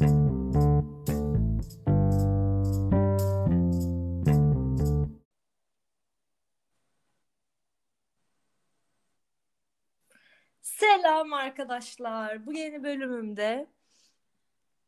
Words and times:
Selam 0.00 0.12
arkadaşlar. 11.32 12.46
Bu 12.46 12.52
yeni 12.52 12.82
bölümümde 12.82 13.66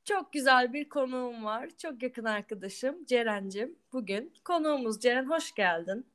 çok 0.04 0.32
güzel 0.32 0.72
bir 0.72 0.88
konuğum 0.88 1.44
var. 1.44 1.68
Çok 1.78 2.02
yakın 2.02 2.24
arkadaşım 2.24 3.04
Ceren'cim. 3.04 3.78
Bugün 3.92 4.34
konuğumuz 4.44 5.00
Ceren 5.00 5.30
hoş 5.30 5.54
geldin. 5.54 6.06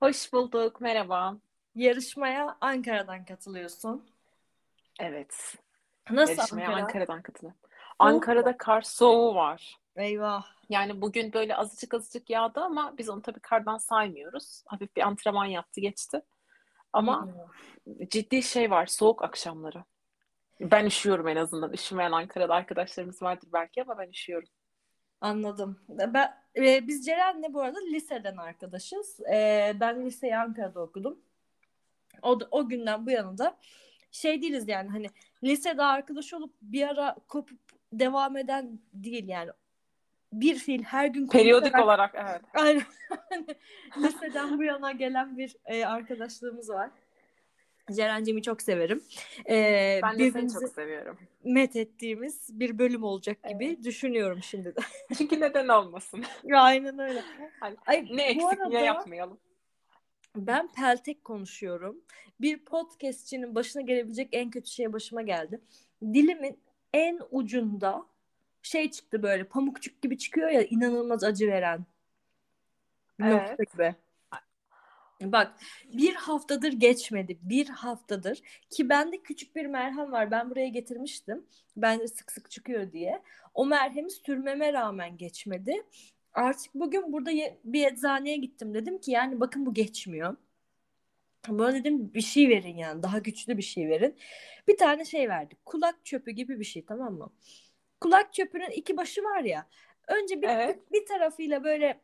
Hoş 0.00 0.32
bulduk. 0.32 0.80
Merhaba. 0.80 1.36
Yarışmaya 1.74 2.56
Ankara'dan 2.60 3.24
katılıyorsun. 3.24 4.06
Evet. 5.00 5.58
Nasıl 6.10 6.36
Yarışmaya 6.36 6.68
Ankara? 6.68 6.82
Ankara'dan 6.84 7.22
katılıyorum. 7.22 7.62
Ankara'da 8.06 8.56
kar 8.56 8.82
soğuğu 8.82 9.34
var. 9.34 9.76
Eyvah. 9.96 10.46
Yani 10.68 11.00
bugün 11.00 11.32
böyle 11.32 11.56
azıcık 11.56 11.94
azıcık 11.94 12.30
yağdı 12.30 12.60
ama 12.60 12.94
biz 12.98 13.08
onu 13.08 13.22
tabii 13.22 13.40
kardan 13.40 13.78
saymıyoruz. 13.78 14.62
Hafif 14.66 14.96
bir 14.96 15.02
antrenman 15.02 15.44
yaptı 15.44 15.80
geçti. 15.80 16.22
Ama 16.92 17.24
Hmm. 17.24 18.08
ciddi 18.08 18.42
şey 18.42 18.70
var 18.70 18.86
soğuk 18.86 19.22
akşamları. 19.24 19.84
Ben 20.60 20.86
üşüyorum 20.86 21.28
en 21.28 21.36
azından. 21.36 21.72
Üşümeyen 21.72 22.12
Ankara'da 22.12 22.54
arkadaşlarımız 22.54 23.22
vardır 23.22 23.48
belki 23.52 23.82
ama 23.82 23.98
ben 23.98 24.08
üşüyorum. 24.08 24.48
Anladım. 25.20 25.80
Ben, 25.88 26.34
e, 26.56 26.86
biz 26.86 27.06
Ceren'le 27.06 27.54
bu 27.54 27.60
arada 27.62 27.78
liseden 27.80 28.36
arkadaşız. 28.36 29.20
E, 29.20 29.72
ben 29.80 30.06
liseyi 30.06 30.36
Ankara'da 30.36 30.80
okudum. 30.80 31.18
O, 32.22 32.40
da- 32.40 32.48
o 32.50 32.68
günden 32.68 33.06
bu 33.06 33.10
yana 33.10 33.38
da 33.38 33.58
şey 34.10 34.42
değiliz 34.42 34.68
yani 34.68 34.90
hani 34.90 35.06
lisede 35.44 35.82
arkadaş 35.82 36.34
olup 36.34 36.54
bir 36.62 36.88
ara 36.88 37.16
kopup 37.28 37.58
devam 37.92 38.36
eden 38.36 38.78
değil 38.94 39.28
yani. 39.28 39.50
Bir 40.32 40.54
fil 40.54 40.82
her 40.82 41.06
gün 41.06 41.26
Periyodik 41.26 41.72
konuşarak- 41.74 41.84
olarak 41.84 42.14
evet. 42.14 42.40
Aynen. 42.54 42.82
Liseden 43.98 44.58
bu 44.58 44.62
yana 44.64 44.92
gelen 44.92 45.38
bir 45.38 45.56
e, 45.64 45.84
arkadaşlığımız 45.86 46.68
var. 46.70 46.90
Ceren'cimi 47.92 48.42
çok 48.42 48.62
severim. 48.62 49.02
E, 49.48 50.00
Ben 50.02 50.18
de 50.18 50.30
seni 50.30 50.52
çok 50.52 50.68
seviyorum. 50.68 51.18
met 51.44 51.76
ettiğimiz 51.76 52.60
bir 52.60 52.78
bölüm 52.78 53.02
olacak 53.04 53.48
gibi 53.48 53.66
Evet. 53.66 53.84
düşünüyorum 53.84 54.42
şimdi 54.42 54.76
de. 54.76 54.80
Çünkü 55.18 55.40
neden 55.40 55.68
olmasın? 55.68 56.24
Aynen 56.54 56.98
öyle. 56.98 57.22
Hani 57.60 57.76
Ay, 57.86 58.06
ne 58.12 58.22
eksik 58.22 58.48
arada 58.52 58.68
niye 58.68 58.80
yapmayalım? 58.82 59.38
ben 60.36 60.72
peltek 60.72 61.24
konuşuyorum. 61.24 62.00
Bir 62.40 62.64
podcastçinin 62.64 63.54
başına 63.54 63.82
gelebilecek 63.82 64.28
en 64.32 64.50
kötü 64.50 64.70
şey 64.70 64.92
başıma 64.92 65.22
geldi. 65.22 65.60
Dilimin 66.02 66.58
en 66.92 67.20
ucunda 67.30 68.06
şey 68.62 68.90
çıktı 68.90 69.22
böyle 69.22 69.44
pamukçuk 69.44 70.02
gibi 70.02 70.18
çıkıyor 70.18 70.48
ya 70.48 70.62
inanılmaz 70.62 71.24
acı 71.24 71.48
veren. 71.48 71.86
Nokta 73.18 73.56
Evet. 73.58 73.72
gibi. 73.72 73.94
Bak 75.22 75.52
bir 75.92 76.14
haftadır 76.14 76.72
geçmedi. 76.72 77.38
Bir 77.42 77.68
haftadır. 77.68 78.42
Ki 78.70 78.88
bende 78.88 79.22
küçük 79.22 79.56
bir 79.56 79.66
merhem 79.66 80.12
var. 80.12 80.30
Ben 80.30 80.50
buraya 80.50 80.68
getirmiştim. 80.68 81.46
Bende 81.76 82.08
sık 82.08 82.32
sık 82.32 82.50
çıkıyor 82.50 82.92
diye. 82.92 83.22
O 83.54 83.66
merhemi 83.66 84.10
sürmeme 84.10 84.72
rağmen 84.72 85.16
geçmedi. 85.16 85.82
Artık 86.34 86.74
bugün 86.74 87.12
burada 87.12 87.30
bir 87.64 87.86
eczaneye 87.86 88.36
gittim. 88.36 88.74
Dedim 88.74 88.98
ki 88.98 89.10
yani 89.10 89.40
bakın 89.40 89.66
bu 89.66 89.74
geçmiyor. 89.74 90.36
Bana 91.48 91.74
dedim 91.74 92.14
bir 92.14 92.20
şey 92.20 92.48
verin 92.48 92.76
yani. 92.76 93.02
Daha 93.02 93.18
güçlü 93.18 93.56
bir 93.56 93.62
şey 93.62 93.88
verin. 93.88 94.16
Bir 94.68 94.76
tane 94.76 95.04
şey 95.04 95.28
verdi. 95.28 95.54
Kulak 95.64 96.04
çöpü 96.04 96.30
gibi 96.30 96.60
bir 96.60 96.64
şey 96.64 96.84
tamam 96.84 97.14
mı? 97.14 97.32
Kulak 98.00 98.34
çöpünün 98.34 98.70
iki 98.70 98.96
başı 98.96 99.22
var 99.24 99.40
ya. 99.40 99.66
Önce 100.08 100.42
bir, 100.42 100.48
Evet. 100.48 100.92
bir 100.92 101.06
tarafıyla 101.06 101.64
böyle 101.64 102.00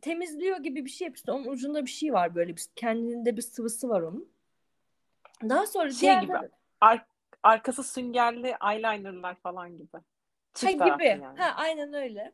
temizliyor 0.00 0.56
gibi 0.58 0.84
bir 0.84 0.90
şey 0.90 1.06
yapıyorsun. 1.08 1.32
Onun 1.32 1.52
ucunda 1.52 1.84
bir 1.84 1.90
şey 1.90 2.12
var 2.12 2.34
böyle 2.34 2.56
bir 2.56 2.62
kendinde 2.76 3.36
bir 3.36 3.42
sıvısı 3.42 3.88
var 3.88 4.00
onun. 4.02 4.28
Daha 5.42 5.66
sonra 5.66 5.90
Şey 5.90 6.00
diğer 6.00 6.22
gibi. 6.22 6.32
Ar- 6.80 7.06
arkası 7.42 7.82
süngerli 7.82 8.54
eyelinerlar 8.70 9.34
falan 9.34 9.76
gibi. 9.76 9.88
ha, 9.92 10.00
Çift 10.54 10.78
taraflı 10.78 10.94
gibi. 11.04 11.08
yani. 11.08 11.38
Ha 11.38 11.54
aynen 11.56 11.94
öyle. 11.94 12.32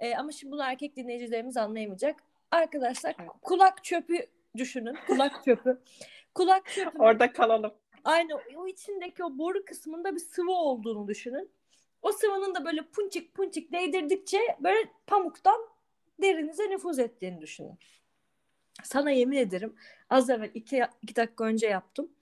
Ee, 0.00 0.14
ama 0.16 0.32
şimdi 0.32 0.52
bunu 0.52 0.62
erkek 0.62 0.96
dinleyicilerimiz 0.96 1.56
anlayamayacak. 1.56 2.16
Arkadaşlar 2.50 3.14
Evet. 3.20 3.30
kulak 3.42 3.84
çöpü 3.84 4.26
düşünün. 4.56 4.96
Kulak 5.06 5.44
çöpü. 5.44 5.80
Kulak 6.34 6.66
çöpü. 6.66 6.98
Orada 6.98 7.32
kalalım. 7.32 7.74
Aynı 8.04 8.40
o 8.56 8.68
içindeki 8.68 9.24
o 9.24 9.38
boru 9.38 9.64
kısmında 9.64 10.14
bir 10.14 10.20
sıvı 10.20 10.52
olduğunu 10.52 11.08
düşünün. 11.08 11.50
O 12.02 12.12
sıvının 12.12 12.54
da 12.54 12.64
böyle 12.64 12.82
punçik 12.82 13.34
punçik 13.34 13.72
değdirdikçe 13.72 14.38
böyle 14.60 14.88
pamuktan 15.06 15.60
derinize 16.22 16.70
nüfuz 16.70 16.98
ettiğini 16.98 17.40
düşünün. 17.40 17.78
Sana 18.82 19.10
yemin 19.10 19.36
ederim 19.36 19.76
az 20.10 20.30
evvel 20.30 20.50
iki, 20.54 20.82
iki 21.02 21.16
dakika 21.16 21.44
önce 21.44 21.66
yaptım. 21.66 22.12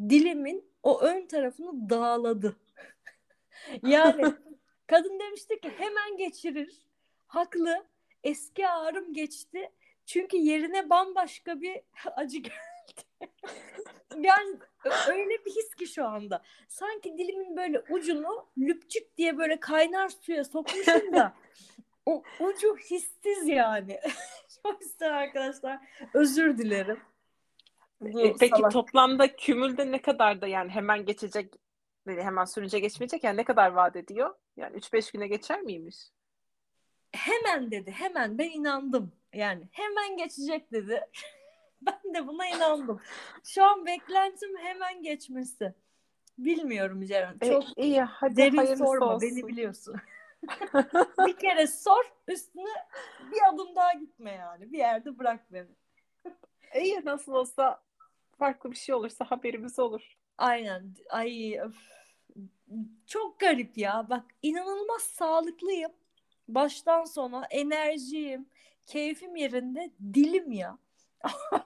Dilimin 0.00 0.64
o 0.82 1.00
ön 1.00 1.26
tarafını 1.26 1.90
dağladı. 1.90 2.56
yani 3.82 4.34
kadın 4.86 5.20
demişti 5.20 5.60
ki 5.60 5.70
hemen 5.78 6.16
geçirir. 6.16 6.82
Haklı. 7.26 7.86
Eski 8.24 8.68
ağrım 8.68 9.12
geçti. 9.12 9.70
Çünkü 10.06 10.36
yerine 10.36 10.90
bambaşka 10.90 11.60
bir 11.60 11.80
acı 12.16 12.38
geldi. 12.38 13.30
yani 14.18 14.58
öyle 15.08 15.44
bir 15.44 15.50
his 15.50 15.74
ki 15.74 15.86
şu 15.86 16.04
anda. 16.06 16.42
Sanki 16.68 17.18
dilimin 17.18 17.56
böyle 17.56 17.80
ucunu 17.90 18.46
lüpçük 18.58 19.16
diye 19.16 19.38
böyle 19.38 19.60
kaynar 19.60 20.08
suya 20.08 20.44
sokmuşum 20.44 21.12
da 21.12 21.34
o 22.06 22.22
ucu 22.40 22.76
hissiz 22.76 23.48
yani. 23.48 24.00
Çok 24.62 24.82
ister 24.82 25.10
arkadaşlar. 25.10 25.78
Özür 26.14 26.58
dilerim. 26.58 27.00
Bu 28.00 28.20
E, 28.20 28.32
Peki 28.40 28.56
salak- 28.56 28.72
toplamda 28.72 29.36
kümülde 29.36 29.92
ne 29.92 30.02
kadar 30.02 30.40
da 30.40 30.46
yani 30.46 30.70
hemen 30.70 31.04
geçecek 31.04 31.54
hemen 32.06 32.44
sürünce 32.44 32.78
geçmeyecek 32.78 33.24
yani 33.24 33.36
ne 33.36 33.44
kadar 33.44 33.70
vaat 33.72 33.96
ediyor? 33.96 34.34
Yani 34.56 34.76
3-5 34.76 35.12
güne 35.12 35.28
geçer 35.28 35.60
miymiş? 35.62 35.96
hemen 37.12 37.70
dedi 37.70 37.90
hemen 37.90 38.38
ben 38.38 38.50
inandım. 38.50 39.12
Yani 39.34 39.68
hemen 39.72 40.16
geçecek 40.16 40.72
dedi. 40.72 41.00
ben 41.82 42.14
de 42.14 42.26
buna 42.26 42.46
inandım. 42.46 43.00
Şu 43.44 43.64
an 43.64 43.86
beklentim 43.86 44.56
hemen 44.56 45.02
geçmesi. 45.02 45.74
Bilmiyorum 46.38 47.04
Ceren. 47.04 47.36
E, 47.40 47.46
Çok 47.46 47.78
iyi 47.78 48.00
hadi 48.02 48.36
derin 48.36 48.74
sorma 48.74 49.14
olsun. 49.14 49.30
beni 49.30 49.48
biliyorsun. 49.48 49.96
bir 51.26 51.36
kere 51.36 51.66
sor 51.66 52.12
üstüne 52.28 52.70
bir 53.32 53.54
adım 53.54 53.76
daha 53.76 53.92
gitme 53.92 54.32
yani. 54.32 54.72
Bir 54.72 54.78
yerde 54.78 55.18
bırak 55.18 55.52
beni. 55.52 55.68
İyi 56.74 57.04
nasıl 57.04 57.32
olsa 57.32 57.82
farklı 58.38 58.70
bir 58.70 58.76
şey 58.76 58.94
olursa 58.94 59.24
haberimiz 59.24 59.78
olur. 59.78 60.16
Aynen. 60.38 60.94
Ay 61.10 61.58
öf. 61.60 61.76
Çok 63.06 63.40
garip 63.40 63.78
ya. 63.78 64.06
Bak 64.10 64.24
inanılmaz 64.42 65.02
sağlıklıyım. 65.02 65.92
Baştan 66.48 67.04
sona 67.04 67.46
enerjiyim. 67.50 68.46
Keyfim 68.86 69.36
yerinde. 69.36 69.90
Dilim 70.14 70.52
ya. 70.52 70.78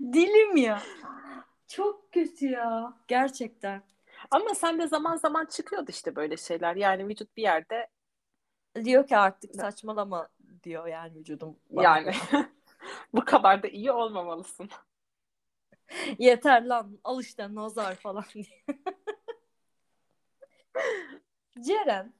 Dilim 0.00 0.56
ya. 0.56 0.82
Çok 1.66 2.12
kötü 2.12 2.46
ya. 2.46 2.92
Gerçekten. 3.08 3.82
Ama 4.30 4.54
sende 4.54 4.86
zaman 4.86 5.16
zaman 5.16 5.46
çıkıyordu 5.46 5.90
işte 5.90 6.16
böyle 6.16 6.36
şeyler. 6.36 6.76
Yani 6.76 7.08
vücut 7.08 7.36
bir 7.36 7.42
yerde 7.42 7.88
Diyor 8.84 9.06
ki 9.06 9.16
artık 9.16 9.54
saçmalama 9.54 10.28
diyor 10.62 10.86
yani 10.86 11.18
vücudum. 11.18 11.56
bana. 11.70 11.84
yani 11.84 12.12
bu 13.12 13.24
kadar 13.24 13.62
da 13.62 13.68
iyi 13.68 13.92
olmamalısın. 13.92 14.68
Yeter 16.18 16.64
lan 16.64 16.98
al 17.04 17.20
işte 17.20 17.54
nazar 17.54 17.94
falan 17.94 18.24
diye. 18.34 18.64
Ceren, 21.66 22.14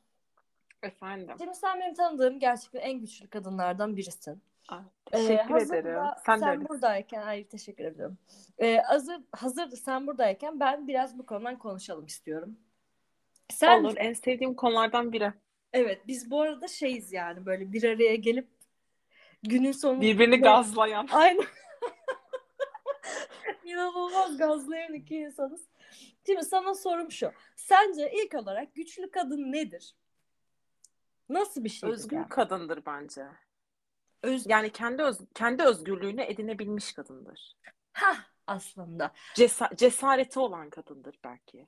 Efendim. 0.82 1.34
şimdi 1.38 1.54
sen 1.54 1.80
benim 1.80 1.94
tanıdığım 1.94 2.38
gerçekten 2.38 2.80
en 2.80 3.00
güçlü 3.00 3.28
kadınlardan 3.28 3.96
birisin. 3.96 4.42
Aa, 4.68 4.78
Ee, 5.12 5.16
teşekkür 5.16 5.50
hazır 5.50 5.74
ederim. 5.74 6.00
Sen, 6.26 6.36
sen 6.36 6.60
de 6.60 6.68
buradayken, 6.68 7.22
hayır 7.22 7.44
teşekkür 7.44 7.84
ederim. 7.84 8.18
Ee, 8.58 8.76
hazır, 8.76 9.16
hazır 9.32 9.70
sen 9.70 10.06
buradayken 10.06 10.60
ben 10.60 10.88
biraz 10.88 11.18
bu 11.18 11.26
konudan 11.26 11.58
konuşalım 11.58 12.06
istiyorum. 12.06 12.56
Sen, 13.50 13.84
Olur. 13.84 13.94
En 13.96 14.12
sevdiğim 14.12 14.54
konulardan 14.54 15.12
biri. 15.12 15.32
evet 15.72 16.06
biz 16.06 16.30
bu 16.30 16.40
arada 16.42 16.68
şeyiz 16.68 17.12
yani 17.12 17.46
böyle 17.46 17.72
bir 17.72 17.84
araya 17.84 18.16
gelip 18.16 18.48
günün 19.42 19.72
sonunda 19.72 20.00
Birbirini 20.02 20.40
gazlayan. 20.40 21.08
Aynen. 21.12 21.44
İnanılmaz 23.64 24.36
gazlayan 24.38 24.94
iki 24.94 25.16
insanız. 25.16 25.62
Şimdi 26.26 26.44
sana 26.44 26.74
sorum 26.74 27.10
şu. 27.12 27.32
Sence 27.56 28.12
ilk 28.12 28.34
olarak 28.34 28.74
güçlü 28.74 29.10
kadın 29.10 29.52
nedir? 29.52 29.94
Nasıl 31.28 31.64
bir 31.64 31.68
şeydir 31.68 31.94
Özgür 31.94 32.16
yani? 32.16 32.28
kadındır 32.28 32.86
bence. 32.86 33.26
Öz... 34.22 34.46
Yani 34.46 34.72
kendi 34.72 35.02
öz, 35.02 35.18
kendi 35.34 35.62
özgürlüğünü 35.62 36.22
edinebilmiş 36.22 36.92
kadındır. 36.92 37.56
Hah 37.92 38.18
aslında. 38.46 39.12
Cesa- 39.34 39.76
cesareti 39.76 40.38
olan 40.38 40.70
kadındır 40.70 41.18
belki. 41.24 41.66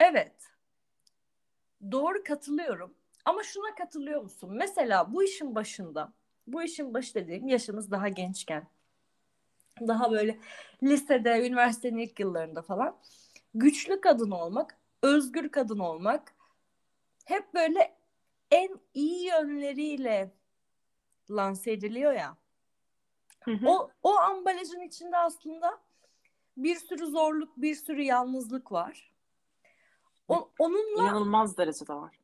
Evet. 0.00 0.34
doğru 1.92 2.24
katılıyorum. 2.24 2.94
Ama 3.24 3.42
şuna 3.42 3.74
katılıyor 3.74 4.22
musun? 4.22 4.50
Mesela 4.52 5.12
bu 5.12 5.22
işin 5.22 5.54
başında, 5.54 6.12
bu 6.46 6.62
işin 6.62 6.94
başı 6.94 7.14
dediğim 7.14 7.48
yaşımız 7.48 7.90
daha 7.90 8.08
gençken, 8.08 8.68
daha 9.80 10.10
böyle 10.10 10.38
lisede, 10.82 11.46
üniversitenin 11.48 11.98
ilk 11.98 12.20
yıllarında 12.20 12.62
falan 12.62 12.98
güçlü 13.54 14.00
kadın 14.00 14.30
olmak, 14.30 14.78
özgür 15.02 15.48
kadın 15.48 15.78
olmak 15.78 16.34
hep 17.24 17.54
böyle 17.54 17.97
en 18.50 18.80
iyi 18.94 19.26
yönleriyle 19.26 20.32
lanse 21.30 21.72
ediliyor 21.72 22.12
ya. 22.12 22.36
Hı 23.44 23.50
hı. 23.50 23.68
O 23.68 23.90
o 24.02 24.16
ambalajın 24.16 24.80
içinde 24.80 25.16
aslında 25.16 25.80
bir 26.56 26.76
sürü 26.76 27.06
zorluk, 27.06 27.56
bir 27.56 27.74
sürü 27.74 28.02
yalnızlık 28.02 28.72
var. 28.72 29.12
O, 30.28 30.50
onunla 30.58 31.02
İnanılmaz 31.02 31.56
derecede 31.58 31.94
var. 31.94 32.18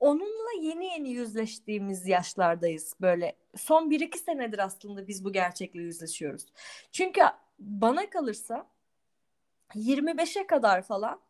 onunla 0.00 0.52
yeni 0.60 0.86
yeni 0.86 1.10
yüzleştiğimiz 1.10 2.06
yaşlardayız. 2.06 2.94
Böyle 3.00 3.36
son 3.56 3.90
1-2 3.90 4.18
senedir 4.18 4.58
aslında 4.58 5.08
biz 5.08 5.24
bu 5.24 5.32
gerçekle 5.32 5.82
yüzleşiyoruz. 5.82 6.46
Çünkü 6.92 7.20
bana 7.58 8.10
kalırsa 8.10 8.66
25'e 9.74 10.46
kadar 10.46 10.82
falan 10.82 11.20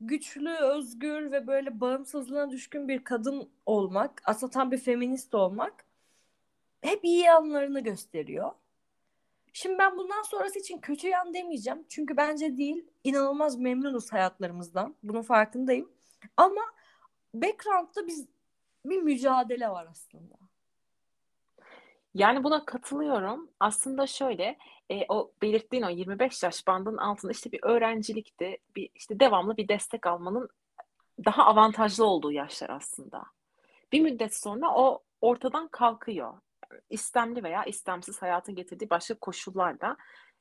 güçlü, 0.00 0.54
özgür 0.54 1.32
ve 1.32 1.46
böyle 1.46 1.80
bağımsızlığına 1.80 2.50
düşkün 2.50 2.88
bir 2.88 3.04
kadın 3.04 3.50
olmak, 3.66 4.22
aslında 4.24 4.50
tam 4.50 4.70
bir 4.70 4.78
feminist 4.78 5.34
olmak 5.34 5.84
hep 6.80 7.04
iyi 7.04 7.20
yanlarını 7.20 7.80
gösteriyor. 7.80 8.52
Şimdi 9.52 9.78
ben 9.78 9.98
bundan 9.98 10.22
sonrası 10.22 10.58
için 10.58 10.78
kötü 10.78 11.08
yan 11.08 11.34
demeyeceğim. 11.34 11.84
Çünkü 11.88 12.16
bence 12.16 12.56
değil. 12.56 12.86
İnanılmaz 13.04 13.58
memnunuz 13.58 14.12
hayatlarımızdan. 14.12 14.94
Bunun 15.02 15.22
farkındayım. 15.22 15.92
Ama 16.36 16.60
background'da 17.34 18.06
biz 18.06 18.26
bir 18.84 19.02
mücadele 19.02 19.68
var 19.68 19.86
aslında. 19.90 20.34
Yani 22.14 22.44
buna 22.44 22.64
katılıyorum. 22.64 23.50
Aslında 23.60 24.06
şöyle, 24.06 24.58
e, 24.90 25.04
o 25.08 25.32
belirttiğin 25.42 25.82
o 25.82 25.88
25 25.88 26.42
yaş 26.42 26.66
bandının 26.66 26.96
altında 26.96 27.32
işte 27.32 27.52
bir 27.52 27.60
öğrencilikti, 27.62 28.58
bir 28.76 28.90
işte 28.94 29.20
devamlı 29.20 29.56
bir 29.56 29.68
destek 29.68 30.06
almanın 30.06 30.48
daha 31.24 31.44
avantajlı 31.44 32.04
olduğu 32.04 32.32
yaşlar 32.32 32.70
aslında. 32.70 33.24
Bir 33.92 34.00
müddet 34.00 34.34
sonra 34.34 34.74
o 34.74 35.02
ortadan 35.20 35.68
kalkıyor. 35.68 36.34
İstemli 36.90 37.42
veya 37.42 37.64
istemsiz 37.64 38.22
hayatın 38.22 38.54
getirdiği 38.54 38.90
başka 38.90 39.14
koşullarla 39.14 39.96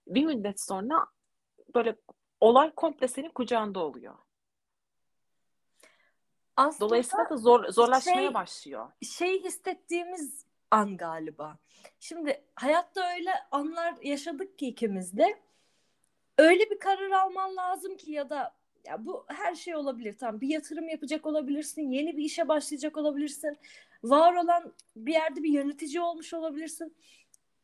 bir 0.07 0.25
müddet 0.25 0.61
sonra 0.61 1.05
böyle 1.75 1.95
olay 2.41 2.71
komple 2.75 3.07
senin 3.07 3.29
kucağında 3.29 3.79
oluyor. 3.79 4.15
Aslında 6.57 6.89
Dolayısıyla 6.89 7.29
da 7.29 7.37
zor, 7.37 7.67
zorlaşmaya 7.67 8.15
şey- 8.15 8.33
başlıyor. 8.33 8.91
şey 9.01 9.43
hissettiğimiz 9.43 10.45
an 10.73 10.97
galiba. 10.97 11.57
Şimdi 11.99 12.43
hayatta 12.55 13.13
öyle 13.15 13.31
anlar 13.51 13.95
yaşadık 14.03 14.57
ki 14.57 14.67
ikimiz 14.67 15.17
de. 15.17 15.39
Öyle 16.37 16.69
bir 16.69 16.79
karar 16.79 17.11
alman 17.11 17.55
lazım 17.55 17.97
ki 17.97 18.11
ya 18.11 18.29
da 18.29 18.55
ya 18.87 19.05
bu 19.05 19.25
her 19.27 19.55
şey 19.55 19.75
olabilir. 19.75 20.15
Tamam 20.19 20.41
bir 20.41 20.47
yatırım 20.47 20.89
yapacak 20.89 21.25
olabilirsin, 21.25 21.81
yeni 21.81 22.17
bir 22.17 22.23
işe 22.23 22.47
başlayacak 22.47 22.97
olabilirsin. 22.97 23.57
Var 24.03 24.33
olan 24.33 24.73
bir 24.95 25.13
yerde 25.13 25.43
bir 25.43 25.49
yönetici 25.49 26.01
olmuş 26.01 26.33
olabilirsin. 26.33 26.95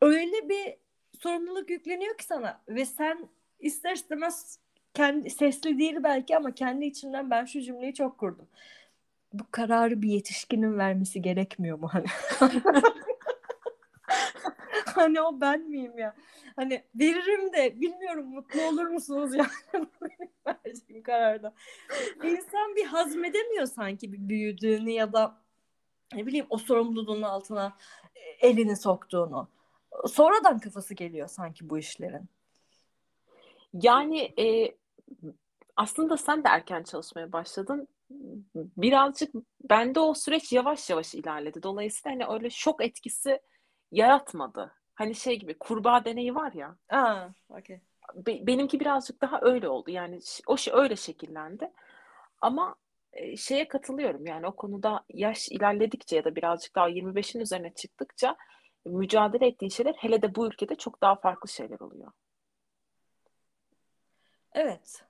Öyle 0.02 0.50
bir 0.50 0.76
sorumluluk 1.20 1.70
yükleniyor 1.70 2.18
ki 2.18 2.24
sana 2.24 2.62
ve 2.68 2.86
sen 2.86 3.30
ister 3.60 3.96
istemez 3.96 4.60
kendi 4.94 5.30
sesli 5.30 5.80
değil 5.80 5.98
belki 6.04 6.38
ama 6.38 6.54
kendi 6.54 6.86
içinden 6.86 7.30
ben 7.30 7.46
şu 7.46 7.62
cümleyi 7.62 7.94
çok 7.94 8.18
kurdum. 8.18 8.48
Bu 9.34 9.44
kararı 9.52 10.02
bir 10.02 10.10
yetişkinin 10.10 10.78
vermesi 10.78 11.22
gerekmiyor 11.22 11.80
mu 11.80 11.90
hani? 11.92 12.06
hani 14.86 15.22
o 15.22 15.42
ben 15.42 15.62
miyim 15.62 15.98
ya? 15.98 16.16
Hani 16.56 16.84
veririm 16.96 17.54
de 17.54 17.82
bilmiyorum 17.82 18.26
mutlu 18.26 18.62
olur 18.62 18.88
musunuz 18.88 19.36
yani 19.36 19.50
verdiğim 20.48 21.04
kararda. 21.04 21.54
İnsan 22.24 22.76
bir 22.76 22.86
hazmedemiyor 22.86 23.66
sanki 23.66 24.14
bir 24.14 24.30
büyüdüğünü 24.30 24.92
ya 24.92 25.14
da 25.14 25.38
ne 26.16 26.26
bileyim 26.26 26.46
o 26.50 26.58
sorumluluğun 26.58 27.22
altına 27.22 27.74
e, 28.16 28.48
elini 28.48 28.78
soktuğunu. 28.78 29.50
Sonradan 30.08 30.60
kafası 30.60 30.94
geliyor 30.94 31.28
sanki 31.28 31.70
bu 31.70 31.78
işlerin. 31.78 32.30
Yani 33.74 34.34
e, 34.40 34.76
aslında 35.76 36.18
sen 36.18 36.44
de 36.44 36.48
erken 36.48 36.84
çalışmaya 36.84 37.32
başladın. 37.32 37.88
Birazcık 38.56 39.36
bende 39.70 40.00
o 40.00 40.14
süreç 40.14 40.54
yavaş 40.54 40.90
yavaş 40.90 41.16
ilerledi. 41.16 41.64
Dolayısıyla 41.64 42.28
hani 42.28 42.34
öyle 42.34 42.50
şok 42.50 42.84
etkisi 42.84 43.42
yaratmadı. 43.92 44.76
Hani 44.96 45.16
şey 45.16 45.40
gibi 45.40 45.58
kurbağa 45.60 46.06
deneyi 46.06 46.36
var 46.36 46.52
ya. 46.54 46.76
Aa, 46.90 47.28
okey. 47.50 47.82
be- 48.16 48.48
benimki 48.48 48.80
birazcık 48.80 49.22
daha 49.22 49.40
öyle 49.42 49.70
oldu. 49.70 49.92
Yani 49.92 50.20
o 50.48 50.58
şey 50.58 50.74
öyle 50.74 50.96
şekillendi. 50.96 51.72
Ama 52.42 52.76
e, 53.14 53.38
şeye 53.38 53.68
katılıyorum. 53.68 54.26
Yani 54.26 54.48
o 54.48 54.56
konuda 54.56 55.06
yaş 55.14 55.50
ilerledikçe 55.50 56.16
ya 56.16 56.24
da 56.24 56.36
birazcık 56.36 56.76
daha 56.76 56.90
25'in 56.90 57.40
üzerine 57.40 57.74
çıktıkça 57.74 58.38
mücadele 58.86 59.48
ettiğin 59.48 59.70
şeyler 59.70 59.94
hele 59.94 60.22
de 60.22 60.36
bu 60.36 60.48
ülkede 60.48 60.76
çok 60.76 61.02
daha 61.02 61.16
farklı 61.16 61.50
şeyler 61.50 61.80
oluyor. 61.80 62.12
Evet. 64.54 65.06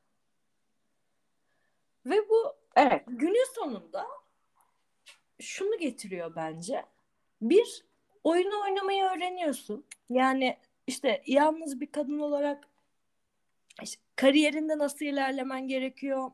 Ve 2.05 2.29
bu 2.29 2.53
Evet. 2.79 3.03
günün 3.07 3.53
sonunda 3.55 4.07
şunu 5.39 5.77
getiriyor 5.77 6.35
bence. 6.35 6.85
Bir, 7.41 7.85
oyunu 8.23 8.63
oynamayı 8.63 9.03
öğreniyorsun. 9.03 9.85
Yani 10.09 10.57
işte 10.87 11.23
yalnız 11.25 11.81
bir 11.81 11.91
kadın 11.91 12.19
olarak 12.19 12.67
işte 13.81 14.01
kariyerinde 14.15 14.77
nasıl 14.77 15.05
ilerlemen 15.05 15.67
gerekiyor? 15.67 16.31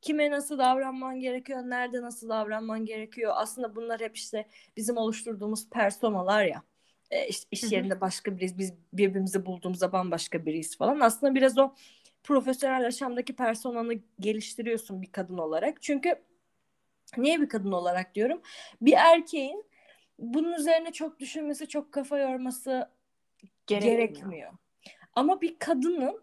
Kime 0.00 0.30
nasıl 0.30 0.58
davranman 0.58 1.20
gerekiyor? 1.20 1.62
Nerede 1.62 2.02
nasıl 2.02 2.28
davranman 2.28 2.84
gerekiyor? 2.84 3.32
Aslında 3.36 3.76
bunlar 3.76 4.00
hep 4.00 4.16
işte 4.16 4.46
bizim 4.76 4.96
oluşturduğumuz 4.96 5.70
personalar 5.70 6.44
ya. 6.44 6.62
E, 7.10 7.28
işte 7.28 7.48
iş 7.50 7.72
yerinde 7.72 8.00
başka 8.00 8.36
biriyiz. 8.36 8.58
Biz 8.58 8.74
birbirimizi 8.92 9.46
bulduğumuzda 9.46 9.92
bambaşka 9.92 10.46
biriyiz 10.46 10.76
falan. 10.76 11.00
Aslında 11.00 11.34
biraz 11.34 11.58
o 11.58 11.74
profesyonel 12.24 12.82
yaşamdaki 12.82 13.36
personanı 13.36 13.94
geliştiriyorsun 14.20 15.02
bir 15.02 15.12
kadın 15.12 15.38
olarak. 15.38 15.82
Çünkü 15.82 16.14
niye 17.16 17.40
bir 17.40 17.48
kadın 17.48 17.72
olarak 17.72 18.14
diyorum? 18.14 18.42
Bir 18.80 18.92
erkeğin 18.92 19.64
bunun 20.18 20.52
üzerine 20.52 20.92
çok 20.92 21.18
düşünmesi, 21.20 21.68
çok 21.68 21.92
kafa 21.92 22.18
yorması 22.18 22.90
Gerekmiyor. 23.66 23.98
gerekmiyor. 23.98 24.52
Ama 25.14 25.40
bir 25.40 25.58
kadının 25.58 26.22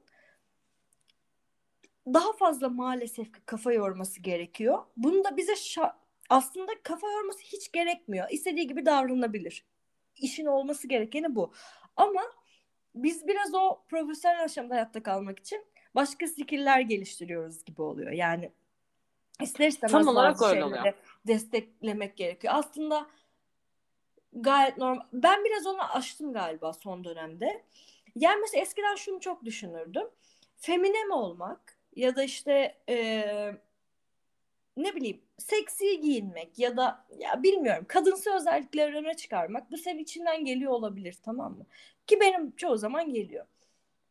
daha 2.08 2.34
fazla 2.34 2.70
maalesef 2.70 3.34
ki 3.34 3.40
kafa 3.46 3.74
yorması 3.74 4.22
gerekiyor. 4.22 4.84
Bunu 4.98 5.24
da 5.24 5.38
bize 5.38 5.54
şa- 5.54 5.96
aslında 6.30 6.72
kafa 6.84 7.12
yorması 7.12 7.40
hiç 7.40 7.72
gerekmiyor. 7.72 8.28
İstediği 8.30 8.68
gibi 8.68 8.86
davranabilir. 8.86 9.66
İşin 10.16 10.46
olması 10.46 10.88
gerekeni 10.88 11.36
bu. 11.36 11.54
Ama 11.96 12.22
biz 12.96 13.28
biraz 13.28 13.54
o 13.54 13.84
profesyonel 13.88 14.40
yaşamda 14.40 14.74
hayatta 14.76 15.04
kalmak 15.04 15.40
için 15.40 15.66
başka 15.96 16.28
skill'ler 16.28 16.80
geliştiriyoruz 16.80 17.66
gibi 17.66 17.82
oluyor. 17.82 18.12
Yani 18.12 18.52
ister 19.42 19.68
istemez 19.68 19.92
Tam 19.92 20.08
olarak 20.08 20.42
öyle 20.42 20.66
oluyor. 20.66 20.94
desteklemek 21.28 22.18
gerekiyor. 22.18 22.54
Aslında 22.58 23.08
gayet 24.34 24.78
normal. 24.78 25.06
Ben 25.14 25.44
biraz 25.46 25.68
onu 25.68 25.96
aştım 25.96 26.34
galiba 26.34 26.74
son 26.74 27.04
dönemde. 27.04 27.64
Yani 28.16 28.42
mesela 28.42 28.62
eskiden 28.62 28.96
şunu 28.96 29.20
çok 29.20 29.46
düşünürdüm. 29.46 30.08
Femine 30.58 31.04
mi 31.04 31.14
olmak 31.14 31.78
ya 31.96 32.16
da 32.16 32.24
işte 32.24 32.78
eee, 32.88 33.58
ne 34.78 34.96
bileyim 34.96 35.22
seksi 35.38 36.02
giyinmek 36.02 36.60
ya 36.60 36.78
da 36.78 37.06
ya 37.18 37.44
bilmiyorum 37.44 37.86
kadınsı 37.88 38.36
özellikleri 38.36 38.96
öne 38.96 39.14
çıkarmak 39.14 39.72
bu 39.72 39.78
senin 39.78 40.00
içinden 40.00 40.46
geliyor 40.46 40.72
olabilir 40.72 41.18
tamam 41.26 41.58
mı? 41.58 41.66
Ki 42.08 42.20
benim 42.20 42.56
çoğu 42.56 42.78
zaman 42.78 43.14
geliyor. 43.14 43.46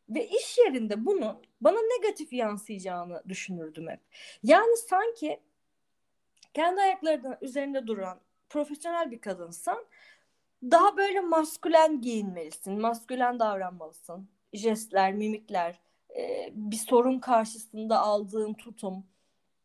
Ve 0.09 0.27
iş 0.27 0.57
yerinde 0.57 1.05
bunun 1.05 1.37
bana 1.61 1.77
negatif 1.97 2.33
yansıyacağını 2.33 3.23
düşünürdüm 3.29 3.87
hep. 3.87 3.99
Yani 4.43 4.77
sanki 4.77 5.39
kendi 6.53 6.81
ayaklarının 6.81 7.37
üzerinde 7.41 7.87
duran 7.87 8.19
profesyonel 8.49 9.11
bir 9.11 9.21
kadınsan 9.21 9.85
daha 10.63 10.97
böyle 10.97 11.19
maskülen 11.19 12.01
giyinmelisin, 12.01 12.81
maskülen 12.81 13.39
davranmalısın. 13.39 14.29
Jestler, 14.53 15.13
mimikler, 15.13 15.79
e, 16.17 16.49
bir 16.53 16.75
sorun 16.75 17.19
karşısında 17.19 17.99
aldığın 17.99 18.53
tutum 18.53 19.05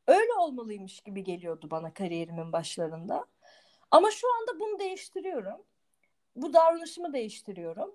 öyle 0.07 0.33
olmalıymış 0.33 1.01
gibi 1.01 1.25
geliyordu 1.25 1.71
bana 1.71 1.95
kariyerimin 1.95 2.53
başlarında. 2.53 3.27
Ama 3.91 4.11
şu 4.11 4.27
anda 4.35 4.61
bunu 4.61 4.79
değiştiriyorum. 4.79 5.63
Bu 6.37 6.53
davranışımı 6.53 7.13
değiştiriyorum. 7.13 7.95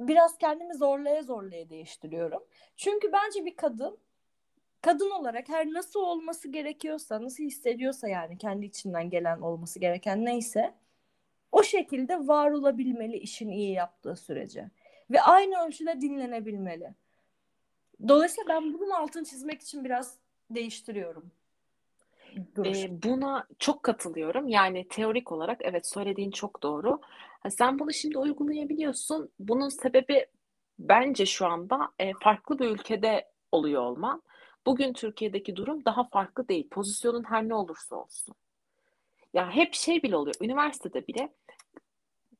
Biraz 0.00 0.38
kendimi 0.38 0.74
zorlaya 0.74 1.22
zorlaya 1.22 1.68
değiştiriyorum. 1.70 2.44
Çünkü 2.76 3.12
bence 3.12 3.44
bir 3.44 3.56
kadın 3.56 3.98
kadın 4.84 5.10
olarak 5.10 5.48
her 5.48 5.66
nasıl 5.66 6.00
olması 6.00 6.48
gerekiyorsa, 6.48 7.22
nasıl 7.22 7.44
hissediyorsa 7.44 8.08
yani 8.08 8.38
kendi 8.38 8.66
içinden 8.66 9.10
gelen 9.10 9.40
olması 9.40 9.78
gereken 9.78 10.24
neyse 10.24 10.74
o 11.52 11.62
şekilde 11.62 12.26
var 12.28 12.50
olabilmeli 12.50 13.16
işin 13.16 13.48
iyi 13.48 13.72
yaptığı 13.72 14.16
sürece. 14.16 14.70
Ve 15.10 15.20
aynı 15.20 15.66
ölçüde 15.66 16.00
dinlenebilmeli. 16.00 16.94
Dolayısıyla 18.08 18.48
ben 18.48 18.72
bunun 18.74 18.90
altını 18.90 19.24
çizmek 19.24 19.62
için 19.62 19.84
biraz 19.84 20.18
değiştiriyorum. 20.50 21.30
E, 22.64 23.02
buna 23.02 23.46
çok 23.58 23.82
katılıyorum. 23.82 24.48
Yani 24.48 24.88
teorik 24.88 25.32
olarak 25.32 25.60
evet 25.62 25.86
söylediğin 25.86 26.30
çok 26.30 26.62
doğru. 26.62 27.00
Ha, 27.40 27.50
sen 27.50 27.78
bunu 27.78 27.92
şimdi 27.92 28.18
uygulayabiliyorsun. 28.18 29.30
Bunun 29.38 29.68
sebebi 29.68 30.26
bence 30.78 31.26
şu 31.26 31.46
anda 31.46 31.88
e, 31.98 32.12
farklı 32.12 32.58
bir 32.58 32.68
ülkede 32.68 33.28
oluyor 33.52 33.82
olman. 33.82 34.22
Bugün 34.66 34.92
Türkiye'deki 34.92 35.56
durum 35.56 35.84
daha 35.84 36.04
farklı 36.04 36.48
değil. 36.48 36.68
Pozisyonun 36.68 37.24
her 37.24 37.48
ne 37.48 37.54
olursa 37.54 37.96
olsun. 37.96 38.34
Ya 39.34 39.50
hep 39.50 39.74
şey 39.74 40.02
bile 40.02 40.16
oluyor. 40.16 40.34
Üniversitede 40.40 41.06
bile 41.06 41.32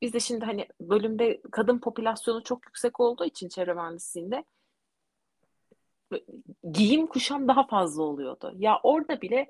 biz 0.03 0.13
de 0.13 0.21
şimdi 0.21 0.45
hani 0.45 0.69
bölümde 0.81 1.41
kadın 1.51 1.79
popülasyonu 1.79 2.45
çok 2.45 2.67
yüksek 2.67 3.01
olduğu 3.01 3.25
için 3.25 3.49
çevre 3.49 3.75
mühendisliğinde 3.75 4.45
giyim 6.73 7.07
kuşam 7.07 7.49
daha 7.49 7.67
fazla 7.67 8.03
oluyordu. 8.03 8.55
Ya 8.59 8.81
orada 8.83 9.21
bile 9.21 9.49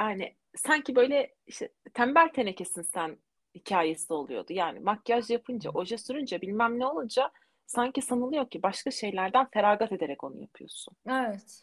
yani 0.00 0.36
sanki 0.56 0.96
böyle 0.96 1.34
işte 1.46 1.72
tembel 1.94 2.28
tenekesin 2.28 2.82
sen 2.82 3.18
hikayesi 3.54 4.12
oluyordu. 4.12 4.52
Yani 4.52 4.80
makyaj 4.80 5.30
yapınca, 5.30 5.70
oje 5.70 5.98
sürünce 5.98 6.40
bilmem 6.40 6.78
ne 6.78 6.86
olunca 6.86 7.30
sanki 7.66 8.02
sanılıyor 8.02 8.50
ki 8.50 8.62
başka 8.62 8.90
şeylerden 8.90 9.46
feragat 9.52 9.92
ederek 9.92 10.24
onu 10.24 10.40
yapıyorsun. 10.40 10.94
Evet. 11.08 11.62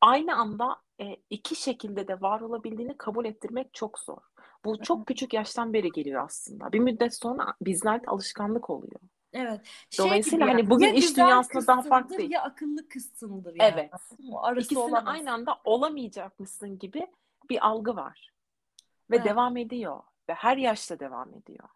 Aynı 0.00 0.36
anda 0.36 0.76
e, 1.00 1.16
iki 1.30 1.56
şekilde 1.56 2.08
de 2.08 2.20
var 2.20 2.40
olabildiğini 2.40 2.96
kabul 2.96 3.24
ettirmek 3.24 3.74
çok 3.74 3.98
zor. 3.98 4.18
Bu 4.64 4.82
çok 4.82 5.06
küçük 5.06 5.34
yaştan 5.34 5.72
beri 5.72 5.90
geliyor 5.90 6.24
aslında. 6.24 6.72
Bir 6.72 6.78
müddet 6.78 7.14
sonra 7.14 7.54
bizlerde 7.60 8.06
alışkanlık 8.06 8.70
oluyor. 8.70 9.00
Evet. 9.32 9.60
Şey 9.90 10.06
Dolayısıyla 10.06 10.46
hani 10.46 10.60
yani, 10.60 10.70
bugün 10.70 10.94
iş 10.94 11.16
dünyasında 11.16 11.66
daha 11.66 11.82
farklı 11.82 12.18
değil. 12.18 12.30
Ya 12.30 12.42
akıllı 12.42 12.88
kızsındır 12.88 13.54
yani. 13.54 13.72
Evet. 13.74 13.90
Arası 14.42 14.60
İkisini 14.60 14.78
olamaz. 14.78 15.04
aynı 15.06 15.32
anda 15.32 15.58
olamayacakmışsın 15.64 16.78
gibi 16.78 17.06
bir 17.50 17.66
algı 17.66 17.96
var. 17.96 18.32
Ve 19.10 19.16
Evet. 19.16 19.26
devam 19.26 19.56
ediyor. 19.56 20.00
Ve 20.28 20.34
her 20.34 20.56
yaşta 20.56 21.00
devam 21.00 21.34
ediyor. 21.34 21.68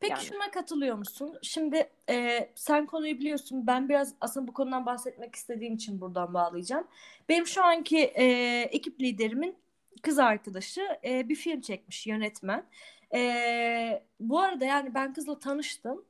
Peki 0.00 0.12
Yani. 0.12 0.22
şuna 0.22 0.50
katılıyor 0.50 0.96
musun? 0.96 1.38
Şimdi 1.42 1.90
e, 2.10 2.48
sen 2.54 2.86
konuyu 2.86 3.18
biliyorsun. 3.18 3.66
Ben 3.66 3.88
biraz 3.88 4.14
aslında 4.20 4.48
bu 4.48 4.52
konudan 4.52 4.86
bahsetmek 4.86 5.34
istediğim 5.34 5.74
için 5.74 6.00
buradan 6.00 6.34
bağlayacağım. 6.34 6.86
Benim 7.28 7.46
şu 7.46 7.64
anki 7.64 7.98
e, 7.98 8.24
ekip 8.70 9.00
liderimin 9.00 9.56
kız 10.02 10.18
arkadaşı 10.18 10.98
e, 11.04 11.28
bir 11.28 11.34
film 11.34 11.60
çekmiş 11.60 12.06
yönetmen. 12.06 12.66
E, 13.14 14.02
bu 14.20 14.40
arada 14.40 14.64
yani 14.64 14.94
ben 14.94 15.14
kızla 15.14 15.38
tanıştım. 15.38 16.04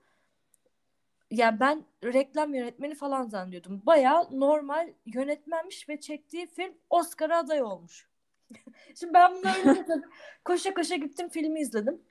Ya 1.33 1.61
ben 1.61 1.85
reklam 2.05 2.55
yönetmeni 2.55 2.95
falan 2.95 3.29
zannediyordum. 3.29 3.83
Bayağı 3.87 4.41
normal 4.41 4.93
yönetmenmiş 5.07 5.89
ve 5.89 6.01
çektiği 6.01 6.47
film 6.47 6.75
Oscar'a 6.91 7.39
aday 7.39 7.63
olmuş. 7.63 8.09
Şimdi 9.01 9.15
ben 9.15 9.35
bunu 9.35 9.51
öyle 9.59 9.85
dedim. 9.85 10.03
koşa 10.45 10.75
koşa 10.75 10.97
gittim 10.97 11.29
filmi 11.29 11.61
izledim. 11.61 12.03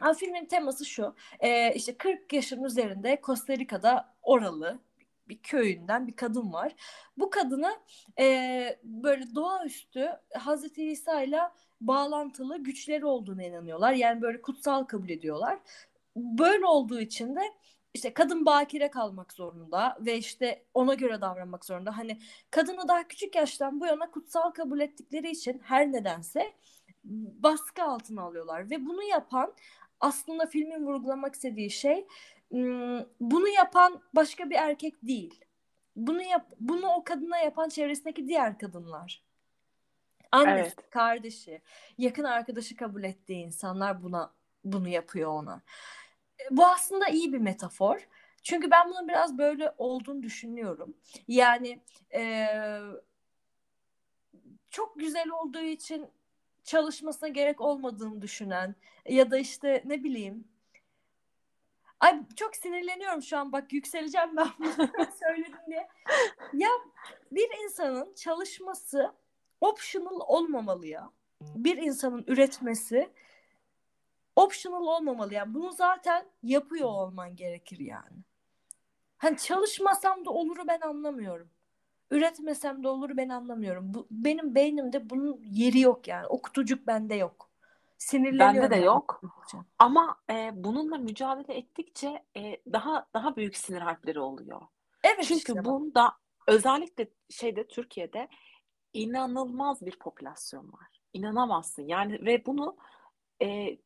Ha, 0.00 0.14
filmin 0.14 0.46
teması 0.46 0.84
şu. 0.84 1.14
Ee, 1.40 1.74
işte 1.74 1.96
40 1.96 2.32
yaşın 2.32 2.64
üzerinde 2.64 3.20
Costa 3.22 3.56
Rica'da 3.56 4.14
oralı 4.22 4.78
bir 5.28 5.38
köyünden 5.38 6.06
bir 6.06 6.16
kadın 6.16 6.52
var. 6.52 6.74
Bu 7.18 7.30
kadını 7.30 7.72
e, 8.20 8.78
böyle 8.84 9.34
doğaüstü 9.34 10.10
Hazreti 10.34 10.84
İsa 10.84 11.22
ile 11.22 11.40
bağlantılı 11.80 12.58
güçleri 12.58 13.06
olduğuna 13.06 13.42
inanıyorlar. 13.42 13.92
Yani 13.92 14.22
böyle 14.22 14.42
kutsal 14.42 14.84
kabul 14.84 15.08
ediyorlar. 15.08 15.58
Böyle 16.16 16.66
olduğu 16.66 17.00
için 17.00 17.36
de 17.36 17.40
işte 17.94 18.14
kadın 18.14 18.46
bakire 18.46 18.90
kalmak 18.90 19.32
zorunda 19.32 19.96
ve 20.00 20.18
işte 20.18 20.64
ona 20.74 20.94
göre 20.94 21.20
davranmak 21.20 21.64
zorunda. 21.64 21.98
Hani 21.98 22.18
kadını 22.50 22.88
daha 22.88 23.08
küçük 23.08 23.34
yaştan 23.34 23.80
bu 23.80 23.86
yana 23.86 24.10
kutsal 24.10 24.50
kabul 24.50 24.80
ettikleri 24.80 25.30
için 25.30 25.60
her 25.64 25.92
nedense 25.92 26.52
baskı 27.04 27.82
altına 27.82 28.22
alıyorlar 28.22 28.70
ve 28.70 28.86
bunu 28.86 29.02
yapan 29.02 29.54
aslında 30.00 30.46
filmin 30.46 30.86
vurgulamak 30.86 31.34
istediği 31.34 31.70
şey 31.70 32.06
bunu 33.20 33.48
yapan 33.48 34.02
başka 34.14 34.50
bir 34.50 34.56
erkek 34.56 34.94
değil. 35.02 35.44
Bunu 35.96 36.22
yap 36.22 36.52
bunu 36.60 36.86
o 36.88 37.04
kadına 37.04 37.38
yapan 37.38 37.68
çevresindeki 37.68 38.28
diğer 38.28 38.58
kadınlar. 38.58 39.24
Annesi, 40.32 40.74
Evet. 40.78 40.90
kardeşi, 40.90 41.62
yakın 41.98 42.24
arkadaşı 42.24 42.76
kabul 42.76 43.04
ettiği 43.04 43.44
insanlar 43.44 44.02
buna 44.02 44.32
bunu 44.64 44.88
yapıyor 44.88 45.30
ona. 45.30 45.62
Bu 46.50 46.66
aslında 46.66 47.06
iyi 47.08 47.32
bir 47.32 47.38
metafor. 47.38 48.08
Çünkü 48.42 48.70
ben 48.70 48.88
bunun 48.90 49.08
biraz 49.08 49.38
böyle 49.38 49.74
olduğunu 49.78 50.22
düşünüyorum. 50.22 50.96
Yani 51.28 51.80
eee, 52.12 52.80
çok 54.70 54.98
güzel 54.98 55.28
olduğu 55.30 55.62
için 55.62 56.06
çalışmasına 56.64 57.28
gerek 57.28 57.60
olmadığını 57.60 58.22
düşünen 58.22 58.74
ya 59.08 59.30
da 59.30 59.38
işte 59.38 59.82
ne 59.84 60.04
bileyim 60.04 60.44
Ay 62.00 62.22
çok 62.36 62.56
sinirleniyorum 62.56 63.22
şu 63.22 63.38
an 63.38 63.52
bak 63.52 63.72
yükseleceğim 63.72 64.36
ben 64.36 64.48
bunu 64.58 64.88
söyledim 65.20 65.58
diye. 65.66 65.88
Ya 66.52 66.68
bir 67.32 67.48
insanın 67.64 68.14
çalışması 68.14 69.12
optional 69.60 70.20
olmamalı 70.26 70.86
ya. 70.86 71.10
Bir 71.40 71.76
insanın 71.76 72.24
üretmesi 72.26 73.10
optional 74.36 74.86
olmamalı 74.86 75.34
ya. 75.34 75.54
Bunu 75.54 75.72
zaten 75.72 76.26
yapıyor 76.42 76.88
olman 76.88 77.36
gerekir 77.36 77.78
yani. 77.78 78.24
Hani 79.16 79.36
çalışmasam 79.36 80.24
da 80.24 80.30
oluru 80.30 80.66
ben 80.68 80.80
anlamıyorum. 80.80 81.50
Üretmesem 82.10 82.82
de 82.82 82.88
olur 82.88 83.16
ben 83.16 83.28
anlamıyorum. 83.28 83.94
Bu, 83.94 84.06
benim 84.10 84.54
beynimde 84.54 85.10
bunun 85.10 85.40
yeri 85.44 85.80
yok 85.80 86.08
yani. 86.08 86.26
O 86.26 86.42
kutucuk 86.42 86.86
bende 86.86 87.14
yok. 87.14 87.50
Sinirleniyorum. 87.98 88.56
Bende 88.56 88.70
de 88.70 88.74
yani. 88.74 88.84
yok. 88.84 89.20
Ama 89.78 90.16
e, 90.30 90.50
bununla 90.54 90.98
mücadele 90.98 91.54
ettikçe 91.58 92.24
e, 92.36 92.60
daha 92.72 93.06
daha 93.14 93.36
büyük 93.36 93.56
sinir 93.56 93.80
harpleri 93.80 94.20
oluyor. 94.20 94.60
Evet 95.04 95.24
Çünkü 95.24 95.34
işte 95.34 95.64
bunda 95.64 96.12
özellikle 96.46 97.08
şeyde 97.30 97.66
Türkiye'de 97.68 98.28
inanılmaz 98.92 99.86
bir 99.86 99.98
popülasyon 99.98 100.72
var. 100.72 101.02
İnanamazsın. 101.12 101.82
Yani 101.82 102.26
ve 102.26 102.46
bunu 102.46 102.76
e, 103.42 103.78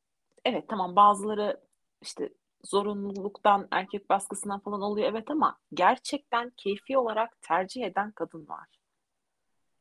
evet 0.45 0.69
tamam 0.69 0.97
bazıları 0.97 1.61
işte 2.03 2.29
zorunluluktan, 2.65 3.69
erkek 3.71 4.11
baskısından 4.11 4.61
falan 4.61 4.83
oluyor 4.83 5.09
evet 5.09 5.31
ama 5.31 5.59
gerçekten 5.75 6.51
keyfi 6.57 6.99
olarak 6.99 7.43
tercih 7.43 7.85
eden 7.85 8.11
kadın 8.11 8.49
var. 8.49 8.67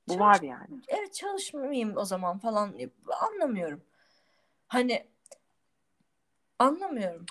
Bu 0.07 0.13
Çalış- 0.13 0.21
var 0.21 0.41
yani. 0.41 0.81
Evet 0.87 1.13
çalışmayayım 1.13 1.97
o 1.97 2.05
zaman 2.05 2.39
falan 2.39 2.75
anlamıyorum. 3.21 3.81
Hani 4.67 5.07
anlamıyorum. 6.59 7.25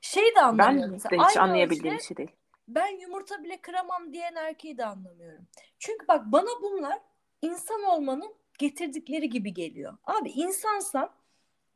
Şey 0.00 0.22
de 0.24 0.34
Ben 0.36 0.42
anlamıyorum. 0.42 0.90
de 0.90 0.94
Mesela 0.94 1.28
hiç 1.28 1.36
aynı 1.36 1.48
anlayabildiğim 1.48 1.94
ölçüde 1.94 2.06
şey 2.06 2.16
değil. 2.16 2.30
ben 2.68 3.00
yumurta 3.00 3.44
bile 3.44 3.60
kıramam 3.60 4.12
diyen 4.12 4.34
erkeği 4.34 4.78
de 4.78 4.86
anlamıyorum. 4.86 5.46
Çünkü 5.78 6.08
bak 6.08 6.22
bana 6.26 6.62
bunlar 6.62 6.98
insan 7.42 7.82
olmanın 7.82 8.34
getirdikleri 8.58 9.28
gibi 9.30 9.54
geliyor. 9.54 9.96
Abi 10.04 10.30
insansan 10.30 11.10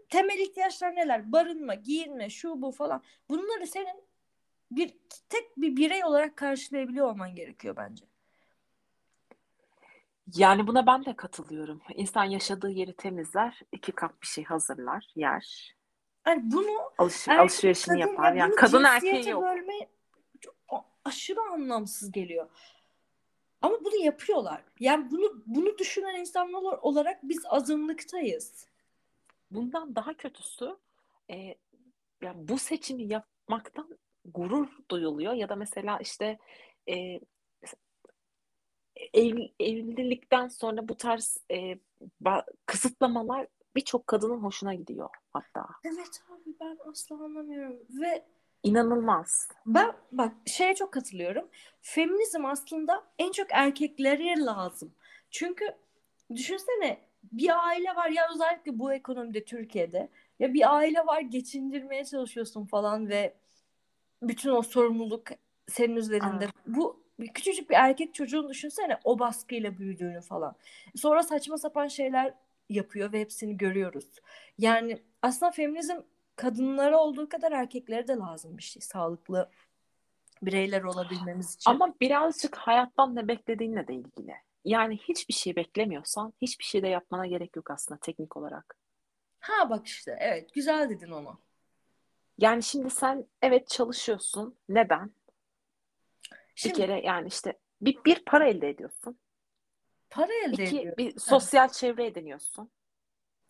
temel 0.09 0.39
ihtiyaçlar 0.39 0.97
neler? 0.97 1.33
Barınma, 1.33 1.75
giyinme, 1.75 2.31
şu 2.31 2.63
bu 2.63 2.73
falan. 2.73 3.03
Bunları 3.29 3.67
senin 3.67 4.05
bir 4.71 4.95
tek 5.29 5.57
bir 5.57 5.77
birey 5.77 6.05
olarak 6.05 6.37
karşılayabiliyor 6.37 7.07
olman 7.07 7.35
gerekiyor 7.35 7.77
bence. 7.77 8.05
Yani 10.35 10.67
buna 10.67 10.87
ben 10.87 11.05
de 11.05 11.17
katılıyorum. 11.17 11.83
İnsan 11.95 12.25
yaşadığı 12.25 12.71
yeri 12.71 12.93
temizler, 12.97 13.61
iki 13.73 13.93
kap 13.93 14.23
bir 14.23 14.27
şey 14.27 14.45
hazırlar, 14.45 15.07
yer, 15.15 15.77
Yani 16.27 16.43
bunu 16.45 16.93
alış, 16.99 17.29
erkek 17.29 17.41
alışverişini 17.41 18.01
kadın 18.01 18.11
yapar. 18.11 18.33
ya 18.33 18.39
Yani 18.39 18.51
bunu 18.51 18.61
kadın 18.61 18.85
erkeği 18.85 19.29
yok. 19.29 19.43
bölme 19.43 19.73
aşırı 21.05 21.41
anlamsız 21.41 22.13
geliyor. 22.13 22.49
Ama 23.63 23.85
bunu 23.85 23.97
yapıyorlar. 23.97 24.65
Yani 24.81 25.11
bunu 25.11 25.43
bunu 25.47 25.79
düşünen 25.79 26.15
insanlar 26.21 26.63
olarak 26.63 27.19
biz 27.23 27.39
azınlıktayız. 27.47 28.67
Bundan 29.57 29.97
daha 29.97 30.15
kötüsü 30.15 30.77
e, 31.31 31.55
yani 32.23 32.49
bu 32.49 32.59
seçimi 32.59 33.05
yapmaktan 33.05 33.99
gurur 34.25 34.69
duyuluyor 34.91 35.33
ya 35.33 35.49
da 35.49 35.57
mesela 35.57 35.99
işte 35.99 36.39
e, 36.89 37.21
ev, 39.13 39.39
evlilikten 39.61 40.49
sonra 40.49 40.89
bu 40.89 40.97
tarz 40.97 41.39
e, 41.51 41.79
kısıtlamalar 42.67 43.47
birçok 43.77 44.07
kadının 44.07 44.39
hoşuna 44.39 44.75
gidiyor 44.75 45.11
hatta. 45.33 45.67
Evet 45.85 46.23
abi 46.31 46.55
ben 46.61 46.79
asla 46.91 47.17
anlamıyorum 47.25 47.79
ve 47.91 48.25
İnanılmaz. 48.63 49.49
Ben 49.67 49.93
bak 50.13 50.33
şeye 50.47 50.75
çok 50.75 50.93
katılıyorum. 50.93 51.49
Feminizm 51.81 52.45
aslında 52.45 53.05
en 53.19 53.33
çok 53.33 53.47
erkeklere 53.51 54.45
lazım. 54.45 54.95
Çünkü 55.31 55.65
düşünsene 56.35 57.01
bir 57.33 57.67
aile 57.67 57.97
var 57.97 58.09
ya 58.09 58.29
özellikle 58.35 58.79
bu 58.79 58.93
ekonomide 58.93 59.45
Türkiye'de 59.45 60.09
ya 60.39 60.55
bir 60.55 60.77
aile 60.77 61.07
var 61.07 61.21
geçindirmeye 61.21 62.05
çalışıyorsun 62.05 62.65
falan 62.67 63.09
ve 63.09 63.35
bütün 64.23 64.51
o 64.51 64.63
sorumluluk 64.63 65.29
senin 65.69 65.97
üzerinde. 65.97 66.45
Evet. 66.45 66.55
Bu 66.67 67.07
bir 67.21 67.29
küçücük 67.29 67.71
bir 67.71 67.75
erkek 67.75 68.15
çocuğun 68.15 68.49
düşünsene 68.49 68.99
o 69.05 69.19
baskıyla 69.19 69.79
büyüdüğünü 69.79 70.21
falan. 70.21 70.57
Sonra 70.97 71.23
saçma 71.23 71.59
sapan 71.59 71.89
şeyler 71.89 72.35
yapıyor 72.69 73.13
ve 73.13 73.21
hepsini 73.21 73.57
görüyoruz. 73.57 74.07
Yani 74.59 75.03
aslında 75.23 75.53
feminizm 75.53 75.97
kadınlara 76.37 76.99
olduğu 76.99 77.29
kadar 77.29 77.53
erkeklere 77.53 78.09
de 78.09 78.13
lazım 78.13 78.59
bir 78.59 78.63
şey. 78.63 78.83
Sağlıklı 78.83 79.51
bireyler 80.43 80.83
olabilmemiz 80.83 81.55
için. 81.55 81.71
Ama 81.71 81.95
birazcık 82.01 82.57
hayattan 82.57 83.17
ne 83.17 83.29
beklediğinle 83.29 83.89
de 83.89 83.95
ilgili. 83.95 84.35
Yani 84.67 84.97
hiçbir 84.99 85.35
şey 85.35 85.57
beklemiyorsan 85.57 86.33
hiçbir 86.43 86.65
şey 86.65 86.83
de 86.83 86.89
yapmana 86.89 87.27
gerek 87.27 87.57
yok 87.57 87.71
aslında 87.71 88.01
teknik 88.01 88.37
olarak. 88.37 88.77
Ha 89.41 89.71
bak 89.71 89.87
işte 89.87 90.17
evet 90.21 90.55
güzel 90.55 90.91
dedin 90.91 91.11
onu. 91.11 91.39
Yani 92.39 92.63
şimdi 92.63 92.91
sen 92.91 93.27
evet 93.43 93.69
çalışıyorsun. 93.69 94.59
Neden? 94.69 95.11
Şimdi 96.55 96.75
Bir 96.75 96.81
kere 96.81 97.01
yani 97.07 97.29
işte 97.29 97.59
bir, 97.81 98.05
bir 98.05 98.25
para 98.25 98.49
elde 98.49 98.69
ediyorsun. 98.69 99.19
para 100.11 100.33
elde 100.35 100.65
İki 100.65 100.81
ediyor. 100.81 100.97
bir 100.97 101.19
sosyal 101.19 101.69
çevre 101.69 102.07
ediniyorsun. 102.07 102.71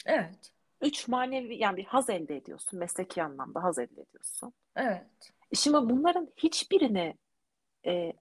Evet. 0.06 0.52
Üç 0.80 1.08
manevi 1.08 1.56
yani 1.56 1.76
bir 1.76 1.84
haz 1.84 2.10
elde 2.10 2.36
ediyorsun. 2.36 2.78
Mesleki 2.78 3.22
anlamda 3.22 3.62
haz 3.62 3.78
elde 3.78 4.02
ediyorsun. 4.02 4.52
Evet. 4.76 5.32
Şimdi 5.54 5.76
bunların 5.76 6.28
hiçbirini 6.36 7.14
e, 7.86 8.12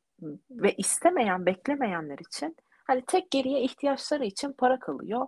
ve 0.51 0.75
istemeyen, 0.75 1.45
beklemeyenler 1.45 2.17
için 2.17 2.57
hani 2.85 3.05
tek 3.07 3.31
geriye 3.31 3.61
ihtiyaçları 3.61 4.25
için 4.25 4.53
para 4.53 4.79
kalıyor. 4.79 5.27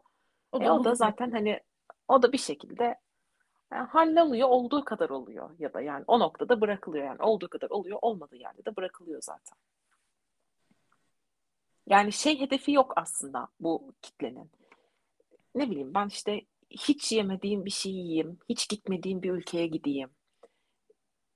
O 0.52 0.62
E, 0.62 0.66
da 0.66 0.74
o 0.74 0.84
da 0.84 0.96
zaten 0.96 1.32
hani 1.32 1.60
o 2.08 2.22
da 2.22 2.32
bir 2.32 2.38
şekilde 2.38 2.96
yani 3.72 3.88
halloluyor, 3.88 4.50
olduğu 4.50 4.86
kadar 4.86 5.10
oluyor 5.10 5.50
ya 5.60 5.74
da 5.74 5.82
yani 5.82 6.04
o 6.08 6.20
noktada 6.20 6.62
bırakılıyor 6.62 7.06
yani 7.06 7.22
olduğu 7.22 7.50
kadar 7.50 7.70
oluyor, 7.70 8.00
olmadığı 8.02 8.36
yerde 8.36 8.66
de 8.66 8.76
bırakılıyor 8.76 9.22
zaten. 9.22 9.58
Yani 11.88 12.12
şey 12.12 12.40
hedefi 12.40 12.72
yok 12.72 12.94
aslında 12.96 13.48
bu 13.60 13.94
kitlenin. 14.02 14.52
Ne 15.56 15.70
bileyim 15.72 15.94
ben 15.94 16.08
işte 16.08 16.42
hiç 16.70 17.12
yemediğim 17.12 17.66
bir 17.66 17.72
şey 17.72 17.92
yiyeyim, 17.92 18.40
hiç 18.50 18.70
gitmediğim 18.70 19.22
bir 19.22 19.32
ülkeye 19.32 19.68
gideyim. 19.68 20.10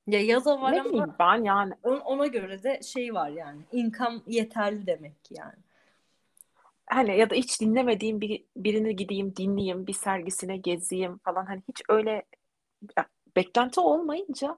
Ya 0.08 0.22
yaza 0.22 0.62
var 0.62 0.72
Ne 0.72 0.80
ama 0.82 0.90
bileyim 0.90 1.13
ben 1.20 1.44
yani 1.44 1.74
on- 1.84 2.00
ona 2.00 2.28
göre 2.28 2.63
de 2.63 2.82
şey 2.84 3.13
var 3.13 3.30
yani. 3.30 3.62
income 3.72 4.22
yeterli 4.28 4.88
demek 4.88 5.16
yani. 5.30 5.60
Hani 6.94 7.18
ya 7.18 7.30
da 7.30 7.36
hiç 7.36 7.62
dinlemediğim 7.62 8.22
bir, 8.22 8.46
birini 8.56 8.96
gideyim 8.96 9.36
dinleyeyim, 9.36 9.88
bir 9.88 9.94
sergisine 9.94 10.58
gezeyim 10.58 11.18
falan 11.18 11.46
hani 11.46 11.62
hiç 11.70 11.82
öyle 11.90 12.24
ya, 12.98 13.06
beklenti 13.36 13.80
olmayınca 13.80 14.58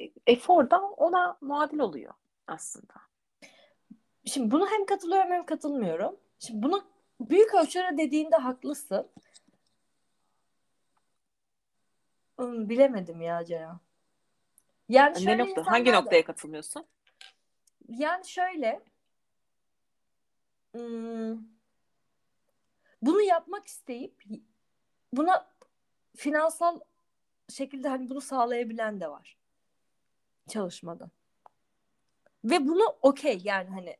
e, 0.00 0.10
efor 0.26 0.70
da 0.70 0.82
ona 0.82 1.38
muadil 1.40 1.78
oluyor 1.78 2.14
aslında. 2.46 2.94
Şimdi 4.24 4.50
bunu 4.50 4.66
hem 4.70 4.86
katılıyorum 4.86 5.30
hem 5.30 5.46
katılmıyorum. 5.46 6.16
Şimdi 6.38 6.62
bunu 6.62 6.84
büyük 7.20 7.54
ölçüde 7.54 7.98
dediğinde 7.98 8.36
haklısın. 8.36 9.08
Hmm, 12.36 12.68
bilemedim 12.68 13.20
ya 13.22 13.44
Ceren. 13.44 13.78
Yani 14.88 15.26
Ne 15.26 15.38
nokta, 15.38 15.66
hangi 15.66 15.92
da- 15.92 16.00
noktaya 16.00 16.24
katılmıyorsun? 16.24 16.84
Yani 17.88 18.28
şöyle 18.28 18.80
bunu 23.02 23.22
yapmak 23.22 23.66
isteyip 23.66 24.24
buna 25.12 25.52
finansal 26.16 26.80
şekilde 27.48 27.88
hani 27.88 28.10
bunu 28.10 28.20
sağlayabilen 28.20 29.00
de 29.00 29.08
var 29.08 29.36
çalışmadan. 30.48 31.10
Ve 32.44 32.66
bunu 32.66 32.96
okey 33.02 33.40
yani 33.44 33.70
hani 33.70 33.96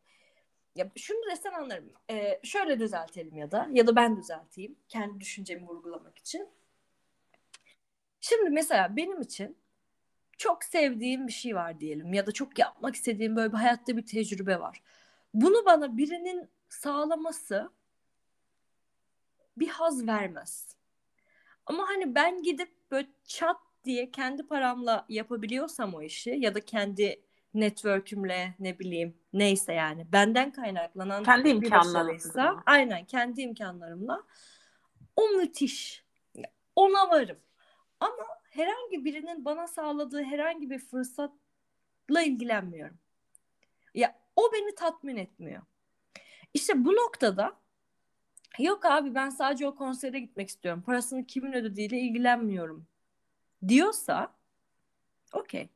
ya 0.75 0.90
şunu 0.97 1.31
desen 1.31 1.53
anlarım. 1.53 1.92
Ee, 2.11 2.40
şöyle 2.42 2.81
düzeltelim 2.81 3.37
ya 3.37 3.51
da 3.51 3.68
ya 3.73 3.87
da 3.87 3.97
ben 3.97 4.16
düzelteyim 4.16 4.77
kendi 4.88 5.20
düşüncemi 5.20 5.66
vurgulamak 5.66 6.18
için. 6.18 6.49
Şimdi 8.20 8.51
mesela 8.51 8.97
benim 8.97 9.20
için 9.20 9.57
çok 10.38 10.64
sevdiğim 10.64 11.27
bir 11.27 11.33
şey 11.33 11.55
var 11.55 11.81
diyelim 11.81 12.14
ya 12.14 12.27
da 12.27 12.33
çok 12.33 12.59
yapmak 12.59 12.94
istediğim 12.94 13.37
böyle 13.37 13.53
bir 13.53 13.59
hayatta 13.59 13.97
bir 13.97 14.07
tecrübe 14.07 14.61
var. 14.61 14.83
Bunu 15.35 15.64
bana 15.66 15.97
birinin 15.97 16.51
sağlaması 16.73 17.71
bir 19.57 19.69
haz 19.69 20.07
vermez. 20.07 20.77
Ama 21.67 21.89
hani 21.89 22.15
ben 22.15 22.43
gidip 22.43 22.91
böyle 22.91 23.09
çat 23.25 23.57
diye 23.85 24.11
kendi 24.11 24.47
paramla 24.47 25.07
yapabiliyorsam 25.09 25.95
o 25.95 26.03
işi 26.03 26.31
ya 26.31 26.55
da 26.55 26.61
kendi 26.61 27.23
network'ümle 27.55 28.55
ne 28.59 28.79
bileyim 28.79 29.19
neyse 29.33 29.73
yani 29.73 30.13
benden 30.13 30.51
kaynaklanan 30.51 31.25
Kendi 31.25 31.71
başarıysa 31.71 32.63
aynen 32.67 33.05
kendi 33.05 33.41
imkanlarımla 33.41 34.23
o 35.17 35.29
müthiş. 35.29 36.05
Ona 36.77 37.11
varım. 37.11 37.39
Ama 38.01 38.27
herhangi 38.51 39.05
birinin 39.05 39.45
bana 39.45 39.69
sağladığı 39.69 40.23
herhangi 40.23 40.71
bir 40.71 40.79
fırsatla 40.79 42.23
ilgilenmiyorum. 42.25 42.99
Ya 43.95 44.19
o 44.37 44.53
beni 44.53 44.75
tatmin 44.75 45.17
etmiyor. 45.17 45.63
İşte 46.55 46.85
bu 46.85 46.93
noktada 46.93 47.57
yok 48.59 48.85
abi 48.85 49.15
ben 49.15 49.31
sadece 49.31 49.67
o 49.67 49.75
konsere 49.75 50.21
gitmek 50.21 50.49
istiyorum. 50.49 50.83
Parasını 50.83 51.27
kimin 51.27 51.53
ödediğiyle 51.53 51.99
ilgilenmiyorum 51.99 52.87
diyorsa 53.69 54.35
okey. 55.33 55.69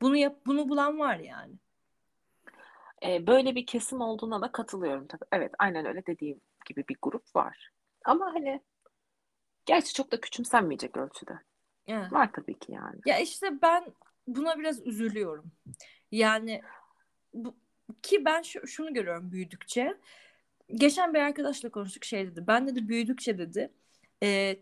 Bunu 0.00 0.16
yap 0.16 0.36
bunu 0.46 0.68
bulan 0.68 0.98
var 0.98 1.16
yani. 1.16 1.54
E, 3.02 3.26
böyle 3.26 3.54
bir 3.54 3.66
kesim 3.66 4.00
olduğuna 4.00 4.40
da 4.40 4.52
katılıyorum 4.52 5.06
tabii. 5.06 5.24
Evet, 5.32 5.52
aynen 5.58 5.86
öyle 5.86 6.06
dediğim 6.06 6.40
gibi 6.66 6.84
bir 6.88 6.96
grup 7.02 7.36
var. 7.36 7.70
Ama 8.04 8.26
hani 8.34 8.62
gerçi 9.66 9.94
çok 9.94 10.12
da 10.12 10.20
küçümsenmeyecek 10.20 10.96
ölçüde. 10.96 11.38
Evet. 11.86 12.12
Var 12.12 12.30
tabii 12.32 12.58
ki 12.58 12.72
yani. 12.72 13.00
Ya 13.06 13.18
işte 13.18 13.62
ben 13.62 13.84
buna 14.26 14.58
biraz 14.58 14.86
üzülüyorum. 14.86 15.52
Yani 16.10 16.62
bu, 17.34 17.56
ki 18.02 18.24
ben 18.24 18.42
şu, 18.42 18.66
şunu 18.66 18.94
görüyorum 18.94 19.32
büyüdükçe. 19.32 19.96
Geçen 20.74 21.14
bir 21.14 21.18
arkadaşla 21.18 21.70
konuştuk 21.70 22.04
şey 22.04 22.26
dedi. 22.26 22.44
Ben 22.46 22.66
dedi 22.66 22.88
büyüdükçe 22.88 23.38
dedi. 23.38 23.72
E, 24.22 24.56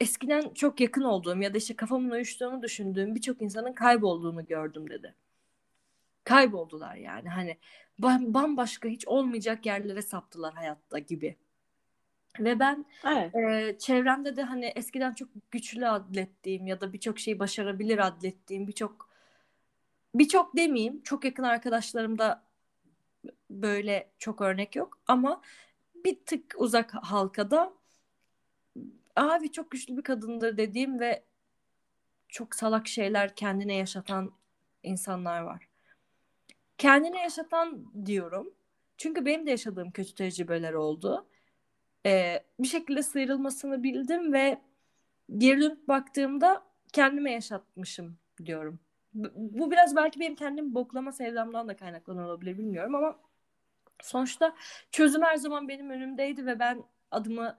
eskiden 0.00 0.54
çok 0.54 0.80
yakın 0.80 1.02
olduğum 1.02 1.38
ya 1.42 1.54
da 1.54 1.58
işte 1.58 1.76
kafamın 1.76 2.10
uyuştuğunu 2.10 2.62
düşündüğüm 2.62 3.14
birçok 3.14 3.42
insanın 3.42 3.72
kaybolduğunu 3.72 4.46
gördüm 4.46 4.90
dedi. 4.90 5.14
Kayboldular 6.24 6.94
yani 6.94 7.28
hani 7.28 7.56
bam- 8.00 8.34
bambaşka 8.34 8.88
hiç 8.88 9.08
olmayacak 9.08 9.66
yerlere 9.66 10.02
saptılar 10.02 10.54
hayatta 10.54 10.98
gibi. 10.98 11.36
Ve 12.40 12.58
ben 12.58 12.86
Evet. 13.06 13.34
ee, 13.34 13.78
çevremde 13.78 14.36
de 14.36 14.42
hani 14.42 14.66
eskiden 14.66 15.14
çok 15.14 15.28
güçlü 15.50 15.88
adlettiğim 15.88 16.66
ya 16.66 16.80
da 16.80 16.92
birçok 16.92 17.18
şeyi 17.18 17.38
başarabilir 17.38 18.06
adlettiğim 18.06 18.68
birçok 18.68 19.09
birçok 20.14 20.56
demeyeyim 20.56 21.02
çok 21.02 21.24
yakın 21.24 21.42
arkadaşlarımda 21.42 22.44
böyle 23.50 24.12
çok 24.18 24.40
örnek 24.40 24.76
yok 24.76 24.98
ama 25.06 25.42
bir 26.04 26.24
tık 26.26 26.54
uzak 26.58 26.94
halkada 26.94 27.72
abi 29.16 29.52
çok 29.52 29.70
güçlü 29.70 29.96
bir 29.96 30.02
kadındır 30.02 30.56
dediğim 30.56 31.00
ve 31.00 31.24
çok 32.28 32.54
salak 32.54 32.88
şeyler 32.88 33.34
kendine 33.36 33.74
yaşatan 33.74 34.32
insanlar 34.82 35.40
var. 35.40 35.68
Kendine 36.78 37.22
yaşatan 37.22 37.92
diyorum. 38.06 38.54
Çünkü 38.96 39.26
benim 39.26 39.46
de 39.46 39.50
yaşadığım 39.50 39.90
kötü 39.90 40.14
tecrübeler 40.14 40.72
oldu. 40.72 41.26
Ee, 42.06 42.44
bir 42.60 42.68
şekilde 42.68 43.02
sıyrılmasını 43.02 43.82
bildim 43.82 44.32
ve 44.32 44.60
geri 45.38 45.60
dönüp 45.60 45.88
baktığımda 45.88 46.66
kendime 46.92 47.32
yaşatmışım 47.32 48.18
diyorum. 48.44 48.80
Bu, 49.14 49.70
biraz 49.70 49.96
belki 49.96 50.20
benim 50.20 50.34
kendim 50.34 50.74
boklama 50.74 51.12
sevdamdan 51.12 51.68
da 51.68 51.76
kaynaklanıyor 51.76 52.26
olabilir 52.26 52.58
bilmiyorum 52.58 52.94
ama 52.94 53.18
sonuçta 54.02 54.54
çözüm 54.90 55.22
her 55.22 55.36
zaman 55.36 55.68
benim 55.68 55.90
önümdeydi 55.90 56.46
ve 56.46 56.58
ben 56.58 56.84
adımı 57.10 57.58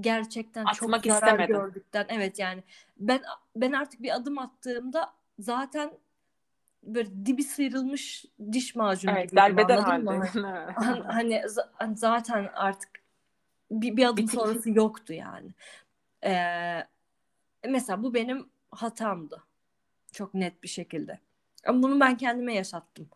gerçekten 0.00 0.64
çok 0.66 0.88
Atmak 0.88 1.06
zarar 1.06 1.16
istemedin. 1.16 1.52
gördükten 1.52 2.06
evet 2.08 2.38
yani 2.38 2.62
ben 2.96 3.22
ben 3.56 3.72
artık 3.72 4.02
bir 4.02 4.14
adım 4.16 4.38
attığımda 4.38 5.12
zaten 5.38 5.90
böyle 6.82 7.26
dibi 7.26 7.42
sıyrılmış 7.42 8.24
diş 8.52 8.74
macunu 8.74 9.12
Evet, 9.12 9.30
gibiydim 9.30 9.36
derbeder 9.36 9.78
anladın 9.78 10.04
mı? 10.04 10.24
halde. 10.24 10.72
Hani, 10.74 11.02
hani 11.02 11.42
hani 11.72 11.96
zaten 11.96 12.50
artık 12.54 12.90
bir, 13.70 13.96
bir 13.96 14.04
adım 14.04 14.16
Bitik. 14.16 14.40
sonrası 14.40 14.70
yoktu 14.70 15.12
yani. 15.12 15.50
Ee, 16.24 16.86
mesela 17.68 18.02
bu 18.02 18.14
benim 18.14 18.48
hatamdı. 18.70 19.42
Çok 20.12 20.34
net 20.34 20.62
bir 20.62 20.68
şekilde. 20.68 21.18
Ama 21.66 21.82
bunu 21.82 22.00
ben 22.00 22.16
kendime 22.16 22.54
yaşattım 22.54 23.08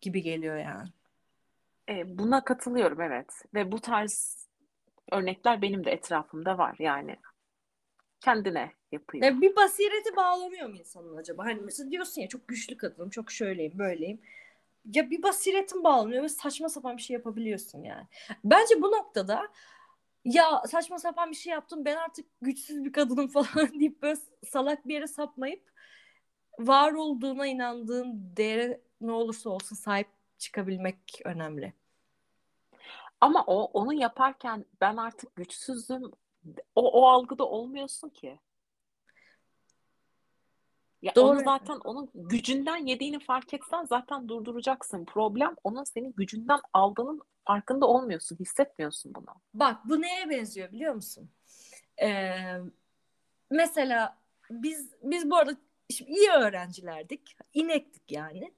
gibi 0.00 0.22
geliyor 0.22 0.56
yani. 0.56 0.88
E, 1.88 2.18
buna 2.18 2.44
katılıyorum 2.44 3.00
evet. 3.00 3.32
Ve 3.54 3.72
bu 3.72 3.80
tarz 3.80 4.46
örnekler 5.12 5.62
benim 5.62 5.84
de 5.84 5.90
etrafımda 5.90 6.58
var 6.58 6.76
yani. 6.78 7.16
Kendine 8.20 8.72
yapıyor. 8.92 9.24
Ya 9.24 9.40
bir 9.40 9.56
basireti 9.56 10.16
bağlamıyor 10.16 10.68
mu 10.68 10.76
insanın 10.76 11.16
acaba? 11.16 11.44
Hani 11.44 11.60
mesela 11.60 11.90
diyorsun 11.90 12.20
ya 12.22 12.28
çok 12.28 12.48
güçlü 12.48 12.76
kadınım, 12.76 13.10
çok 13.10 13.30
şöyleyim, 13.30 13.78
böyleyim. 13.78 14.20
Ya 14.94 15.10
bir 15.10 15.22
basiretin 15.22 15.84
bağlanıyor 15.84 16.22
ve 16.22 16.28
saçma 16.28 16.68
sapan 16.68 16.96
bir 16.96 17.02
şey 17.02 17.14
yapabiliyorsun 17.14 17.82
yani. 17.82 18.06
Bence 18.44 18.82
bu 18.82 18.92
noktada 18.92 19.48
ya 20.24 20.62
saçma 20.70 20.98
sapan 20.98 21.30
bir 21.30 21.36
şey 21.36 21.52
yaptım 21.52 21.84
ben 21.84 21.96
artık 21.96 22.26
güçsüz 22.42 22.84
bir 22.84 22.92
kadınım 22.92 23.28
falan 23.28 23.80
deyip 23.80 24.02
böyle 24.02 24.20
salak 24.46 24.88
bir 24.88 24.94
yere 24.94 25.06
sapmayıp 25.06 25.73
var 26.58 26.92
olduğuna 26.92 27.46
inandığın 27.46 28.32
değere 28.36 28.80
ne 29.00 29.12
olursa 29.12 29.50
olsun 29.50 29.76
sahip 29.76 30.08
çıkabilmek 30.38 31.20
önemli. 31.24 31.72
Ama 33.20 33.44
o 33.46 33.64
onu 33.64 33.92
yaparken 33.92 34.64
ben 34.80 34.96
artık 34.96 35.36
güçsüzüm 35.36 36.02
o, 36.74 37.02
o 37.02 37.06
algıda 37.08 37.44
olmuyorsun 37.44 38.08
ki. 38.08 38.38
Ya 41.02 41.14
Doğru. 41.14 41.28
onu 41.28 41.44
zaten 41.44 41.78
onun 41.84 42.10
gücünden 42.14 42.76
yediğini 42.76 43.18
fark 43.18 43.54
etsen 43.54 43.84
zaten 43.84 44.28
durduracaksın. 44.28 45.04
Problem 45.04 45.56
onun 45.64 45.84
senin 45.84 46.12
gücünden 46.12 46.60
aldığının 46.72 47.22
farkında 47.46 47.86
olmuyorsun, 47.86 48.36
hissetmiyorsun 48.36 49.14
bunu. 49.14 49.34
Bak 49.54 49.80
bu 49.84 50.02
neye 50.02 50.30
benziyor 50.30 50.72
biliyor 50.72 50.94
musun? 50.94 51.30
Ee, 52.02 52.56
mesela 53.50 54.18
biz 54.50 54.90
biz 55.02 55.30
bu 55.30 55.36
arada 55.36 55.56
şimdi 55.94 56.10
iyi 56.10 56.30
öğrencilerdik. 56.30 57.36
inektik 57.54 58.12
yani. 58.12 58.52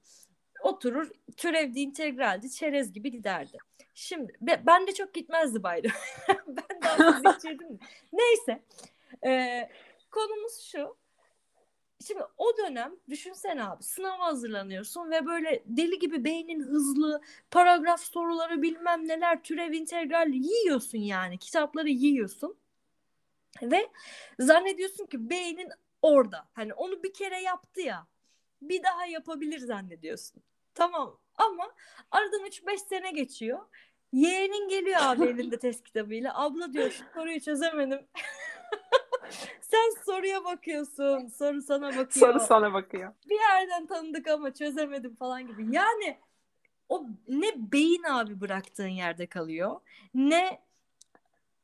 Oturur 0.63 1.11
türevdi, 1.37 1.79
integraldi, 1.79 2.51
çerez 2.51 2.93
gibi 2.93 3.11
giderdi. 3.11 3.57
Şimdi 3.93 4.33
be- 4.41 4.63
ben 4.65 4.87
de 4.87 4.93
çok 4.93 5.13
gitmezdi 5.13 5.63
bayram. 5.63 5.91
ben 6.47 6.81
de 6.81 6.89
aslında 6.89 7.31
geçirdim. 7.31 7.79
Neyse. 8.13 8.63
Ee, 9.25 9.69
konumuz 10.11 10.59
şu. 10.71 10.97
Şimdi 12.07 12.23
o 12.37 12.57
dönem 12.57 12.95
düşünsene 13.09 13.63
abi 13.63 13.83
sınava 13.83 14.25
hazırlanıyorsun 14.25 15.11
ve 15.11 15.25
böyle 15.25 15.63
deli 15.65 15.99
gibi 15.99 16.23
beynin 16.23 16.61
hızlı 16.63 17.21
paragraf 17.51 18.01
soruları 18.01 18.61
bilmem 18.61 19.07
neler 19.07 19.43
türev 19.43 19.73
integral 19.73 20.29
yiyorsun 20.29 20.97
yani 20.97 21.37
kitapları 21.37 21.89
yiyorsun 21.89 22.57
ve 23.61 23.87
zannediyorsun 24.39 25.05
ki 25.05 25.29
beynin 25.29 25.69
orada 26.07 26.49
hani 26.53 26.73
onu 26.73 27.03
bir 27.03 27.13
kere 27.13 27.41
yaptı 27.41 27.81
ya 27.81 28.07
bir 28.61 28.83
daha 28.83 29.05
yapabilir 29.05 29.59
zannediyorsun 29.59 30.43
tamam 30.73 31.19
ama 31.35 31.71
aradan 32.11 32.45
3-5 32.45 32.77
sene 32.77 33.11
geçiyor 33.11 33.59
yeğenin 34.13 34.69
geliyor 34.69 34.99
abi 35.01 35.25
elinde 35.29 35.59
test 35.59 35.83
kitabıyla 35.83 36.43
abla 36.43 36.73
diyor 36.73 36.91
şu 36.91 37.03
soruyu 37.13 37.41
çözemedim 37.41 38.07
sen 39.61 40.03
soruya 40.05 40.45
bakıyorsun. 40.45 41.27
Soru 41.27 41.61
sana 41.61 41.87
bakıyor. 41.87 42.33
Soru 42.33 42.39
sana 42.39 42.73
bakıyor. 42.73 43.13
Bir 43.29 43.39
yerden 43.39 43.87
tanıdık 43.87 44.27
ama 44.27 44.53
çözemedim 44.53 45.15
falan 45.15 45.47
gibi. 45.47 45.75
Yani 45.75 46.17
o 46.89 47.05
ne 47.27 47.71
beyin 47.71 48.03
abi 48.03 48.41
bıraktığın 48.41 48.87
yerde 48.87 49.27
kalıyor. 49.27 49.81
Ne 50.13 50.66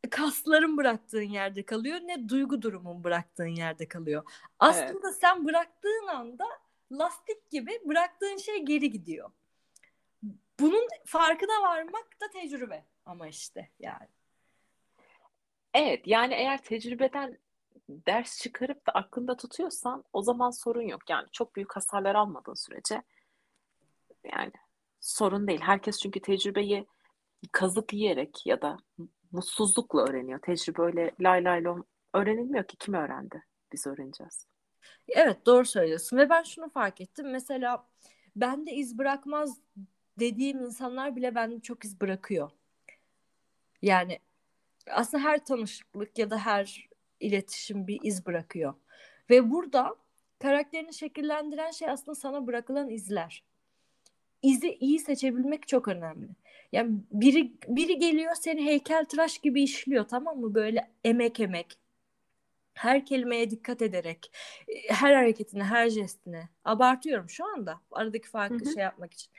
kasların 0.10 0.78
bıraktığın 0.78 1.22
yerde 1.22 1.66
kalıyor. 1.66 2.00
Ne 2.04 2.30
duygu 2.30 2.62
durumun 2.62 3.04
bıraktığın 3.04 3.56
yerde 3.56 3.88
kalıyor. 3.88 4.24
Aslında 4.60 5.10
evet. 5.10 5.18
sen 5.22 5.46
bıraktığın 5.46 6.08
anda 6.08 6.46
lastik 6.92 7.50
gibi 7.52 7.82
bıraktığın 7.86 8.38
şey 8.38 8.66
geri 8.66 8.92
gidiyor. 8.92 9.32
Bunun 10.60 10.88
farkına 11.06 11.62
varmak 11.62 12.22
da 12.22 12.30
tecrübe 12.30 12.86
ama 13.06 13.28
işte 13.28 13.70
yani. 13.80 14.08
Evet 15.74 16.08
yani 16.08 16.34
eğer 16.34 16.64
tecrübeden 16.64 17.38
ders 17.90 18.42
çıkarıp 18.42 18.88
da 18.88 18.92
aklında 18.92 19.38
tutuyorsan 19.38 20.04
o 20.14 20.22
zaman 20.22 20.50
sorun 20.50 20.82
yok. 20.82 21.10
Yani 21.10 21.28
çok 21.32 21.56
büyük 21.56 21.76
hasarlar 21.76 22.16
almadığın 22.16 22.54
sürece 22.54 23.04
yani 24.24 24.52
sorun 25.00 25.48
değil. 25.48 25.62
Herkes 25.62 26.00
çünkü 26.00 26.22
tecrübeyi 26.22 26.88
kazık 27.52 27.94
yiyerek 27.94 28.46
ya 28.46 28.62
da 28.62 28.78
mutsuzlukla 29.34 30.02
öğreniyor. 30.02 30.40
Tecrübe 30.40 30.82
öyle 30.82 31.12
lay 31.20 31.44
lay 31.44 31.64
lom 31.64 31.86
öğrenilmiyor 32.14 32.64
ki 32.64 32.78
kim 32.78 32.94
öğrendi? 32.94 33.44
Biz 33.74 33.88
öğreneceğiz. 33.88 34.48
Evet 35.08 35.46
doğru 35.46 35.66
söylüyorsun 35.66 36.18
ve 36.18 36.30
ben 36.30 36.44
şunu 36.44 36.70
fark 36.70 37.02
ettim. 37.02 37.32
Mesela 37.32 37.88
bende 38.36 38.72
iz 38.72 38.98
bırakmaz 38.98 39.58
dediğim 40.20 40.60
insanlar 40.60 41.16
bile 41.16 41.36
bende 41.36 41.60
çok 41.60 41.86
iz 41.86 42.02
bırakıyor. 42.02 42.52
Yani 43.82 44.20
aslında 44.92 45.24
her 45.24 45.46
tanışıklık 45.46 46.18
ya 46.18 46.30
da 46.30 46.38
her 46.38 46.90
iletişim 47.20 47.88
bir 47.88 48.00
iz 48.04 48.26
bırakıyor. 48.26 48.74
Ve 49.30 49.52
burada 49.52 49.96
karakterini 50.40 50.94
şekillendiren 50.94 51.72
şey 51.72 51.90
aslında 51.90 52.16
sana 52.16 52.48
bırakılan 52.48 52.90
izler. 52.90 53.44
İzi 54.42 54.74
iyi 54.74 55.00
seçebilmek 55.00 55.68
çok 55.68 55.88
önemli. 55.88 56.30
Yani 56.74 56.92
biri 57.12 57.54
biri 57.68 58.00
geliyor 58.00 58.36
seni 58.36 58.66
heykeltıraş 58.66 59.38
gibi 59.38 59.64
işliyor 59.64 60.08
tamam 60.08 60.40
mı? 60.40 60.56
Böyle 60.56 60.92
emek 61.04 61.40
emek. 61.40 61.78
Her 62.74 63.06
kelimeye 63.06 63.50
dikkat 63.50 63.82
ederek, 63.82 64.32
her 64.90 65.16
hareketine, 65.16 65.64
her 65.64 65.90
jestine. 65.90 66.50
Abartıyorum 66.66 67.30
şu 67.30 67.46
anda. 67.46 67.82
Aradaki 67.92 68.30
farkı 68.30 68.66
hı 68.66 68.70
hı. 68.70 68.74
şey 68.74 68.84
yapmak 68.84 69.14
için. 69.14 69.32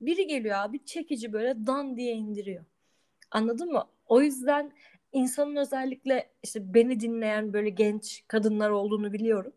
Biri 0.00 0.26
geliyor 0.26 0.56
abi 0.58 0.84
çekici 0.84 1.32
böyle 1.32 1.66
dan 1.66 1.96
diye 1.96 2.14
indiriyor. 2.14 2.64
Anladın 3.30 3.72
mı? 3.72 3.84
O 4.06 4.20
yüzden 4.20 4.72
insanın 5.12 5.56
özellikle 5.56 6.30
işte 6.42 6.74
beni 6.74 7.00
dinleyen 7.00 7.52
böyle 7.52 7.70
genç 7.70 8.24
kadınlar 8.28 8.70
olduğunu 8.70 9.12
biliyorum. 9.12 9.52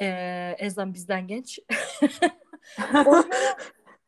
Ee, 0.00 0.54
Ezan 0.58 0.94
bizden 0.94 1.26
genç. 1.26 1.58
Onlara 2.94 3.56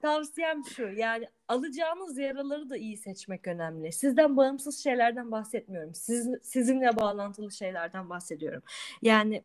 tavsiyem 0.05 0.65
şu 0.65 0.83
yani 0.83 1.29
alacağınız 1.49 2.19
yaraları 2.19 2.71
da 2.71 2.77
iyi 2.77 2.97
seçmek 2.97 3.47
önemli. 3.47 3.93
Sizden 3.93 4.37
bağımsız 4.37 4.83
şeylerden 4.83 5.31
bahsetmiyorum. 5.31 5.95
Siz, 5.95 6.29
sizinle 6.43 6.97
bağlantılı 6.97 7.53
şeylerden 7.53 8.11
bahsediyorum. 8.11 8.63
Yani 9.03 9.45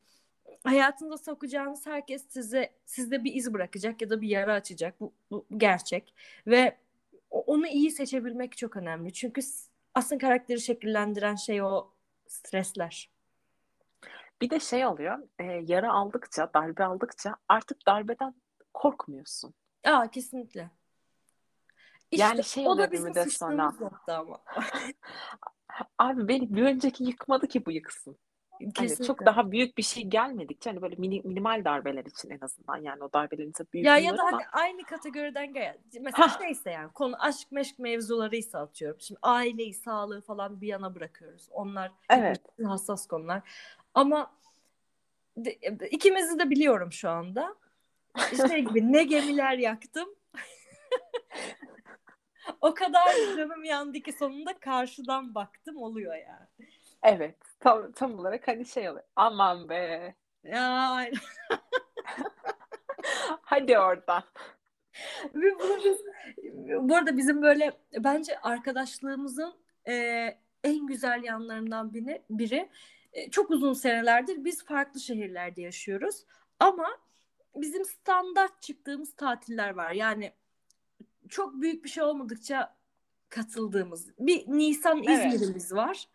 hayatınıza 0.63 1.17
sokacağınız 1.17 1.87
herkes 1.87 2.25
size 2.29 2.69
sizde 2.85 3.23
bir 3.23 3.33
iz 3.33 3.53
bırakacak 3.53 4.01
ya 4.01 4.09
da 4.09 4.21
bir 4.21 4.27
yara 4.27 4.53
açacak. 4.53 4.99
Bu, 4.99 5.13
bu 5.31 5.45
gerçek 5.57 6.13
ve 6.47 6.77
onu 7.31 7.67
iyi 7.67 7.91
seçebilmek 7.91 8.57
çok 8.57 8.77
önemli. 8.77 9.13
Çünkü 9.13 9.41
aslında 9.95 10.19
karakteri 10.19 10.61
şekillendiren 10.61 11.35
şey 11.35 11.61
o 11.61 11.91
stresler. 12.27 13.09
Bir 14.41 14.49
de 14.49 14.59
şey 14.59 14.85
oluyor, 14.85 15.19
e, 15.39 15.43
yara 15.43 15.93
aldıkça, 15.93 16.49
darbe 16.53 16.83
aldıkça 16.83 17.35
artık 17.49 17.87
darbeden 17.87 18.35
korkmuyorsun. 18.73 19.53
Aa 19.83 20.11
kesinlikle. 20.11 20.69
İşte 22.11 22.23
yani 22.23 22.43
şey 22.43 22.67
o 22.67 22.77
da 22.77 22.91
bizim 22.91 23.15
bir 23.15 23.29
sonra. 23.29 23.73
ama. 24.07 24.41
Abi 25.97 26.27
beni 26.27 26.55
bir 26.55 26.63
önceki 26.63 27.03
yıkmadı 27.03 27.47
ki 27.47 27.65
bu 27.65 27.71
yıksın. 27.71 28.17
Hani 28.77 29.07
çok 29.07 29.25
daha 29.25 29.51
büyük 29.51 29.77
bir 29.77 29.83
şey 29.83 30.03
gelmedikçe 30.03 30.69
hani 30.69 30.81
böyle 30.81 30.95
mini, 30.95 31.21
minimal 31.21 31.65
darbeler 31.65 32.05
için 32.05 32.29
en 32.29 32.39
azından 32.41 32.77
yani 32.77 33.03
o 33.03 33.13
darbelerin 33.13 33.51
tabii 33.51 33.73
büyük 33.73 33.85
Ya 33.85 33.97
ya 33.97 34.17
da 34.17 34.21
ama... 34.21 34.31
hani 34.31 34.47
aynı 34.51 34.83
kategoriden 34.83 35.53
gel. 35.53 35.77
Mesela 36.01 36.27
Hah. 36.27 36.41
şeyse 36.41 36.71
yani 36.71 36.91
konu 36.93 37.23
aşk 37.23 37.51
meşk 37.51 37.79
mevzularıysa 37.79 38.59
atıyorum. 38.59 39.01
Şimdi 39.01 39.19
aileyi, 39.23 39.73
sağlığı 39.73 40.21
falan 40.21 40.61
bir 40.61 40.67
yana 40.67 40.95
bırakıyoruz. 40.95 41.47
Onlar 41.51 41.91
evet. 42.09 42.41
hassas 42.63 43.07
konular. 43.07 43.41
Ama 43.93 44.31
de, 45.37 45.51
ikimizi 45.91 46.39
de 46.39 46.49
biliyorum 46.49 46.91
şu 46.91 47.09
anda. 47.09 47.55
İşte 48.31 48.59
gibi 48.59 48.93
ne 48.93 49.03
gemiler 49.03 49.57
yaktım. 49.57 50.09
o 52.61 52.73
kadar 52.73 53.07
canım 53.37 53.63
yandı 53.63 53.99
ki 53.99 54.13
sonunda 54.13 54.59
karşıdan 54.59 55.35
baktım 55.35 55.77
oluyor 55.77 56.15
yani. 56.15 56.69
Evet. 57.03 57.35
Tam, 57.59 57.91
tam 57.91 58.19
olarak 58.19 58.47
hani 58.47 58.65
şey 58.65 58.89
oluyor. 58.89 59.05
Aman 59.15 59.69
be. 59.69 60.15
Ya. 60.43 61.01
Hadi 63.41 63.79
oradan. 63.79 64.23
bu 66.81 66.95
arada 66.95 67.17
bizim 67.17 67.41
böyle 67.41 67.71
bence 67.97 68.39
arkadaşlığımızın 68.39 69.53
e, 69.87 69.93
en 70.63 70.87
güzel 70.87 71.23
yanlarından 71.23 71.93
biri, 71.93 72.21
biri 72.29 72.69
e, 73.13 73.31
çok 73.31 73.51
uzun 73.51 73.73
senelerdir 73.73 74.45
biz 74.45 74.65
farklı 74.65 74.99
şehirlerde 74.99 75.61
yaşıyoruz. 75.61 76.25
Ama 76.59 76.87
bizim 77.55 77.85
standart 77.85 78.61
çıktığımız 78.61 79.15
tatiller 79.15 79.69
var. 79.69 79.91
Yani 79.91 80.33
çok 81.29 81.61
büyük 81.61 81.83
bir 81.83 81.89
şey 81.89 82.03
olmadıkça 82.03 82.75
katıldığımız 83.29 84.09
bir 84.19 84.47
Nisan 84.47 85.03
İzmir'imiz 85.03 85.71
evet. 85.71 85.73
var 85.73 86.07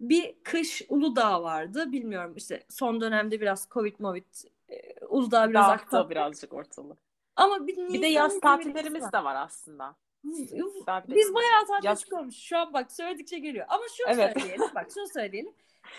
bir 0.00 0.36
kış 0.44 0.82
Uludağ 0.88 1.42
vardı. 1.42 1.92
Bilmiyorum 1.92 2.34
işte 2.36 2.64
son 2.68 3.00
dönemde 3.00 3.40
biraz 3.40 3.68
Covid 3.70 3.94
Movid 3.98 4.24
Ee, 4.68 5.04
Uludağ 5.06 5.50
biraz 5.50 5.68
Dağıttı 5.68 5.82
aksattı. 5.82 6.10
birazcık 6.10 6.52
ortalığı. 6.52 6.96
Ama 7.36 7.66
bir, 7.66 7.76
Bir 7.76 8.02
de 8.02 8.06
yaz 8.06 8.40
tatillerimiz 8.40 9.12
de 9.12 9.24
var 9.24 9.36
aslında. 9.36 9.96
Biz 10.24 11.34
bayağı 11.34 11.66
tatil 11.68 11.86
Yaz- 11.88 12.00
çıkıyormuş. 12.00 12.36
Şu 12.36 12.58
an 12.58 12.72
bak 12.72 12.92
söyledikçe 12.92 13.38
geliyor. 13.38 13.66
Ama 13.68 13.82
şunu 13.96 14.06
Evet. 14.08 14.40
söyleyelim. 14.40 14.66
Bak 14.74 14.86
şunu 14.94 15.08
söyleyelim. 15.08 15.52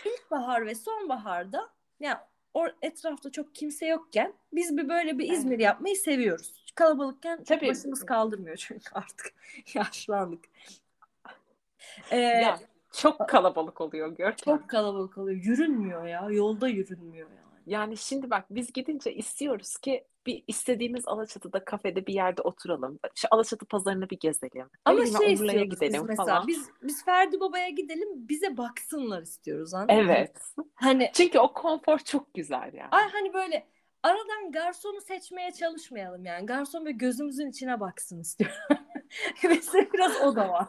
İlkbahar 0.05 0.65
ve 0.65 0.75
sonbaharda 0.75 1.69
yani 1.99 2.17
o 2.53 2.67
etrafta 2.81 3.31
çok 3.31 3.55
kimse 3.55 3.85
yokken 3.85 4.33
biz 4.53 4.77
bir 4.77 4.89
böyle 4.89 5.17
bir 5.19 5.31
İzmir 5.31 5.59
yapmayı 5.59 5.95
seviyoruz. 5.95 6.63
Kalabalıkken 6.75 7.37
çok 7.37 7.47
Tabii. 7.47 7.67
başımız 7.69 8.05
kaldırmıyor 8.05 8.55
çünkü 8.57 8.83
artık 8.93 9.33
yaşlandık. 9.73 10.45
Ee, 12.11 12.17
Ya, 12.17 12.59
çok 12.91 13.29
kalabalık 13.29 13.81
oluyor 13.81 14.07
Görkem. 14.07 14.57
çok 14.57 14.69
kalabalık 14.69 15.17
oluyor. 15.17 15.41
Yürünmüyor 15.43 16.05
ya. 16.07 16.27
Yolda 16.31 16.67
yürünmüyor 16.67 17.29
yani. 17.29 17.39
Yani 17.65 17.97
şimdi 17.97 18.29
bak 18.29 18.45
biz 18.49 18.73
gidince 18.73 19.13
istiyoruz 19.13 19.77
ki 19.77 20.03
bir 20.25 20.43
istediğimiz 20.47 21.07
Alaçatı'da 21.07 21.65
kafede 21.65 22.07
bir 22.07 22.13
yerde 22.13 22.41
oturalım. 22.41 22.99
Şu 23.15 23.27
Alaçatı 23.31 23.65
pazarını 23.65 24.09
bir 24.09 24.19
gezelim. 24.19 24.69
Ama 24.85 24.97
bileyim, 24.97 25.17
şey 25.17 25.33
Umurlu'ya 25.33 25.63
istiyoruz 25.63 25.71
biz 25.71 25.79
gidelim 25.79 26.05
mesela. 26.07 26.25
falan. 26.25 26.47
Biz 26.47 26.69
biz 26.83 27.05
Ferdi 27.05 27.39
Baba'ya 27.39 27.69
gidelim 27.69 28.09
bize 28.15 28.57
baksınlar 28.57 29.21
istiyoruz 29.21 29.73
anladın 29.73 29.95
mı? 29.95 30.01
Evet. 30.03 30.37
Hani 30.75 31.09
Çünkü 31.13 31.39
o 31.39 31.53
konfor 31.53 31.99
çok 31.99 32.33
güzel 32.33 32.73
yani. 32.73 32.89
Ay 32.91 33.09
hani 33.09 33.33
böyle 33.33 33.67
aradan 34.03 34.51
garsonu 34.51 35.01
seçmeye 35.01 35.51
çalışmayalım 35.51 36.25
yani. 36.25 36.45
Garson 36.45 36.85
böyle 36.85 36.97
gözümüzün 36.97 37.49
içine 37.49 37.79
baksın 37.79 38.21
istiyorum. 38.21 38.57
Mesela 39.43 39.85
biraz 39.93 40.21
o 40.21 40.35
da 40.35 40.49
var. 40.49 40.67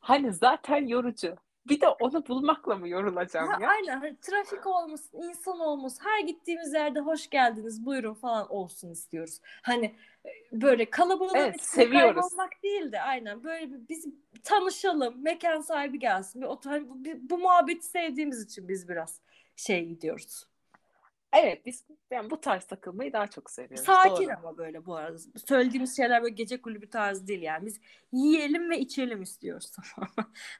Hani 0.00 0.32
zaten 0.32 0.86
yorucu. 0.86 1.36
Bir 1.68 1.80
de 1.80 1.88
onu 1.88 2.26
bulmakla 2.26 2.76
mı 2.76 2.88
yorulacağım 2.88 3.48
Ha, 3.48 3.58
ya? 3.60 3.68
aynen 3.68 4.00
hani 4.00 4.16
trafik 4.20 4.66
olmasın, 4.66 5.22
insan 5.22 5.60
olmasın. 5.60 6.04
Her 6.04 6.20
gittiğimiz 6.20 6.72
yerde 6.74 7.00
hoş 7.00 7.30
geldiniz, 7.30 7.86
buyurun 7.86 8.14
falan 8.14 8.52
olsun 8.52 8.90
istiyoruz. 8.90 9.40
Hani 9.62 9.84
e, 10.26 10.30
böyle 10.52 10.90
kalabalığın 10.90 11.34
Evet, 11.34 11.62
seviyoruz. 11.62 12.14
kaybolmak 12.14 12.62
değil 12.62 12.92
de 12.92 13.00
aynen 13.00 13.44
böyle 13.44 13.72
bir 13.72 13.88
biz 13.88 14.06
tanışalım, 14.44 15.22
mekan 15.22 15.60
sahibi 15.60 15.98
gelsin. 15.98 16.42
Bir 16.42 16.46
otur, 16.46 16.70
hani 16.70 16.88
bu, 16.88 16.94
bu 17.30 17.38
muhabbeti 17.38 17.86
sevdiğimiz 17.86 18.44
için 18.44 18.68
biz 18.68 18.88
biraz 18.88 19.20
şey 19.56 19.84
gidiyoruz. 19.86 20.44
Evet 21.34 21.66
biz 21.66 21.84
yani 22.10 22.30
bu 22.30 22.40
tarz 22.40 22.64
takılmayı 22.64 23.12
daha 23.12 23.26
çok 23.26 23.50
seviyoruz. 23.50 23.86
Sakin 23.86 24.26
Doğru. 24.26 24.34
ama 24.38 24.58
böyle 24.58 24.86
bu 24.86 24.96
arada. 24.96 25.18
Söylediğimiz 25.46 25.96
şeyler 25.96 26.22
böyle 26.22 26.34
gece 26.34 26.62
kulübü 26.62 26.90
tarzı 26.90 27.26
değil 27.26 27.42
yani. 27.42 27.66
Biz 27.66 27.80
yiyelim 28.12 28.70
ve 28.70 28.78
içelim 28.78 29.22
istiyoruz 29.22 29.70
tamam. 29.96 30.10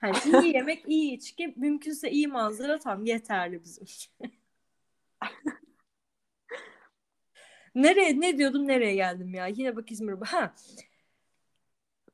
hani 0.01 0.17
iyi 0.45 0.55
yemek, 0.55 0.85
iyi 0.89 1.13
içki, 1.13 1.55
mümkünse 1.57 2.11
iyi 2.11 2.29
manzara 2.29 2.79
tam 2.79 3.05
yeterli 3.05 3.65
bizim 3.65 3.85
için. 3.85 4.13
nereye 7.75 8.21
ne 8.21 8.39
diyordum 8.39 8.69
nereye 8.69 8.95
geldim 8.95 9.35
ya? 9.35 9.47
Yine 9.47 9.77
bak 9.77 9.91
İzmir. 9.91 10.15
Ha. 10.27 10.55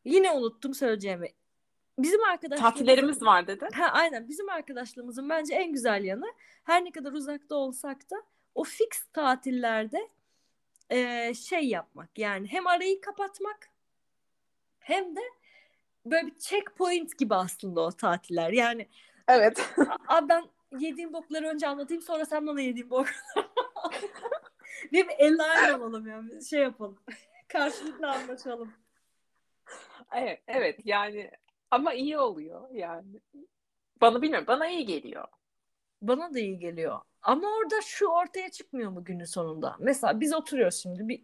Yine 0.04 0.30
unuttum 0.32 0.74
söyleyeceğimi. 0.74 1.28
Bizim 1.98 2.24
arkadaşlarımız 2.24 2.72
Tatillerimiz 2.74 3.22
var 3.22 3.46
dedi. 3.46 3.68
Ha 3.72 3.84
aynen 3.92 4.28
bizim 4.28 4.48
arkadaşlığımızın 4.48 5.28
bence 5.28 5.54
en 5.54 5.72
güzel 5.72 6.04
yanı 6.04 6.26
her 6.64 6.84
ne 6.84 6.90
kadar 6.92 7.12
uzakta 7.12 7.54
olsak 7.54 8.10
da 8.10 8.16
o 8.54 8.64
fix 8.64 8.88
tatillerde 9.12 10.08
e, 10.90 11.34
şey 11.34 11.68
yapmak 11.68 12.18
yani 12.18 12.48
hem 12.48 12.66
arayı 12.66 13.00
kapatmak 13.00 13.70
hem 14.78 15.16
de 15.16 15.20
böyle 16.06 16.26
bir 16.26 16.38
checkpoint 16.38 17.18
gibi 17.18 17.34
aslında 17.34 17.80
o 17.80 17.92
tatiller. 17.92 18.52
Yani 18.52 18.88
Evet. 19.28 19.74
abi 20.08 20.28
ben 20.28 20.44
yediğim 20.78 21.12
bokları 21.12 21.46
önce 21.46 21.68
anlatayım 21.68 22.02
sonra 22.02 22.24
sen 22.24 22.46
bana 22.46 22.60
yediğin 22.60 22.90
bokları 22.90 23.14
Değil 24.92 25.06
mi? 25.06 25.12
Elle 25.18 25.42
aynı 25.42 25.76
olalım 25.76 26.06
yani. 26.06 26.44
Şey 26.44 26.60
yapalım. 26.60 26.98
Karşılıklı 27.48 28.10
anlaşalım. 28.10 28.72
Evet, 30.12 30.42
evet 30.46 30.80
yani 30.84 31.30
ama 31.70 31.92
iyi 31.94 32.18
oluyor 32.18 32.70
yani. 32.70 33.20
Bana 34.00 34.22
bilmiyorum 34.22 34.46
bana 34.46 34.68
iyi 34.68 34.86
geliyor. 34.86 35.28
Bana 36.02 36.34
da 36.34 36.38
iyi 36.38 36.58
geliyor. 36.58 37.00
Ama 37.22 37.48
orada 37.48 37.80
şu 37.80 38.06
ortaya 38.06 38.50
çıkmıyor 38.50 38.90
mu 38.90 39.04
günün 39.04 39.24
sonunda? 39.24 39.76
Mesela 39.78 40.20
biz 40.20 40.34
oturuyoruz 40.34 40.82
şimdi 40.82 41.08
bir 41.08 41.22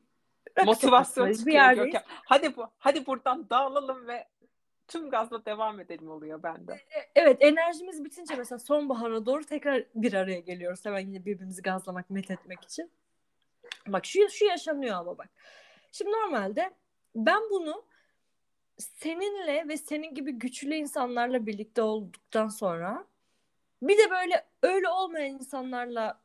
Motivasyon 0.64 1.28
bir 1.46 1.52
yerdeyiz. 1.52 1.94
Hadi 2.06 2.56
bu 2.56 2.66
hadi 2.78 3.06
buradan 3.06 3.50
dağılalım 3.50 4.06
ve 4.06 4.28
tüm 4.88 5.11
gazla 5.11 5.44
devam 5.44 5.80
edelim 5.80 6.11
oluyor 6.11 6.42
bende. 6.42 6.80
Evet 7.14 7.37
enerjimiz 7.40 8.04
bitince 8.04 8.35
mesela 8.35 8.59
sonbahara 8.59 9.26
doğru 9.26 9.44
tekrar 9.44 9.85
bir 9.94 10.12
araya 10.12 10.40
geliyoruz. 10.40 10.85
Hemen 10.85 11.00
yine 11.00 11.24
birbirimizi 11.24 11.62
gazlamak, 11.62 12.11
met 12.11 12.30
etmek 12.30 12.64
için. 12.64 12.90
Bak 13.87 14.06
şu, 14.06 14.28
şu 14.30 14.44
yaşanıyor 14.44 14.96
ama 14.96 15.18
bak. 15.18 15.28
Şimdi 15.92 16.11
normalde 16.11 16.70
ben 17.14 17.42
bunu 17.50 17.85
seninle 18.78 19.68
ve 19.68 19.76
senin 19.76 20.14
gibi 20.14 20.32
güçlü 20.32 20.74
insanlarla 20.74 21.46
birlikte 21.46 21.82
olduktan 21.82 22.48
sonra 22.48 23.06
bir 23.82 23.98
de 23.98 24.10
böyle 24.10 24.46
öyle 24.62 24.88
olmayan 24.88 25.34
insanlarla 25.34 26.20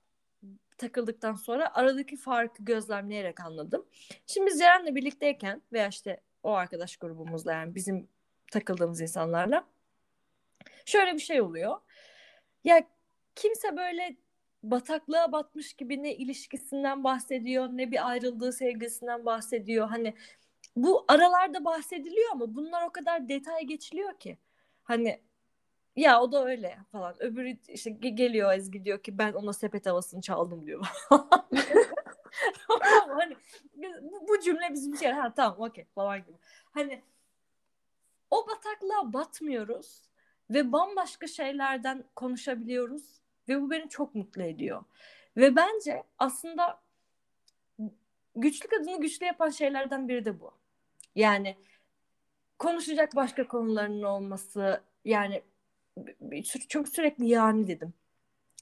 takıldıktan 0.77 1.33
sonra 1.33 1.73
aradaki 1.73 2.17
farkı 2.17 2.63
gözlemleyerek 2.63 3.39
anladım. 3.39 3.85
Şimdi 4.27 4.47
biz 4.47 4.59
Ceren'le 4.59 4.95
birlikteyken 4.95 5.61
veya 5.73 5.87
işte 5.87 6.21
o 6.43 6.51
arkadaş 6.51 6.97
grubumuzla 6.97 7.53
yani 7.53 7.75
bizim 7.75 8.09
takıldığımız 8.51 9.01
insanlarla 9.01 9.67
şöyle 10.85 11.13
bir 11.13 11.19
şey 11.19 11.41
oluyor. 11.41 11.77
Ya 12.63 12.87
kimse 13.35 13.77
böyle 13.77 14.15
bataklığa 14.63 15.31
batmış 15.31 15.73
gibi 15.73 16.03
ne 16.03 16.15
ilişkisinden 16.15 17.03
bahsediyor 17.03 17.69
ne 17.71 17.91
bir 17.91 18.09
ayrıldığı 18.09 18.53
sevgilisinden 18.53 19.25
bahsediyor. 19.25 19.87
Hani 19.87 20.13
bu 20.75 21.05
aralarda 21.07 21.65
bahsediliyor 21.65 22.29
ama 22.31 22.55
bunlar 22.55 22.87
o 22.87 22.91
kadar 22.91 23.29
detay 23.29 23.65
geçiliyor 23.65 24.19
ki. 24.19 24.37
Hani 24.83 25.21
ya 25.95 26.21
o 26.21 26.32
da 26.32 26.45
öyle 26.45 26.77
falan. 26.91 27.23
Öbürü 27.23 27.58
işte 27.67 27.89
ge- 27.91 28.15
geliyor 28.15 28.54
Ezgi 28.54 28.86
diyor 28.86 29.04
ki 29.04 29.17
ben 29.17 29.34
ona 29.34 29.54
sepet 29.54 29.86
havasını 29.86 30.21
çaldım 30.21 30.65
diyor. 30.65 30.88
Hani 33.08 33.36
bu, 34.01 34.27
bu 34.27 34.39
cümle 34.39 34.69
bizim 34.73 34.97
şey 34.97 35.12
ha 35.12 35.34
tamam 35.34 35.60
okey 35.60 35.86
falan 35.95 36.19
gibi. 36.19 36.38
Hani 36.71 37.01
o 38.30 38.47
bataklığa 38.47 39.13
batmıyoruz 39.13 40.01
ve 40.49 40.71
bambaşka 40.71 41.27
şeylerden 41.27 42.04
konuşabiliyoruz 42.15 43.21
ve 43.49 43.62
bu 43.62 43.71
beni 43.71 43.89
çok 43.89 44.15
mutlu 44.15 44.43
ediyor. 44.43 44.84
Ve 45.38 45.56
bence 45.56 46.04
aslında 46.19 46.82
güçlü 48.36 48.67
kadını 48.69 49.01
güçlü 49.01 49.25
yapan 49.25 49.49
şeylerden 49.49 50.08
biri 50.08 50.25
de 50.25 50.39
bu. 50.39 50.51
Yani 51.15 51.58
konuşacak 52.60 53.15
başka 53.15 53.47
konularının 53.47 54.04
olması 54.04 54.84
yani 55.06 55.43
çok 56.69 56.88
sürekli 56.88 57.27
yani 57.30 57.67
dedim. 57.67 57.93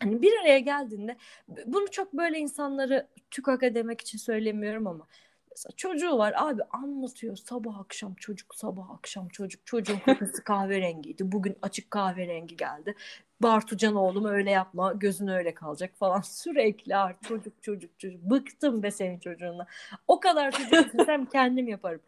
Hani 0.02 0.22
bir 0.22 0.40
araya 0.42 0.60
geldiğinde 0.60 1.18
bunu 1.66 1.92
çok 1.92 2.14
böyle 2.14 2.38
insanları 2.40 3.08
tükaka 3.32 3.76
demek 3.76 4.02
için 4.02 4.18
söylemiyorum 4.18 4.88
ama 4.88 5.08
mesela 5.52 5.74
çocuğu 5.78 6.18
var 6.18 6.34
abi 6.38 6.62
anlatıyor 6.64 7.36
sabah 7.36 7.80
akşam 7.80 8.16
çocuk 8.16 8.56
sabah 8.56 8.90
akşam 8.90 9.28
çocuk. 9.30 9.66
Çocuğun 9.66 10.00
kafası 10.00 10.44
kahverengiydi 10.44 11.32
bugün 11.32 11.58
açık 11.62 11.92
kahverengi 11.92 12.58
geldi. 12.58 12.96
Bartucan 13.42 13.96
oğlum 13.96 14.26
öyle 14.26 14.52
yapma 14.52 14.94
gözün 14.94 15.28
öyle 15.28 15.54
kalacak 15.54 15.92
falan. 15.96 16.22
Sürekli 16.26 16.96
artık 16.96 17.24
çocuk 17.24 17.64
çocuk 17.64 18.00
çocuk. 18.00 18.22
Bıktım 18.22 18.84
be 18.84 18.92
senin 18.92 19.20
çocuğunla. 19.20 19.68
O 20.08 20.20
kadar 20.20 20.52
çocuk 20.52 20.86
istesem 20.86 21.26
kendim 21.26 21.68
yaparım. 21.68 22.02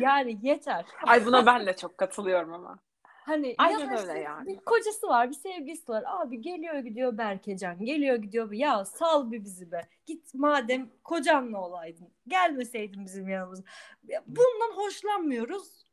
Yani 0.00 0.38
yeter. 0.42 0.84
Ay 1.02 1.26
buna 1.26 1.46
ben 1.46 1.66
de 1.66 1.76
çok 1.76 1.98
katılıyorum 1.98 2.52
ama. 2.52 2.78
Hani 3.24 3.54
Aynen 3.58 3.90
öyle 3.90 4.00
işte 4.00 4.18
yani. 4.18 4.46
Bir 4.46 4.56
kocası 4.56 5.08
var, 5.08 5.30
bir 5.30 5.34
sevgilisi 5.34 5.88
var. 5.88 6.04
Abi 6.06 6.40
geliyor 6.40 6.78
gidiyor 6.78 7.18
Berkecan, 7.18 7.84
geliyor 7.84 8.16
gidiyor. 8.16 8.52
Ya 8.52 8.84
sal 8.84 9.32
bir 9.32 9.44
bizi 9.44 9.72
be. 9.72 9.80
Git 10.06 10.34
madem 10.34 10.90
kocanla 11.04 11.60
olaydın. 11.60 12.08
Gelmeseydin 12.28 13.04
bizim 13.04 13.28
yanımıza. 13.28 13.62
Ya 14.08 14.22
Bundan 14.26 14.76
hoşlanmıyoruz. 14.76 15.84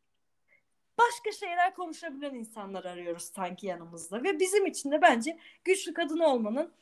Başka 0.97 1.31
şeyler 1.31 1.73
konuşabilen 1.75 2.35
insanlar 2.35 2.85
arıyoruz 2.85 3.23
sanki 3.23 3.67
yanımızda. 3.67 4.23
Ve 4.23 4.39
bizim 4.39 4.65
için 4.65 4.91
de 4.91 5.01
bence 5.01 5.39
güçlü 5.63 5.93
kadın 5.93 6.19
olmanın 6.19 6.73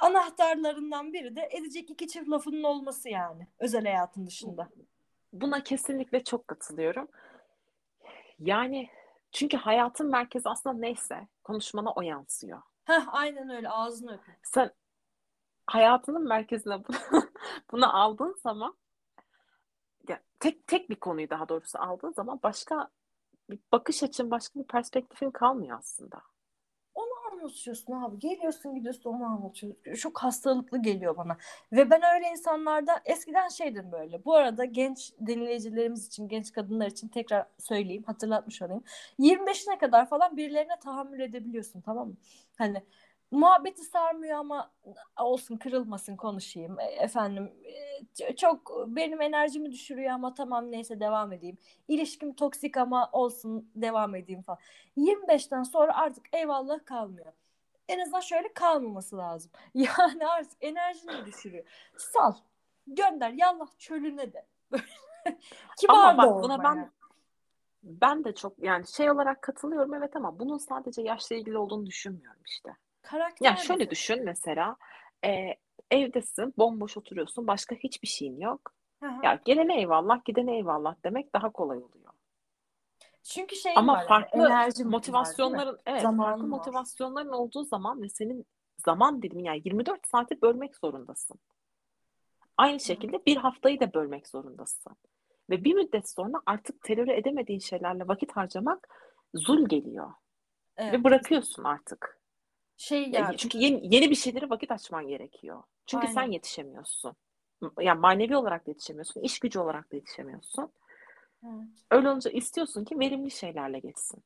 anahtarlarından 0.00 1.12
biri 1.12 1.36
de 1.36 1.48
edecek 1.52 1.90
iki 1.90 2.08
çift 2.08 2.30
lafının 2.30 2.62
olması 2.62 3.08
yani. 3.08 3.46
Özel 3.58 3.84
hayatın 3.84 4.26
dışında. 4.26 4.68
Buna 5.32 5.62
kesinlikle 5.62 6.24
çok 6.24 6.48
katılıyorum. 6.48 7.08
Yani 8.38 8.88
çünkü 9.32 9.56
hayatın 9.56 10.10
merkezi 10.10 10.48
aslında 10.48 10.76
neyse 10.76 11.28
konuşmana 11.44 11.92
o 11.92 12.02
yansıyor. 12.02 12.62
Heh, 12.84 13.14
aynen 13.14 13.50
öyle 13.50 13.68
ağzını 13.68 14.14
öpün. 14.14 14.34
Sen 14.42 14.70
hayatının 15.66 16.28
merkezine 16.28 16.84
bunu, 16.84 16.96
bunu 17.72 17.96
aldığın 17.96 18.34
zaman 18.42 18.76
ya 20.08 20.20
tek 20.40 20.66
tek 20.66 20.90
bir 20.90 20.96
konuyu 20.96 21.30
daha 21.30 21.48
doğrusu 21.48 21.78
aldığın 21.78 22.12
zaman 22.12 22.40
başka 22.42 22.90
bir 23.50 23.58
bakış 23.72 24.02
açın, 24.02 24.30
başka 24.30 24.60
bir 24.60 24.66
perspektifin 24.66 25.30
kalmıyor 25.30 25.78
aslında. 25.78 26.22
Anlatıyorsun 27.42 27.92
abi? 27.92 28.18
Geliyorsun 28.18 28.74
gidiyorsun 28.74 29.10
onu 29.10 29.24
anlatıyorsun. 29.24 29.94
Çok 29.94 30.18
hastalıklı 30.22 30.82
geliyor 30.82 31.16
bana. 31.16 31.36
Ve 31.72 31.90
ben 31.90 32.00
öyle 32.14 32.28
insanlarda 32.30 33.00
eskiden 33.04 33.48
şeydim 33.48 33.92
böyle. 33.92 34.24
Bu 34.24 34.34
arada 34.34 34.64
genç 34.64 35.12
dinleyicilerimiz 35.26 36.06
için, 36.06 36.28
genç 36.28 36.52
kadınlar 36.52 36.86
için 36.86 37.08
tekrar 37.08 37.46
söyleyeyim, 37.58 38.02
hatırlatmış 38.06 38.62
olayım. 38.62 38.84
25'ine 39.18 39.78
kadar 39.78 40.08
falan 40.08 40.36
birilerine 40.36 40.78
tahammül 40.80 41.20
edebiliyorsun 41.20 41.80
tamam 41.80 42.08
mı? 42.08 42.14
Hani 42.58 42.82
muhabbeti 43.32 43.82
sarmıyor 43.84 44.38
ama 44.38 44.70
olsun 45.20 45.56
kırılmasın 45.56 46.16
konuşayım. 46.16 46.80
E, 46.80 46.84
efendim 46.84 47.52
e, 48.20 48.36
çok 48.36 48.86
benim 48.86 49.20
enerjimi 49.20 49.72
düşürüyor 49.72 50.10
ama 50.10 50.34
tamam 50.34 50.70
neyse 50.70 51.00
devam 51.00 51.32
edeyim. 51.32 51.58
İlişkim 51.88 52.34
toksik 52.34 52.76
ama 52.76 53.08
olsun 53.12 53.70
devam 53.74 54.14
edeyim 54.14 54.42
falan. 54.42 54.58
25'ten 54.96 55.62
sonra 55.62 55.96
artık 55.96 56.26
eyvallah 56.32 56.84
kalmıyor. 56.84 57.32
En 57.88 57.98
azından 57.98 58.20
şöyle 58.20 58.52
kalmaması 58.52 59.16
lazım. 59.16 59.50
Yani 59.74 60.26
artık 60.26 60.58
enerjini 60.60 61.26
düşürüyor. 61.26 61.64
Sal. 61.96 62.34
Gönder. 62.86 63.30
Yallah 63.30 63.66
çölüne 63.78 64.32
de. 64.32 64.46
Kibar 65.78 65.94
ama 65.94 66.22
bak 66.22 66.42
buna 66.42 66.62
ben 66.64 66.74
yani. 66.74 66.88
ben 67.82 68.24
de 68.24 68.34
çok 68.34 68.58
yani 68.58 68.86
şey 68.88 69.10
olarak 69.10 69.42
katılıyorum 69.42 69.94
evet 69.94 70.16
ama 70.16 70.38
bunun 70.38 70.58
sadece 70.58 71.02
yaşla 71.02 71.36
ilgili 71.36 71.58
olduğunu 71.58 71.86
düşünmüyorum 71.86 72.42
işte. 72.46 72.76
Karakter 73.02 73.46
ya 73.46 73.56
şöyle 73.56 73.90
düşün 73.90 74.24
mesela 74.24 74.76
e, 75.24 75.54
evdesin 75.90 76.54
bomboş 76.58 76.96
oturuyorsun 76.96 77.46
başka 77.46 77.74
hiçbir 77.74 78.08
şeyin 78.08 78.40
yok. 78.40 78.74
Hı-hı. 79.02 79.24
Ya 79.24 79.40
gelene 79.44 79.78
eyvallah 79.78 80.24
gidene 80.24 80.56
eyvallah 80.56 80.96
demek 81.04 81.34
daha 81.34 81.52
kolay 81.52 81.78
oluyor. 81.78 82.12
Çünkü 83.22 83.56
şey 83.56 83.72
Ama 83.76 83.94
var, 83.94 84.06
farklı 84.06 84.38
yani, 84.38 84.72
motivasyonların 84.84 85.72
var, 85.72 85.80
evet 85.86 86.02
Zamanın 86.02 86.30
farklı 86.30 86.42
var. 86.42 86.48
motivasyonların 86.48 87.32
olduğu 87.32 87.64
zaman 87.64 88.02
ve 88.02 88.08
senin 88.08 88.46
zaman 88.84 89.22
dilimi 89.22 89.44
yani 89.44 89.62
24 89.64 90.06
saati 90.06 90.42
bölmek 90.42 90.76
zorundasın. 90.76 91.38
Aynı 92.56 92.80
şekilde 92.80 93.16
Hı. 93.16 93.22
bir 93.26 93.36
haftayı 93.36 93.80
da 93.80 93.94
bölmek 93.94 94.28
zorundasın. 94.28 94.96
Ve 95.50 95.64
bir 95.64 95.74
müddet 95.74 96.10
sonra 96.10 96.42
artık 96.46 96.82
teröre 96.82 97.16
edemediğin 97.16 97.58
şeylerle 97.58 98.08
vakit 98.08 98.32
harcamak 98.32 98.88
zul 99.34 99.68
geliyor. 99.68 100.12
Evet. 100.76 100.92
Ve 100.92 101.04
bırakıyorsun 101.04 101.64
artık. 101.64 102.21
Şey 102.82 103.10
yani. 103.10 103.36
Çünkü 103.36 103.58
yeni, 103.58 103.94
yeni 103.94 104.10
bir 104.10 104.14
şeylere 104.14 104.50
vakit 104.50 104.70
açman 104.70 105.08
gerekiyor. 105.08 105.62
Çünkü 105.86 106.06
Aynen. 106.06 106.14
sen 106.14 106.32
yetişemiyorsun. 106.32 107.16
Yani 107.80 108.00
manevi 108.00 108.36
olarak 108.36 108.66
da 108.66 108.70
yetişemiyorsun, 108.70 109.20
iş 109.20 109.38
gücü 109.38 109.58
olarak 109.58 109.92
da 109.92 109.96
yetişemiyorsun. 109.96 110.72
Evet. 111.44 111.68
Öyle 111.90 112.08
olunca 112.08 112.30
istiyorsun 112.30 112.84
ki 112.84 112.98
verimli 112.98 113.30
şeylerle 113.30 113.78
geçsin. 113.78 114.22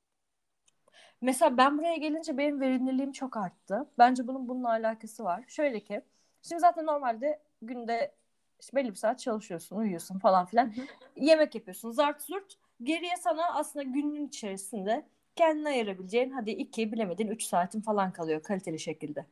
Mesela 1.21 1.57
ben 1.57 1.79
buraya 1.79 1.97
gelince 1.97 2.39
benim 2.39 2.61
verimliliğim 2.61 3.13
çok 3.13 3.37
arttı. 3.37 3.87
Bence 3.99 4.27
bunun 4.27 4.49
bununla 4.49 4.69
alakası 4.69 5.25
var. 5.25 5.45
Şöyle 5.49 5.81
ki, 5.81 6.03
şimdi 6.43 6.61
zaten 6.61 6.87
normalde 6.87 7.43
günde 7.63 8.15
işte 8.61 8.77
belli 8.77 8.91
bir 8.91 8.95
saat 8.95 9.19
çalışıyorsun, 9.19 9.77
uyuyorsun 9.77 10.19
falan 10.19 10.47
filan. 10.47 10.77
Hı 10.77 10.81
hı. 10.81 10.87
Yemek 11.17 11.55
yapıyorsun, 11.55 11.91
zart 11.91 12.23
zurt. 12.23 12.55
Geriye 12.83 13.17
sana 13.17 13.55
aslında 13.55 13.83
günün 13.83 14.29
içerisinde 14.29 15.07
kendine 15.37 15.69
ayırabileceğin 15.69 16.31
hadi 16.31 16.51
iki 16.51 16.93
bilemedin 16.93 17.29
üç 17.29 17.43
saatin 17.45 17.81
falan 17.81 18.13
kalıyor 18.13 18.43
kaliteli 18.43 18.79
şekilde. 18.79 19.27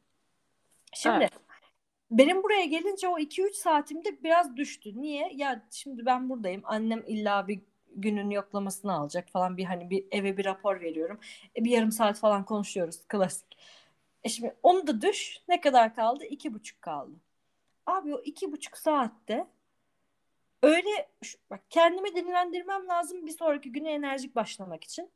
Şimdi 0.93 1.17
evet. 1.17 1.33
benim 2.11 2.43
buraya 2.43 2.65
gelince 2.65 3.09
o 3.09 3.19
iki 3.19 3.43
üç 3.43 3.57
saatimde 3.57 4.23
biraz 4.23 4.57
düştü. 4.57 5.01
Niye? 5.01 5.31
Ya 5.35 5.67
şimdi 5.71 6.07
ben 6.07 6.29
buradayım. 6.29 6.63
Annem 6.65 7.03
illa 7.07 7.49
bir 7.49 7.61
günün 7.97 8.31
yoklamasını 8.31 8.93
alacak 8.93 9.29
falan 9.29 9.57
bir 9.57 9.65
hani 9.65 9.91
bir 9.91 10.05
eve 10.11 10.37
bir 10.37 10.45
rapor 10.45 10.81
veriyorum. 10.81 11.21
E, 11.57 11.65
bir 11.65 11.71
yarım 11.71 11.93
saat 11.93 12.19
falan 12.19 12.45
konuşuyoruz 12.45 13.01
klasik. 13.09 13.59
E 14.25 14.29
şimdi 14.29 14.55
onu 14.63 14.87
da 14.87 15.03
düş. 15.03 15.41
Ne 15.49 15.61
kadar 15.61 15.95
kaldı? 15.95 16.25
İki 16.25 16.55
buçuk 16.55 16.83
kaldı. 16.83 17.13
Abi 17.87 18.15
o 18.15 18.21
iki 18.21 18.53
buçuk 18.53 18.79
saatte 18.79 19.47
öyle 20.63 21.09
bak 21.51 21.61
kendimi 21.71 22.15
dinlendirmem 22.15 22.89
lazım 22.89 23.27
bir 23.27 23.33
sonraki 23.33 23.73
güne 23.73 23.93
enerjik 23.93 24.35
başlamak 24.37 24.85
için. 24.85 25.11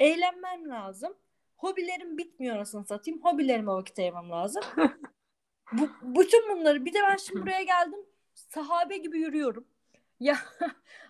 Eğlenmem 0.00 0.68
lazım. 0.68 1.14
Hobilerim 1.56 2.18
bitmiyor 2.18 2.56
anasını 2.56 2.84
satayım. 2.84 3.20
Hobilerime 3.22 3.72
vakit 3.72 3.98
ayırmam 3.98 4.30
lazım. 4.30 4.62
Bu, 5.72 5.88
bütün 6.02 6.48
bunları 6.48 6.84
bir 6.84 6.94
de 6.94 6.98
ben 7.10 7.16
şimdi 7.16 7.42
buraya 7.42 7.62
geldim. 7.62 8.00
Sahabe 8.34 8.96
gibi 8.96 9.18
yürüyorum. 9.18 9.66
Ya 10.20 10.36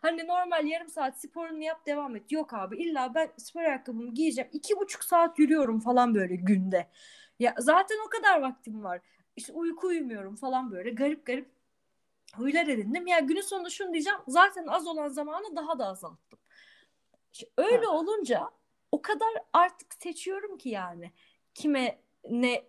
hani 0.02 0.26
normal 0.26 0.66
yarım 0.66 0.88
saat 0.88 1.20
sporunu 1.20 1.62
yap 1.62 1.86
devam 1.86 2.16
et. 2.16 2.32
Yok 2.32 2.54
abi 2.54 2.76
illa 2.76 3.14
ben 3.14 3.32
spor 3.36 3.60
ayakkabımı 3.60 4.14
giyeceğim. 4.14 4.50
iki 4.52 4.76
buçuk 4.76 5.04
saat 5.04 5.38
yürüyorum 5.38 5.80
falan 5.80 6.14
böyle 6.14 6.36
günde. 6.36 6.90
Ya 7.38 7.54
zaten 7.58 7.96
o 8.06 8.08
kadar 8.08 8.40
vaktim 8.40 8.84
var. 8.84 9.00
İşte 9.36 9.52
uyku 9.52 9.86
uyumuyorum 9.86 10.36
falan 10.36 10.70
böyle 10.72 10.90
garip 10.90 11.26
garip 11.26 11.48
huylar 12.36 12.66
edindim. 12.66 13.06
Ya 13.06 13.18
günün 13.18 13.40
sonunda 13.40 13.70
şunu 13.70 13.92
diyeceğim. 13.92 14.18
Zaten 14.28 14.66
az 14.66 14.86
olan 14.86 15.08
zamanı 15.08 15.56
daha 15.56 15.78
da 15.78 15.86
azalttım. 15.86 16.38
İşte 17.32 17.46
öyle 17.56 17.86
ha. 17.86 17.92
olunca 17.92 18.50
o 18.92 19.02
kadar 19.02 19.28
artık 19.52 19.94
seçiyorum 19.94 20.58
ki 20.58 20.68
yani 20.68 21.12
kime 21.54 21.98
ne 22.30 22.64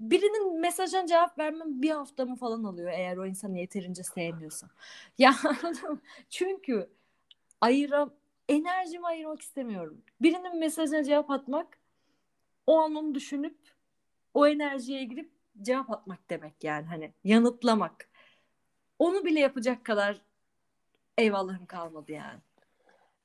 birinin 0.00 0.60
mesajına 0.60 1.06
cevap 1.06 1.38
vermem 1.38 1.82
bir 1.82 1.90
hafta 1.90 2.24
mı 2.24 2.36
falan 2.36 2.64
alıyor 2.64 2.90
eğer 2.92 3.16
o 3.16 3.26
insanı 3.26 3.58
yeterince 3.58 4.02
sevmiyorsam. 4.02 4.70
Ya 5.18 5.34
çünkü 6.30 6.90
ayıram 7.60 8.14
enerjimi 8.48 9.06
ayırmak 9.06 9.40
istemiyorum. 9.40 10.02
Birinin 10.20 10.58
mesajına 10.58 11.04
cevap 11.04 11.30
atmak 11.30 11.78
o 12.66 12.80
an 12.80 12.94
onu 12.94 13.14
düşünüp 13.14 13.58
o 14.34 14.46
enerjiye 14.46 15.04
girip 15.04 15.30
cevap 15.62 15.90
atmak 15.90 16.30
demek 16.30 16.64
yani 16.64 16.86
hani 16.86 17.12
yanıtlamak. 17.24 18.08
Onu 18.98 19.24
bile 19.24 19.40
yapacak 19.40 19.84
kadar 19.84 20.20
eyvallahım 21.18 21.66
kalmadı 21.66 22.12
yani. 22.12 22.40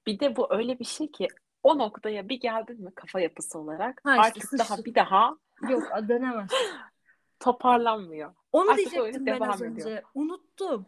Bir 0.07 0.19
de 0.19 0.35
bu 0.35 0.53
öyle 0.53 0.79
bir 0.79 0.85
şey 0.85 1.11
ki 1.11 1.27
o 1.63 1.77
noktaya 1.77 2.29
bir 2.29 2.39
geldin 2.39 2.83
mi 2.83 2.91
kafa 2.95 3.19
yapısı 3.19 3.59
olarak 3.59 4.01
ha, 4.03 4.11
artık 4.19 4.43
işte, 4.43 4.57
daha 4.57 4.85
bir 4.85 4.95
daha 4.95 5.37
yok 5.69 5.83
dönemez. 6.07 6.49
toparlanmıyor. 7.39 8.33
Onu 8.51 8.71
artık 8.71 8.91
diyecektim 8.91 9.25
ben 9.25 9.39
az 9.39 9.61
önce. 9.61 9.81
Ediyor. 9.81 10.03
Unuttum. 10.13 10.85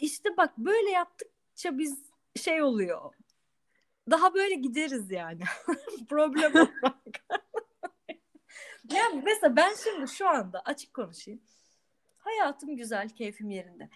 İşte 0.00 0.36
bak 0.36 0.58
böyle 0.58 0.90
yaptıkça 0.90 1.78
biz 1.78 2.10
şey 2.36 2.62
oluyor. 2.62 3.14
Daha 4.10 4.34
böyle 4.34 4.54
gideriz 4.54 5.10
yani. 5.10 5.42
Problem 6.08 6.52
olarak. 6.52 7.26
yani 8.92 9.22
mesela 9.24 9.56
ben 9.56 9.74
şimdi 9.84 10.08
şu 10.08 10.28
anda 10.28 10.60
açık 10.64 10.94
konuşayım. 10.94 11.40
Hayatım 12.18 12.76
güzel, 12.76 13.08
keyfim 13.08 13.50
yerinde. 13.50 13.88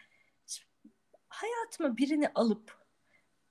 Şimdi 0.46 0.94
hayatıma 1.28 1.96
birini 1.96 2.28
alıp 2.35 2.79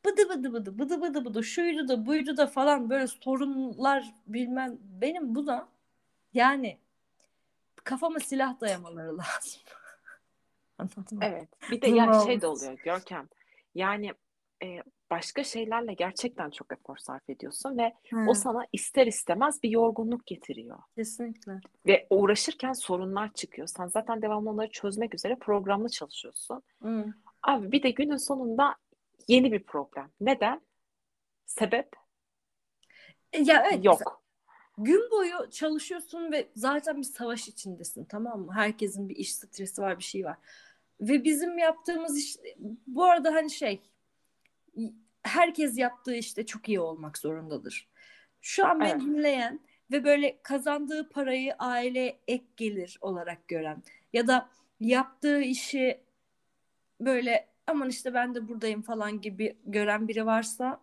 bıdı 0.06 0.30
bıdı 0.30 0.54
bıdı 0.54 0.80
bıdı 0.80 1.02
bıdı 1.02 1.26
bıdı 1.26 1.44
şuydu 1.44 1.88
da 1.88 2.06
buydu 2.06 2.38
da 2.38 2.48
falan 2.48 2.90
böyle 2.90 3.08
sorunlar 3.08 4.14
bilmem 4.28 4.78
benim 4.82 5.36
buna 5.36 5.70
yani 6.34 6.80
kafama 7.84 8.20
silah 8.20 8.62
dayamaları 8.62 9.18
lazım. 9.18 9.62
Anladın 10.78 11.18
mı? 11.18 11.24
Evet. 11.24 11.50
Bir 11.72 11.82
de 11.82 11.88
yani 11.88 12.26
şey 12.26 12.42
de 12.42 12.48
oluyor 12.48 12.78
Görkem. 12.84 13.30
Yani 13.76 14.14
e, 14.64 14.84
başka 15.10 15.44
şeylerle 15.44 15.94
gerçekten 15.94 16.50
çok 16.50 16.74
efor 16.74 16.98
sarf 16.98 17.30
ediyorsun 17.30 17.78
ve 17.78 17.94
hmm. 18.10 18.28
o 18.28 18.34
sana 18.34 18.66
ister 18.74 19.08
istemez 19.08 19.64
bir 19.64 19.70
yorgunluk 19.70 20.26
getiriyor. 20.26 20.78
Kesinlikle. 20.96 21.62
Ve 21.86 22.08
uğraşırken 22.10 22.74
sorunlar 22.74 23.34
çıkıyor. 23.34 23.68
Sen 23.68 23.88
zaten 23.88 24.22
devamlı 24.22 24.50
onları 24.50 24.70
çözmek 24.70 25.16
üzere 25.16 25.36
programlı 25.36 25.90
çalışıyorsun. 25.90 26.64
Hmm. 26.82 27.04
Abi 27.44 27.72
bir 27.72 27.84
de 27.84 27.90
günün 27.90 28.18
sonunda 28.18 28.76
yeni 29.30 29.52
bir 29.52 29.64
problem. 29.64 30.12
Neden? 30.22 30.62
Sebep? 31.46 31.96
Ya 33.40 33.64
evet. 33.72 33.86
Yok. 33.86 34.24
Gün 34.78 35.12
boyu 35.12 35.50
çalışıyorsun 35.52 36.32
ve 36.32 36.50
zaten 36.56 36.98
bir 36.98 37.04
savaş 37.04 37.48
içindesin 37.48 38.06
tamam 38.06 38.42
mı? 38.42 38.54
Herkesin 38.54 39.10
bir 39.10 39.16
iş 39.16 39.36
stresi 39.36 39.82
var 39.82 39.98
bir 39.98 40.04
şey 40.04 40.26
var. 40.26 40.38
Ve 41.02 41.24
bizim 41.24 41.58
yaptığımız 41.58 42.18
iş 42.18 42.38
bu 42.88 43.06
arada 43.06 43.34
hani 43.34 43.52
şey 43.52 43.82
herkes 45.24 45.78
yaptığı 45.78 46.16
işte 46.16 46.46
çok 46.46 46.70
iyi 46.70 46.80
olmak 46.80 47.18
zorundadır. 47.18 47.90
Şu 48.42 48.68
an 48.68 48.80
beni 48.80 48.90
evet. 48.90 49.02
dinleyen 49.02 49.60
ve 49.92 50.04
böyle 50.04 50.40
kazandığı 50.44 51.10
parayı 51.10 51.56
aile 51.60 52.20
ek 52.28 52.46
gelir 52.58 52.98
olarak 53.02 53.48
gören 53.48 53.84
ya 54.14 54.28
da 54.28 54.50
yaptığı 54.80 55.42
işi 55.42 56.02
böyle 57.02 57.50
aman 57.70 57.90
işte 57.90 58.14
ben 58.14 58.36
de 58.36 58.48
buradayım 58.48 58.82
falan 58.82 59.22
gibi 59.22 59.58
gören 59.66 60.08
biri 60.08 60.26
varsa 60.26 60.82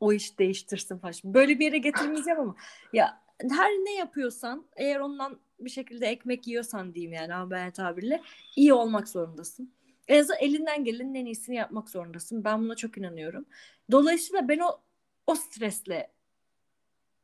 o 0.00 0.12
iş 0.12 0.38
değiştirsin 0.38 0.98
falan. 0.98 1.14
Böyle 1.24 1.58
bir 1.58 1.64
yere 1.64 1.78
getirmeyeceğim 1.78 2.40
ama 2.40 2.56
ya 2.92 3.22
her 3.50 3.70
ne 3.70 3.94
yapıyorsan 3.94 4.66
eğer 4.76 5.00
ondan 5.00 5.38
bir 5.60 5.70
şekilde 5.70 6.06
ekmek 6.06 6.46
yiyorsan 6.46 6.94
diyeyim 6.94 7.12
yani 7.12 7.34
ama 7.34 7.50
ben 7.50 7.70
tabirle 7.70 8.22
iyi 8.56 8.72
olmak 8.74 9.08
zorundasın. 9.08 9.72
En 10.08 10.20
azından 10.20 10.40
elinden 10.40 10.84
gelenin 10.84 11.14
en 11.14 11.26
iyisini 11.26 11.56
yapmak 11.56 11.90
zorundasın. 11.90 12.44
Ben 12.44 12.62
buna 12.62 12.74
çok 12.74 12.98
inanıyorum. 12.98 13.46
Dolayısıyla 13.90 14.48
ben 14.48 14.58
o 14.58 14.80
o 15.26 15.34
stresle 15.34 16.10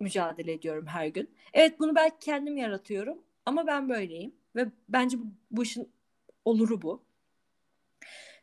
mücadele 0.00 0.52
ediyorum 0.52 0.86
her 0.86 1.06
gün. 1.06 1.30
Evet 1.52 1.80
bunu 1.80 1.94
belki 1.94 2.18
kendim 2.20 2.56
yaratıyorum 2.56 3.18
ama 3.46 3.66
ben 3.66 3.88
böyleyim 3.88 4.34
ve 4.56 4.66
bence 4.88 5.18
bu, 5.18 5.24
bu 5.50 5.62
işin 5.62 5.88
oluru 6.44 6.82
bu. 6.82 7.07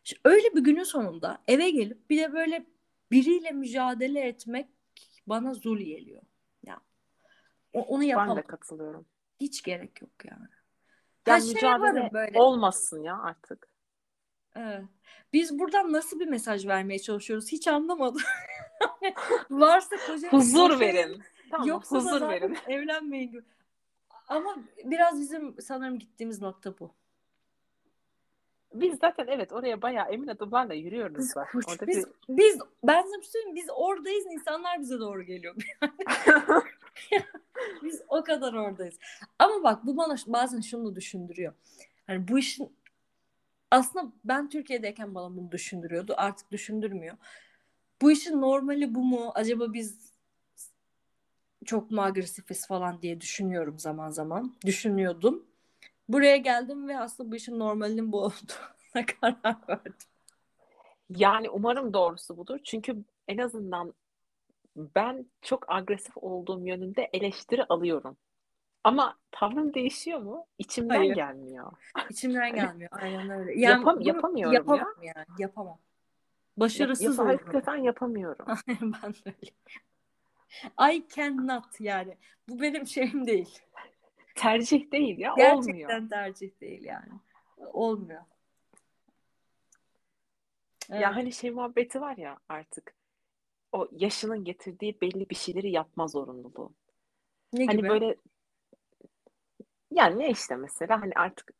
Şimdi 0.05 0.21
öyle 0.25 0.55
bir 0.55 0.61
günün 0.61 0.83
sonunda 0.83 1.41
eve 1.47 1.69
gelip 1.69 2.09
bir 2.09 2.17
de 2.21 2.33
böyle 2.33 2.65
biriyle 3.11 3.51
mücadele 3.51 4.21
etmek 4.21 4.67
bana 5.27 5.53
zul 5.53 5.77
geliyor. 5.77 6.21
Ya 6.63 6.81
onu 7.73 8.03
yapamam. 8.03 8.37
Ben 8.37 8.43
de 8.43 8.47
katılıyorum. 8.47 9.05
Hiç 9.39 9.63
gerek 9.63 10.01
yok 10.01 10.11
yani. 10.25 10.47
Ya 11.27 11.39
şey 11.39 11.53
mücadele 11.53 12.09
böyle. 12.13 12.39
olmasın 12.39 13.03
ya 13.03 13.21
artık. 13.21 13.67
Evet. 14.55 14.83
Biz 15.33 15.59
buradan 15.59 15.93
nasıl 15.93 16.19
bir 16.19 16.27
mesaj 16.27 16.67
vermeye 16.67 16.99
çalışıyoruz 16.99 17.51
hiç 17.51 17.67
anlamadım. 17.67 18.21
Varsa 19.49 19.95
koca 20.07 20.31
huzur 20.31 20.79
verin. 20.79 21.23
Tamam, 21.51 21.67
Yoksa 21.67 21.97
huzur 21.97 22.21
verin. 22.21 22.57
Evlenmeyin 22.67 23.31
gibi. 23.31 23.43
Ama 24.27 24.57
biraz 24.83 25.19
bizim 25.19 25.61
sanırım 25.61 25.99
gittiğimiz 25.99 26.41
nokta 26.41 26.79
bu. 26.79 26.95
Biz 28.81 28.99
zaten 28.99 29.27
evet 29.27 29.53
oraya 29.53 29.81
bayağı 29.81 30.09
emin 30.09 30.27
adımlarla 30.27 30.73
yürüyoruz. 30.73 31.17
Biz, 31.17 31.35
bak. 31.35 31.55
Orada 31.67 31.87
biz, 31.87 31.97
bir... 31.97 32.37
biz 32.37 32.59
ben 32.83 33.03
size 33.03 33.17
bir 33.17 33.23
söyleyeyim 33.23 33.55
biz 33.55 33.65
oradayız 33.75 34.25
insanlar 34.31 34.79
bize 34.79 34.99
doğru 34.99 35.23
geliyor. 35.23 35.55
biz 37.83 38.01
o 38.07 38.23
kadar 38.23 38.53
oradayız. 38.53 38.99
Ama 39.39 39.63
bak 39.63 39.85
bu 39.85 39.97
bana 39.97 40.15
bazen 40.27 40.61
şunu 40.61 40.95
düşündürüyor. 40.95 41.53
Hani 42.07 42.27
bu 42.27 42.39
işin 42.39 42.75
aslında 43.71 44.11
ben 44.25 44.49
Türkiye'deyken 44.49 45.15
bana 45.15 45.37
bunu 45.37 45.51
düşündürüyordu. 45.51 46.13
Artık 46.17 46.51
düşündürmüyor. 46.51 47.17
Bu 48.01 48.11
işin 48.11 48.41
normali 48.41 48.95
bu 48.95 49.03
mu? 49.03 49.31
Acaba 49.35 49.73
biz 49.73 50.15
çok 51.65 51.91
mu 51.91 52.01
agresifiz 52.01 52.67
falan 52.67 53.01
diye 53.01 53.21
düşünüyorum 53.21 53.79
zaman 53.79 54.09
zaman. 54.09 54.55
Düşünüyordum. 54.65 55.45
Buraya 56.09 56.37
geldim 56.37 56.87
ve 56.87 56.99
aslında 56.99 57.31
bu 57.31 57.35
işin 57.35 57.59
normalinin 57.59 58.11
bu 58.11 58.21
olduğuna 58.21 59.05
karar 59.21 59.57
verdim. 59.69 59.93
Yani 61.09 61.49
umarım 61.49 61.93
doğrusu 61.93 62.37
budur. 62.37 62.59
Çünkü 62.63 63.03
en 63.27 63.37
azından 63.37 63.93
ben 64.75 65.25
çok 65.41 65.65
agresif 65.67 66.17
olduğum 66.17 66.67
yönünde 66.67 67.09
eleştiri 67.13 67.63
alıyorum. 67.63 68.17
Ama 68.83 69.17
tavrım 69.31 69.73
değişiyor 69.73 70.19
mu? 70.19 70.45
İçimden 70.57 70.95
Hayır. 70.95 71.15
gelmiyor. 71.15 71.71
İçimden 72.09 72.55
gelmiyor. 72.55 72.89
Aynen 72.93 73.29
öyle. 73.29 73.51
Yani 73.51 73.79
Yapam, 73.79 74.01
yapamıyorum 74.01 74.53
yapamam 74.53 74.95
ya. 75.03 75.13
yani. 75.15 75.25
Yapamam. 75.39 75.79
Başarısız 76.57 77.17
Yap, 77.17 77.27
Hakikaten 77.27 77.75
yapamıyorum. 77.75 78.45
ben 78.67 79.13
de 79.13 79.17
öyle. 79.25 79.51
I 80.95 81.07
cannot 81.15 81.79
yani. 81.81 82.17
Bu 82.49 82.61
benim 82.61 82.87
şeyim 82.87 83.27
değil. 83.27 83.59
Tercih 84.35 84.91
değil 84.91 85.17
ya. 85.17 85.33
Gerçekten 85.37 85.57
olmuyor. 85.57 85.89
Gerçekten 85.89 86.07
tercih 86.07 86.61
değil 86.61 86.83
yani. 86.83 87.09
Olmuyor. 87.57 88.21
Evet. 90.89 91.01
Ya 91.01 91.15
hani 91.15 91.31
şey 91.31 91.51
muhabbeti 91.51 92.01
var 92.01 92.17
ya 92.17 92.37
artık. 92.49 92.95
O 93.71 93.87
yaşının 93.91 94.43
getirdiği 94.43 95.01
belli 95.01 95.29
bir 95.29 95.35
şeyleri 95.35 95.71
yapma 95.71 96.07
zorunluluğu. 96.07 96.73
Ne 97.53 97.65
hani 97.65 97.77
gibi? 97.77 97.89
böyle 97.89 98.15
yani 99.91 100.19
ne 100.19 100.29
işte 100.29 100.55
mesela 100.55 101.01
hani 101.01 101.13
artık 101.15 101.51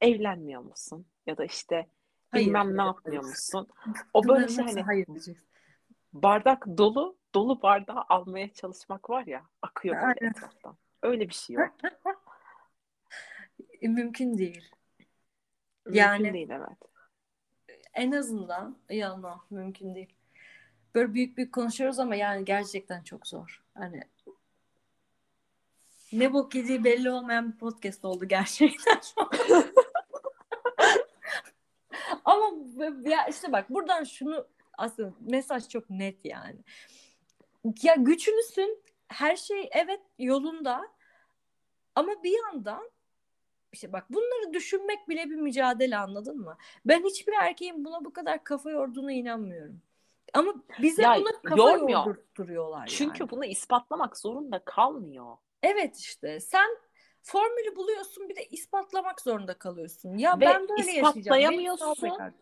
evlenmiyor 0.00 0.62
musun? 0.62 1.06
Ya 1.26 1.36
da 1.36 1.44
işte 1.44 1.86
hayır, 2.30 2.46
bilmem 2.46 2.76
ne 2.76 2.82
yapmıyor 2.82 3.24
musun? 3.24 3.68
O 4.14 4.28
böyle 4.28 4.48
şey 4.48 4.64
hani 4.64 4.82
hayır 4.82 5.06
diyeceksin. 5.06 5.48
bardak 6.12 6.66
dolu, 6.66 7.16
dolu 7.34 7.62
bardağı 7.62 8.04
almaya 8.08 8.52
çalışmak 8.52 9.10
var 9.10 9.26
ya 9.26 9.42
akıyor 9.62 9.94
böyle 9.94 10.06
Aynen. 10.06 10.30
etraftan. 10.30 10.76
Öyle 11.02 11.28
bir 11.28 11.34
şey 11.34 11.56
yok. 11.56 11.74
Mümkün 13.82 14.38
değil. 14.38 14.70
Mümkün 15.86 16.00
yani 16.00 16.32
değil 16.32 16.50
evet. 16.50 16.78
En 17.94 18.12
azından 18.12 18.76
yalan 18.90 19.40
mümkün 19.50 19.94
değil. 19.94 20.14
Böyle 20.94 21.14
büyük 21.14 21.36
büyük 21.36 21.54
konuşuyoruz 21.54 21.98
ama 21.98 22.14
yani 22.14 22.44
gerçekten 22.44 23.02
çok 23.02 23.26
zor. 23.26 23.62
Hani 23.74 24.02
ne 26.12 26.32
bok 26.32 26.54
yediği 26.54 26.84
belli 26.84 27.10
olmayan 27.10 27.52
bir 27.52 27.58
podcast 27.58 28.04
oldu 28.04 28.28
gerçekten. 28.28 29.00
Ama 32.24 32.50
ya 33.04 33.26
işte 33.26 33.52
bak 33.52 33.70
buradan 33.70 34.04
şunu 34.04 34.46
aslında 34.78 35.12
mesaj 35.20 35.68
çok 35.68 35.90
net 35.90 36.24
yani. 36.24 36.58
Ya 37.82 37.94
güçlüsün 37.94 38.82
her 39.10 39.36
şey 39.36 39.68
evet 39.72 40.00
yolunda 40.18 40.88
ama 41.94 42.22
bir 42.22 42.42
yandan 42.44 42.90
işte 43.72 43.92
bak 43.92 44.06
bunları 44.10 44.52
düşünmek 44.52 45.08
bile 45.08 45.30
bir 45.30 45.36
mücadele 45.36 45.96
anladın 45.96 46.38
mı? 46.38 46.56
Ben 46.84 47.04
hiçbir 47.04 47.32
erkeğin 47.32 47.84
buna 47.84 48.04
bu 48.04 48.12
kadar 48.12 48.44
kafa 48.44 48.70
yorduğuna 48.70 49.12
inanmıyorum. 49.12 49.80
Ama 50.34 50.54
bize 50.78 51.02
ya, 51.02 51.16
buna 51.16 51.32
kafa 51.42 51.70
yormuyor. 51.70 52.06
yordurtuyorlar 52.06 52.86
Çünkü 52.86 53.22
yani. 53.22 53.30
bunu 53.30 53.44
ispatlamak 53.44 54.16
zorunda 54.16 54.64
kalmıyor. 54.64 55.36
Evet 55.62 55.96
işte 55.96 56.40
sen 56.40 56.78
formülü 57.22 57.76
buluyorsun 57.76 58.28
bir 58.28 58.36
de 58.36 58.44
ispatlamak 58.46 59.20
zorunda 59.20 59.54
kalıyorsun. 59.54 60.16
Ya 60.18 60.36
Ve 60.36 60.40
ben 60.40 60.68
böyle 60.68 60.92
ispatlayamıyorsun. 60.92 62.32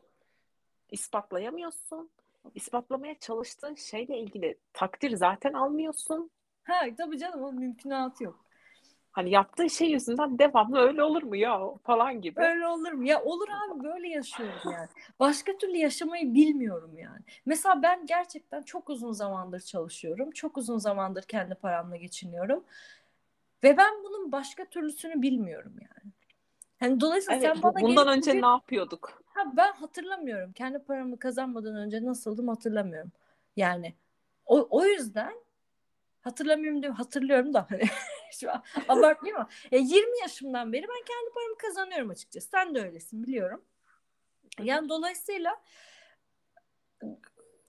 İspatlayamıyorsun. 0.91 2.11
İspatlamaya 2.55 3.19
çalıştığın 3.19 3.75
şeyle 3.75 4.19
ilgili 4.19 4.59
takdir 4.73 5.17
zaten 5.17 5.53
almıyorsun. 5.53 6.31
Ha 6.69 6.81
tabii 6.97 7.19
canım 7.19 7.43
o 7.43 7.53
mümkünatı 7.53 8.25
yok. 8.25 8.45
Hani 9.13 9.31
yaptığı 9.31 9.71
şey 9.71 9.91
yüzünden 9.91 10.39
devamlı 10.39 10.79
öyle 10.79 11.03
olur 11.03 11.23
mu 11.23 11.37
ya 11.37 11.61
falan 11.85 12.21
gibi. 12.21 12.41
Öyle 12.41 12.67
olur 12.67 12.93
mu? 12.93 13.05
Ya 13.05 13.23
olur 13.23 13.49
abi 13.49 13.85
böyle 13.85 14.09
yaşıyoruz 14.09 14.63
yani. 14.65 14.89
Başka 15.21 15.57
türlü 15.57 15.77
yaşamayı 15.77 16.35
bilmiyorum 16.35 16.99
yani. 16.99 17.21
Mesela 17.47 17.83
ben 17.83 18.07
gerçekten 18.07 18.63
çok 18.63 18.91
uzun 18.91 19.13
zamandır 19.13 19.61
çalışıyorum. 19.61 20.31
Çok 20.31 20.57
uzun 20.57 20.79
zamandır 20.79 21.23
kendi 21.23 21.55
paramla 21.55 21.97
geçiniyorum. 21.97 22.65
Ve 23.65 23.77
ben 23.77 24.05
bunun 24.05 24.33
başka 24.33 24.65
türlüsünü 24.65 25.23
bilmiyorum 25.23 25.73
yani. 25.81 26.13
Hani 26.81 27.01
dolayısıyla 27.01 27.39
evet, 27.39 27.51
sen 27.55 27.63
bana 27.63 27.81
bundan 27.81 28.09
önce 28.09 28.33
bir... 28.33 28.43
ne 28.43 28.47
yapıyorduk? 28.47 29.23
Ha 29.27 29.53
ben 29.57 29.73
hatırlamıyorum. 29.73 30.53
Kendi 30.53 30.79
paramı 30.79 31.19
kazanmadan 31.19 31.77
önce 31.77 32.05
nasıldım 32.05 32.49
hatırlamıyorum. 32.49 33.13
Yani 33.57 33.95
o, 34.47 34.67
o 34.71 34.85
yüzden 34.85 35.33
hatırlamıyorum 36.29 36.83
diyorum 36.83 36.97
hatırlıyorum 36.97 37.55
da 37.55 37.67
hani 37.71 37.83
şu 38.33 38.51
an 38.51 38.63
abartmayayım 38.89 39.41
ama 39.41 39.49
ya 39.71 39.79
20 39.79 40.21
yaşımdan 40.21 40.73
beri 40.73 40.83
ben 40.83 41.05
kendi 41.05 41.35
paramı 41.35 41.57
kazanıyorum 41.59 42.11
açıkçası. 42.11 42.49
Sen 42.49 42.75
de 42.75 42.83
öylesin 42.83 43.23
biliyorum. 43.23 43.65
Yani 44.63 44.89
dolayısıyla 44.89 45.63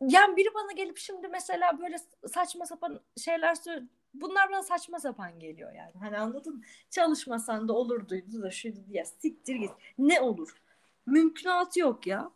yani 0.02 0.38
biri 0.38 0.54
bana 0.54 0.72
gelip 0.72 0.98
şimdi 0.98 1.28
mesela 1.28 1.80
böyle 1.80 1.98
saçma 2.28 2.66
sapan 2.66 3.02
şeyler 3.18 3.56
söylüyor 3.56 3.88
bunlar 4.14 4.52
bana 4.52 4.64
saçma 4.64 5.00
sapan 5.00 5.40
geliyor 5.40 5.74
yani. 5.74 5.92
Hani 6.00 6.18
anladın 6.18 6.56
mı? 6.56 6.62
Çalışmasan 6.90 7.68
da 7.68 7.74
olurduydu 7.74 8.42
da 8.42 8.52
şuydu 8.52 8.80
diye 8.88 9.06
siktir 9.06 9.56
git. 9.56 9.72
Ne 9.98 10.22
olur? 10.22 10.62
Mümkünatı 11.06 11.80
yok 11.80 12.08
ya. 12.08 12.32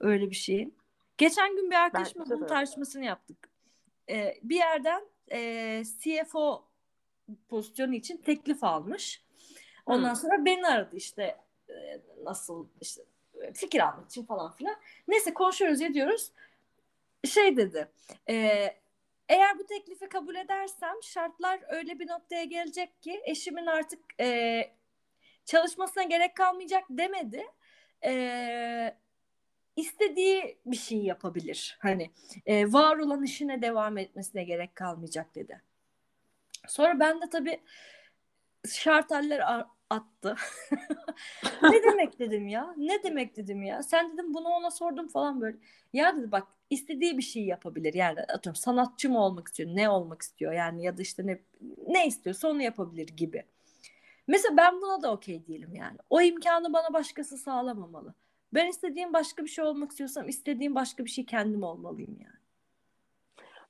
Öyle 0.00 0.30
bir 0.30 0.36
şeyin. 0.36 0.76
Geçen 1.18 1.56
gün 1.56 1.70
bir 1.70 1.76
arkadaşımla 1.76 2.26
bunun 2.26 2.46
tartışmasını 2.46 3.04
yaptık. 3.04 3.50
Ee, 4.10 4.34
bir 4.42 4.56
yerden 4.56 5.04
e, 5.32 5.82
CFO 5.98 6.64
pozisyonu 7.48 7.94
için 7.94 8.16
teklif 8.16 8.64
almış. 8.64 9.22
Ondan 9.86 10.08
hmm. 10.08 10.16
sonra 10.16 10.44
beni 10.44 10.66
aradı 10.66 10.96
işte 10.96 11.36
e, 11.68 12.00
nasıl 12.24 12.66
işte 12.80 13.02
fikir 13.54 13.80
almak 13.80 14.10
için 14.10 14.24
falan 14.24 14.52
filan. 14.52 14.76
Neyse 15.08 15.34
konuşuyoruz 15.34 15.82
ediyoruz. 15.82 16.32
Şey 17.24 17.56
dedi. 17.56 17.88
E, 18.28 18.34
eğer 19.28 19.58
bu 19.58 19.66
teklifi 19.66 20.08
kabul 20.08 20.34
edersem 20.34 20.94
şartlar 21.02 21.60
öyle 21.68 21.98
bir 21.98 22.08
noktaya 22.08 22.44
gelecek 22.44 23.02
ki 23.02 23.20
eşimin 23.24 23.66
artık 23.66 24.00
e, 24.20 24.60
çalışmasına 25.44 26.02
gerek 26.02 26.36
kalmayacak 26.36 26.84
demedi. 26.90 27.46
E, 28.04 28.96
istediği 29.76 30.58
bir 30.66 30.76
şey 30.76 30.98
yapabilir. 30.98 31.78
Hani 31.80 32.10
e, 32.46 32.72
var 32.72 32.96
olan 32.98 33.22
işine 33.22 33.62
devam 33.62 33.98
etmesine 33.98 34.44
gerek 34.44 34.76
kalmayacak 34.76 35.34
dedi. 35.34 35.62
Sonra 36.68 37.00
ben 37.00 37.20
de 37.20 37.30
tabii 37.30 37.60
şarteller 38.68 39.66
attı. 39.90 40.36
ne 41.62 41.82
demek 41.82 42.18
dedim 42.18 42.48
ya? 42.48 42.74
Ne 42.76 43.02
demek 43.02 43.36
dedim 43.36 43.62
ya? 43.62 43.82
Sen 43.82 44.12
dedim 44.12 44.34
bunu 44.34 44.48
ona 44.48 44.70
sordum 44.70 45.08
falan 45.08 45.40
böyle. 45.40 45.56
Ya 45.92 46.16
dedi 46.16 46.32
bak 46.32 46.48
istediği 46.70 47.18
bir 47.18 47.22
şey 47.22 47.44
yapabilir. 47.44 47.94
Yani 47.94 48.20
atıyorum 48.20 48.56
sanatçı 48.56 49.10
mı 49.10 49.24
olmak 49.24 49.48
istiyor? 49.48 49.70
Ne 49.74 49.88
olmak 49.88 50.22
istiyor? 50.22 50.52
Yani 50.52 50.82
ya 50.82 50.98
da 50.98 51.02
işte 51.02 51.26
ne 51.26 51.40
ne 51.86 52.06
istiyorsa 52.06 52.48
onu 52.48 52.62
yapabilir 52.62 53.08
gibi. 53.08 53.44
Mesela 54.26 54.56
ben 54.56 54.82
buna 54.82 55.02
da 55.02 55.12
okey 55.12 55.46
değilim 55.46 55.74
yani. 55.74 55.98
O 56.10 56.20
imkanı 56.20 56.72
bana 56.72 56.92
başkası 56.92 57.38
sağlamamalı. 57.38 58.14
Ben 58.54 58.66
istediğim 58.66 59.12
başka 59.12 59.44
bir 59.44 59.48
şey 59.48 59.64
olmak 59.64 59.90
istiyorsam 59.90 60.28
istediğim 60.28 60.74
başka 60.74 61.04
bir 61.04 61.10
şey 61.10 61.26
kendim 61.26 61.62
olmalıyım 61.62 62.16
yani. 62.20 62.36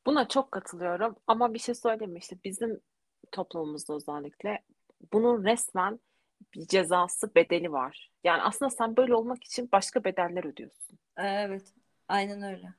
Buna 0.06 0.28
çok 0.28 0.52
katılıyorum 0.52 1.16
ama 1.26 1.54
bir 1.54 1.58
şey 1.58 1.74
söyleyeyim? 1.74 2.16
İşte 2.16 2.36
bizim 2.44 2.80
toplumumuzda 3.32 3.94
özellikle 3.94 4.62
bunun 5.12 5.44
resmen 5.44 6.00
bir 6.54 6.66
cezası, 6.66 7.34
bedeli 7.34 7.72
var. 7.72 8.10
Yani 8.24 8.42
aslında 8.42 8.70
sen 8.70 8.96
böyle 8.96 9.14
olmak 9.14 9.44
için 9.44 9.68
başka 9.72 10.04
bedeller 10.04 10.44
ödüyorsun. 10.44 10.98
Evet. 11.16 11.72
Aynen 12.08 12.42
öyle. 12.42 12.74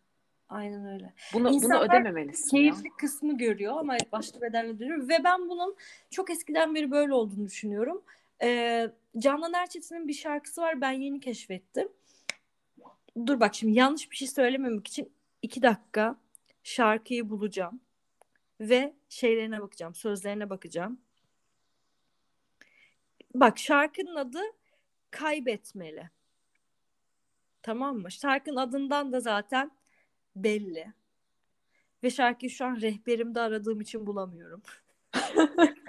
Aynen 0.49 0.93
öyle. 0.93 1.13
Bunu, 1.33 1.45
bunu 1.45 1.53
İnsanlar 1.53 1.85
ödememelisin 1.85 2.57
ya. 2.57 2.61
Keyifli 2.61 2.89
kısmı 2.89 3.37
görüyor 3.37 3.77
ama 3.77 3.97
başka 4.11 4.41
bedelle 4.41 4.67
ödüyor. 4.67 5.09
Ve 5.09 5.23
ben 5.23 5.49
bunun 5.49 5.75
çok 6.09 6.29
eskiden 6.29 6.75
beri 6.75 6.91
böyle 6.91 7.13
olduğunu 7.13 7.45
düşünüyorum. 7.45 8.03
Ee, 8.41 8.91
Canan 9.17 9.53
Erçetin'in 9.53 10.07
bir 10.07 10.13
şarkısı 10.13 10.61
var. 10.61 10.81
Ben 10.81 10.91
yeni 10.91 11.19
keşfettim. 11.19 11.89
Dur 13.25 13.39
bak 13.39 13.55
şimdi 13.55 13.73
yanlış 13.73 14.11
bir 14.11 14.15
şey 14.15 14.27
söylememek 14.27 14.87
için 14.87 15.13
iki 15.41 15.61
dakika 15.61 16.19
şarkıyı 16.63 17.29
bulacağım. 17.29 17.81
Ve 18.59 18.93
şeylerine 19.09 19.61
bakacağım. 19.61 19.95
Sözlerine 19.95 20.49
bakacağım. 20.49 21.01
Bak 23.33 23.57
şarkının 23.59 24.15
adı 24.15 24.41
Kaybetmeli. 25.11 26.09
Tamam 27.63 27.97
mı? 27.97 28.11
Şarkının 28.11 28.55
adından 28.55 29.13
da 29.13 29.19
zaten 29.19 29.71
belli. 30.35 30.93
Ve 32.03 32.09
şarkıyı 32.09 32.49
şu 32.49 32.65
an 32.65 32.81
rehberimde 32.81 33.39
aradığım 33.41 33.81
için 33.81 34.07
bulamıyorum. 34.07 34.61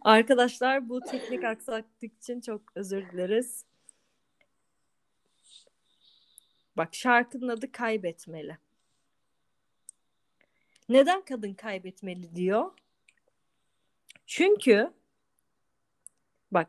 Arkadaşlar 0.00 0.88
bu 0.88 1.00
teknik 1.00 1.44
aksaklık 1.44 2.12
için 2.12 2.40
çok 2.40 2.62
özür 2.74 3.10
dileriz. 3.10 3.64
Bak 6.76 6.94
şarkının 6.94 7.48
adı 7.48 7.72
Kaybetmeli. 7.72 8.58
Neden 10.88 11.24
kadın 11.24 11.54
kaybetmeli 11.54 12.36
diyor? 12.36 12.70
Çünkü 14.26 14.92
bak 16.50 16.68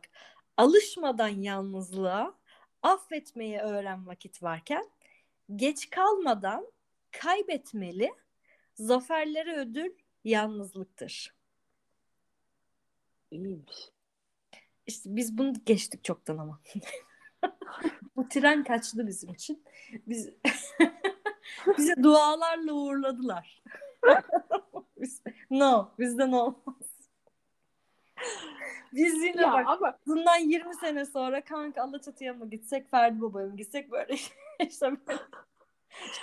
alışmadan 0.57 1.27
yalnızlığa 1.27 2.35
affetmeyi 2.81 3.59
öğren 3.59 4.07
vakit 4.07 4.43
varken 4.43 4.89
geç 5.55 5.89
kalmadan 5.89 6.71
kaybetmeli 7.11 8.13
zaferlere 8.75 9.55
ödül 9.57 9.93
yalnızlıktır. 10.23 11.35
İyiymiş. 13.35 13.91
İşte 14.87 15.15
biz 15.15 15.37
bunu 15.37 15.53
geçtik 15.65 16.03
çoktan 16.03 16.37
ama. 16.37 16.59
Bu 18.15 18.27
tren 18.29 18.63
kaçtı 18.63 19.07
bizim 19.07 19.33
için. 19.33 19.63
Biz 20.07 20.29
bize 21.77 22.03
dualarla 22.03 22.73
uğurladılar. 22.73 23.63
Biz, 24.97 25.21
no, 25.49 25.91
bizden 25.99 26.31
olmaz. 26.31 26.75
Biz 28.93 29.13
yine 29.23 29.41
Ya 29.41 29.53
bak 29.53 29.65
ama 29.67 29.97
bundan 30.07 30.37
20 30.37 30.75
sene 30.75 31.05
sonra 31.05 31.43
kanka 31.43 31.81
Alaçatı'ya 31.83 32.33
mı 32.33 32.49
gitsek, 32.49 32.91
Ferdi 32.91 33.21
Baba'ya 33.21 33.47
mı 33.47 33.57
gitsek 33.57 33.91
böyle 33.91 34.13
işte 34.59 34.91
böyle 35.07 35.21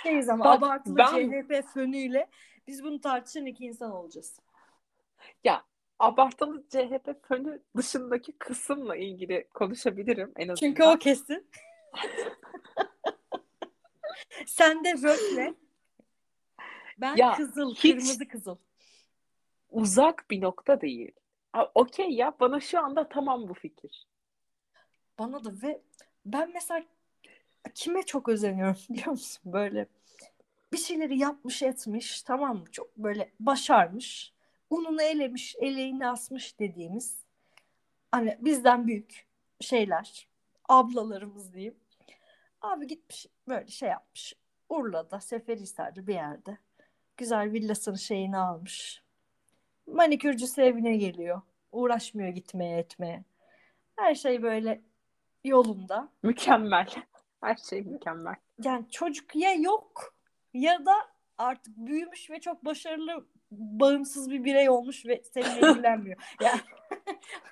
şeyiz 0.03 0.29
ama 0.29 0.45
Bak, 0.45 0.57
abartılı 0.57 0.97
ben- 0.97 1.07
CHP 1.07 1.67
fönüyle 1.73 2.29
biz 2.67 2.83
bunu 2.83 3.01
tartışan 3.01 3.45
iki 3.45 3.65
insan 3.65 3.91
olacağız. 3.91 4.39
ya 5.43 5.63
abartılı 5.99 6.63
CHP 6.69 7.27
fönü 7.27 7.61
dışındaki 7.77 8.31
kısımla 8.31 8.95
ilgili 8.95 9.47
konuşabilirim 9.53 10.31
en 10.35 10.43
azından. 10.47 10.55
Çünkü 10.55 10.83
o 10.83 10.97
kesin. 10.97 11.47
Sen 14.45 14.83
de 14.83 14.93
röfle. 14.93 15.53
Ben 16.97 17.15
Ya, 17.15 17.33
kızıl, 17.35 17.75
kırmızı 17.75 18.27
kızıl. 18.27 18.57
uzak 19.71 20.25
bir 20.31 20.41
nokta 20.41 20.81
değil. 20.81 21.11
Okey 21.75 22.09
ya 22.09 22.33
bana 22.39 22.59
şu 22.59 22.79
anda 22.79 23.09
tamam 23.09 23.49
bu 23.49 23.53
fikir. 23.53 24.07
Bana 25.19 25.43
da 25.43 25.49
ve 25.63 25.81
ben 26.25 26.51
mesela 26.53 26.83
kime 27.75 28.03
çok 28.03 28.29
özeniyorum 28.29 28.77
biliyor 28.89 29.07
musun? 29.11 29.53
Böyle 29.53 29.87
bir 30.73 30.77
şeyleri 30.77 31.17
yapmış 31.17 31.63
etmiş 31.63 32.21
tamam 32.21 32.57
mı? 32.57 32.65
Çok 32.71 32.97
böyle 32.97 33.31
başarmış. 33.39 34.33
Ununu 34.73 35.01
elemiş, 35.01 35.55
eleğini 35.59 36.07
asmış 36.07 36.59
dediğimiz 36.59 37.23
hani 38.11 38.37
bizden 38.41 38.87
büyük 38.87 39.27
şeyler. 39.59 40.27
Ablalarımız 40.69 41.53
diyeyim. 41.53 41.75
Abi 42.61 42.87
gitmiş 42.87 43.27
böyle 43.47 43.67
şey 43.67 43.89
yapmış. 43.89 44.33
Urla'da, 44.69 45.19
Seferihisar'da 45.19 46.07
bir 46.07 46.13
yerde. 46.13 46.57
Güzel 47.17 47.51
villasının 47.51 47.95
şeyini 47.95 48.37
almış. 48.37 49.03
Manikürcüsü 49.87 50.61
evine 50.61 50.97
geliyor. 50.97 51.41
Uğraşmıyor 51.71 52.29
gitmeye 52.29 52.77
etmeye. 52.77 53.23
Her 53.95 54.15
şey 54.15 54.43
böyle 54.43 54.81
yolunda. 55.43 56.09
Mükemmel. 56.23 56.87
Her 57.41 57.55
şey 57.55 57.81
mükemmel. 57.81 58.35
Yani 58.63 58.85
çocuk 58.91 59.35
ya 59.35 59.53
yok 59.53 60.15
ya 60.53 60.85
da 60.85 60.95
artık 61.37 61.77
büyümüş 61.77 62.29
ve 62.29 62.39
çok 62.39 62.65
başarılı 62.65 63.25
bağımsız 63.57 64.31
bir 64.31 64.43
birey 64.43 64.69
olmuş 64.69 65.05
ve 65.05 65.21
seninle 65.33 65.71
ilgilenmiyor. 65.71 66.17
Yani 66.41 66.61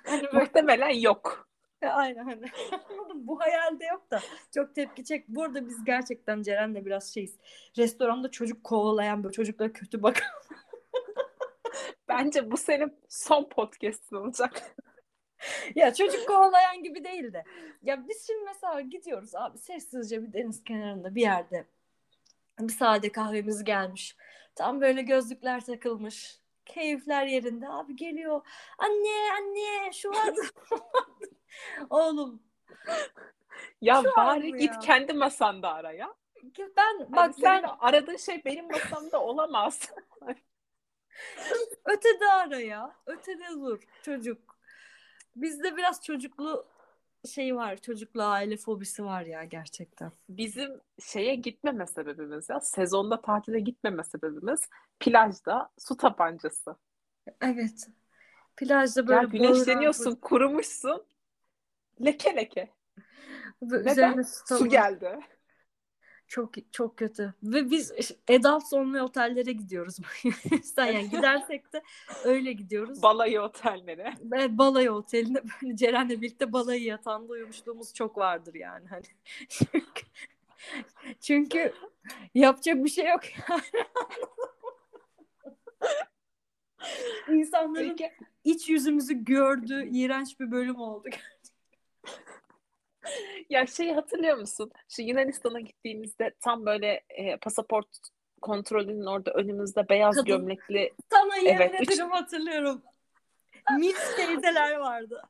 hani 0.04 0.22
böyle 0.22 0.38
Muhtemelen 0.38 1.00
yok. 1.00 1.48
aynen 1.82 2.24
hani 2.24 2.44
bu 3.14 3.40
hayalde 3.40 3.84
yok 3.84 4.10
da 4.10 4.20
çok 4.54 4.74
tepki 4.74 5.04
çek. 5.04 5.28
Burada 5.28 5.66
biz 5.68 5.84
gerçekten 5.84 6.42
Ceren'le 6.42 6.84
biraz 6.84 7.14
şeyiz. 7.14 7.36
Restoranda 7.78 8.30
çocuk 8.30 8.64
kovalayan 8.64 9.24
böyle 9.24 9.32
çocuklara 9.32 9.72
kötü 9.72 10.02
bakan. 10.02 10.28
Bence 12.08 12.50
bu 12.50 12.56
senin 12.56 12.98
son 13.08 13.48
podcast'in 13.48 14.16
olacak. 14.16 14.76
ya 15.74 15.94
çocuk 15.94 16.26
kovalayan 16.28 16.82
gibi 16.82 17.04
değil 17.04 17.32
de. 17.32 17.44
Ya 17.82 18.08
biz 18.08 18.26
şimdi 18.26 18.44
mesela 18.44 18.80
gidiyoruz 18.80 19.34
abi 19.34 19.58
sessizce 19.58 20.22
bir 20.22 20.32
deniz 20.32 20.64
kenarında 20.64 21.14
bir 21.14 21.22
yerde. 21.22 21.66
Bir 22.60 22.72
sade 22.72 23.12
kahvemiz 23.12 23.64
gelmiş. 23.64 24.16
Tam 24.54 24.80
böyle 24.80 25.02
gözlükler 25.02 25.64
takılmış. 25.64 26.38
Keyifler 26.66 27.26
yerinde. 27.26 27.68
Abi 27.68 27.96
geliyor. 27.96 28.46
Anne 28.78 29.32
anne 29.38 29.92
şu 29.92 30.10
vardı. 30.10 30.40
Oğlum 31.90 32.42
Ya 33.80 34.02
Şu 34.02 34.20
an 34.20 34.26
bari 34.26 34.52
git 34.52 34.72
ya. 34.74 34.78
kendi 34.80 35.12
masanda 35.12 35.72
ara 35.72 35.92
ya. 35.92 36.14
ben 36.76 36.98
Bak 37.00 37.08
bak 37.16 37.34
ben 37.42 37.64
aradığın 37.80 38.16
şey 38.16 38.44
benim 38.44 38.68
masamda 38.68 39.20
olamaz. 39.22 39.90
ötede 41.84 42.26
ara 42.32 42.60
ya. 42.60 42.96
Ötede 43.06 43.48
dur 43.50 43.82
çocuk. 44.02 44.58
Bizde 45.36 45.76
biraz 45.76 46.02
çocuklu 46.04 46.66
şey 47.28 47.56
var. 47.56 47.76
Çocuklu 47.76 48.22
aile 48.22 48.56
fobisi 48.56 49.04
var 49.04 49.22
ya 49.22 49.44
gerçekten. 49.44 50.12
Bizim 50.28 50.80
şeye 51.00 51.34
gitmeme 51.34 51.86
sebebimiz 51.86 52.48
ya 52.48 52.60
sezonda 52.60 53.20
tatile 53.20 53.60
gitmeme 53.60 54.04
sebebimiz 54.04 54.60
plajda 55.00 55.70
su 55.78 55.96
tabancası. 55.96 56.76
Evet. 57.40 57.88
Plajda 58.56 59.00
Ya 59.00 59.06
böyle 59.06 59.26
güneşleniyorsun, 59.26 60.14
kurumuşsun. 60.14 61.04
Leke 62.04 62.36
leke. 62.36 62.70
Böyle 63.62 63.82
Neden? 63.82 63.92
üzerine 63.92 64.24
su 64.24 64.58
Su 64.58 64.68
geldi. 64.68 65.18
Çok 66.32 66.52
çok 66.72 66.96
kötü. 66.96 67.34
Ve 67.42 67.70
biz 67.70 67.92
adults 68.30 68.72
olmayan 68.72 69.04
otellere 69.04 69.52
gidiyoruz. 69.52 69.96
Sen 70.62 70.86
yani 70.86 71.10
gidersek 71.10 71.72
de 71.72 71.82
öyle 72.24 72.52
gidiyoruz. 72.52 73.02
Balayı 73.02 73.40
otelleri. 73.42 74.14
Ve 74.22 74.58
balayı 74.58 74.92
otelinde 74.92 75.42
böyle 75.44 75.76
Ceren'le 75.76 76.08
birlikte 76.08 76.52
balayı 76.52 76.82
yatağında 76.82 77.32
uyumuşluğumuz 77.32 77.94
çok 77.94 78.18
vardır 78.18 78.54
yani. 78.54 78.88
Hani 78.88 79.02
çünkü, 79.48 80.06
çünkü 81.20 81.72
yapacak 82.34 82.84
bir 82.84 82.90
şey 82.90 83.06
yok 83.06 83.22
yani. 83.48 83.62
İnsanların 87.40 87.88
Peki, 87.88 88.12
iç 88.44 88.68
yüzümüzü 88.68 89.24
gördüğü 89.24 89.88
iğrenç 89.88 90.40
bir 90.40 90.50
bölüm 90.50 90.80
oldu. 90.80 91.08
Ya 93.52 93.66
şeyi 93.66 93.92
hatırlıyor 93.94 94.36
musun? 94.36 94.72
Şu 94.88 95.02
Yunanistan'a 95.02 95.60
gittiğimizde 95.60 96.34
tam 96.40 96.66
böyle 96.66 97.04
e, 97.10 97.36
pasaport 97.36 97.88
kontrolünün 98.42 99.06
orada 99.06 99.30
önümüzde 99.32 99.88
beyaz 99.88 100.14
Kadın. 100.14 100.26
gömlekli 100.26 100.94
Sana 101.10 101.36
yemin 101.36 101.60
Evet, 101.60 101.90
üç- 101.90 102.00
hatırlıyorum. 102.00 102.82
Mis 103.78 104.16
teyzeler 104.16 104.76
vardı. 104.76 105.22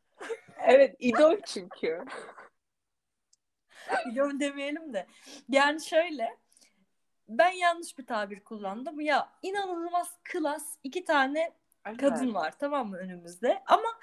evet 0.67 0.97
idol 0.99 1.37
çünkü. 1.47 2.05
Biliyorum 4.07 4.41
demeyelim 4.41 4.93
de. 4.93 5.07
Yani 5.49 5.85
şöyle 5.85 6.37
ben 7.29 7.51
yanlış 7.51 7.99
bir 7.99 8.07
tabir 8.07 8.41
kullandım. 8.41 9.01
Ya 9.01 9.33
inanılmaz 9.43 10.19
klas 10.25 10.77
iki 10.85 11.05
tane 11.05 11.53
kadın 11.85 12.35
var 12.35 12.55
tamam 12.59 12.89
mı 12.89 12.97
önümüzde. 12.97 13.63
Ama 13.67 13.99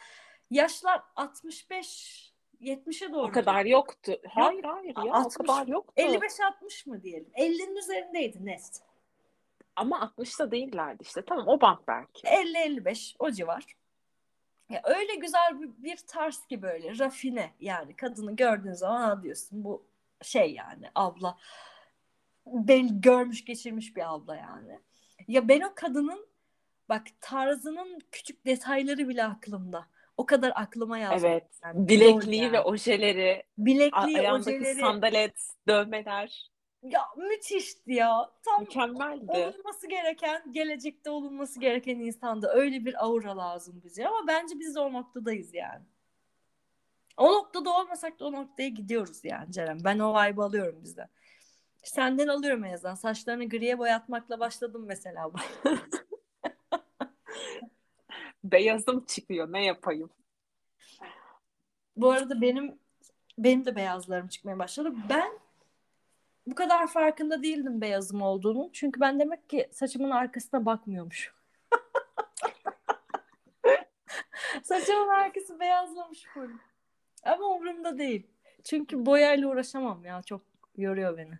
yaşlar 0.51 1.01
65 1.15 2.28
70'e 2.61 3.13
doğru. 3.13 3.27
O 3.27 3.31
kadar 3.31 3.65
yoktu. 3.65 4.21
Hayır 4.29 4.63
hayır 4.63 4.95
ya 5.05 5.13
o 5.13 5.13
60, 5.13 5.35
kadar 5.35 5.67
yoktu. 5.67 5.93
55-60 5.97 6.89
mı 6.89 7.03
diyelim? 7.03 7.31
50'nin 7.35 7.75
üzerindeydi 7.75 8.45
net. 8.45 8.81
Ama 9.75 10.13
60'ta 10.17 10.51
değillerdi 10.51 11.03
işte. 11.03 11.25
Tamam 11.25 11.47
o 11.47 11.61
bant 11.61 11.87
belki. 11.87 12.27
50-55 12.27 13.15
o 13.19 13.31
civar. 13.31 13.65
Ya 14.69 14.81
öyle 14.83 15.15
güzel 15.15 15.61
bir, 15.61 15.83
bir 15.83 15.97
tarz 15.97 16.45
ki 16.45 16.61
böyle 16.61 16.99
rafine 16.99 17.53
yani 17.59 17.95
kadını 17.95 18.35
gördüğün 18.35 18.73
zaman 18.73 19.23
diyorsun 19.23 19.63
bu 19.63 19.85
şey 20.21 20.53
yani 20.53 20.89
abla 20.95 21.37
bel 22.45 22.89
görmüş 22.91 23.45
geçirmiş 23.45 23.95
bir 23.95 24.13
abla 24.13 24.35
yani. 24.35 24.79
Ya 25.27 25.47
ben 25.47 25.61
o 25.61 25.71
kadının 25.75 26.27
bak 26.89 27.03
tarzının 27.21 27.99
küçük 28.11 28.45
detayları 28.45 29.09
bile 29.09 29.23
aklımda. 29.23 29.87
O 30.19 30.25
kadar 30.25 30.51
aklıma 30.55 30.97
yazdım. 30.97 31.29
Evet. 31.29 31.47
Yani, 31.63 31.87
Bilekliği 31.89 32.41
yani. 32.41 32.53
ve 32.53 32.61
ojeleri, 32.61 33.43
Bilekliği, 33.57 34.19
ayağındaki 34.19 34.57
ojeleri. 34.57 34.79
sandalet, 34.79 35.35
dövmeler 35.67 36.51
Ya 36.83 37.01
müthişti 37.17 37.93
ya. 37.93 38.31
Tam 38.45 38.61
mükemmeldi. 38.61 39.31
olunması 39.31 39.89
gereken, 39.89 40.43
gelecekte 40.51 41.09
olunması 41.09 41.59
gereken 41.59 41.95
insanda 41.99 42.53
öyle 42.53 42.85
bir 42.85 43.05
aura 43.05 43.37
lazım 43.37 43.81
bize. 43.83 44.07
Ama 44.07 44.27
bence 44.27 44.59
biz 44.59 44.75
de 44.75 44.79
o 44.79 44.93
noktadayız 44.93 45.53
yani. 45.53 45.85
O 47.17 47.31
noktada 47.31 47.77
olmasak 47.77 48.19
da 48.19 48.25
o 48.25 48.31
noktaya 48.31 48.69
gidiyoruz 48.69 49.19
yani 49.23 49.51
Ceren. 49.51 49.79
Ben 49.83 49.99
o 49.99 50.13
vibe'ı 50.13 50.43
alıyorum 50.43 50.79
bizden. 50.83 51.09
Senden 51.83 52.27
alıyorum 52.27 52.63
en 52.63 52.73
azından. 52.73 52.95
Saçlarını 52.95 53.49
griye 53.49 53.77
boyatmakla 53.77 54.39
başladım 54.39 54.83
mesela. 54.87 55.31
Beyazım 58.43 59.05
çıkıyor 59.05 59.51
ne 59.51 59.65
yapayım? 59.65 60.09
Bu 61.95 62.11
arada 62.11 62.41
benim 62.41 62.79
benim 63.37 63.65
de 63.65 63.75
beyazlarım 63.75 64.27
çıkmaya 64.27 64.59
başladı. 64.59 64.93
Ben 65.09 65.31
bu 66.47 66.55
kadar 66.55 66.87
farkında 66.87 67.43
değildim 67.43 67.81
beyazım 67.81 68.21
olduğunu. 68.21 68.69
Çünkü 68.73 69.01
ben 69.01 69.19
demek 69.19 69.49
ki 69.49 69.69
saçımın 69.71 70.11
arkasına 70.11 70.65
bakmıyormuş. 70.65 71.33
Saçımın 74.63 75.07
arkası 75.07 75.59
beyazlamış 75.59 76.25
full. 76.33 76.49
Ama 77.23 77.45
umurumda 77.45 77.97
değil. 77.97 78.27
Çünkü 78.63 79.05
boyayla 79.05 79.47
uğraşamam 79.47 80.05
ya. 80.05 80.21
Çok 80.21 80.41
yoruyor 80.77 81.17
beni. 81.17 81.39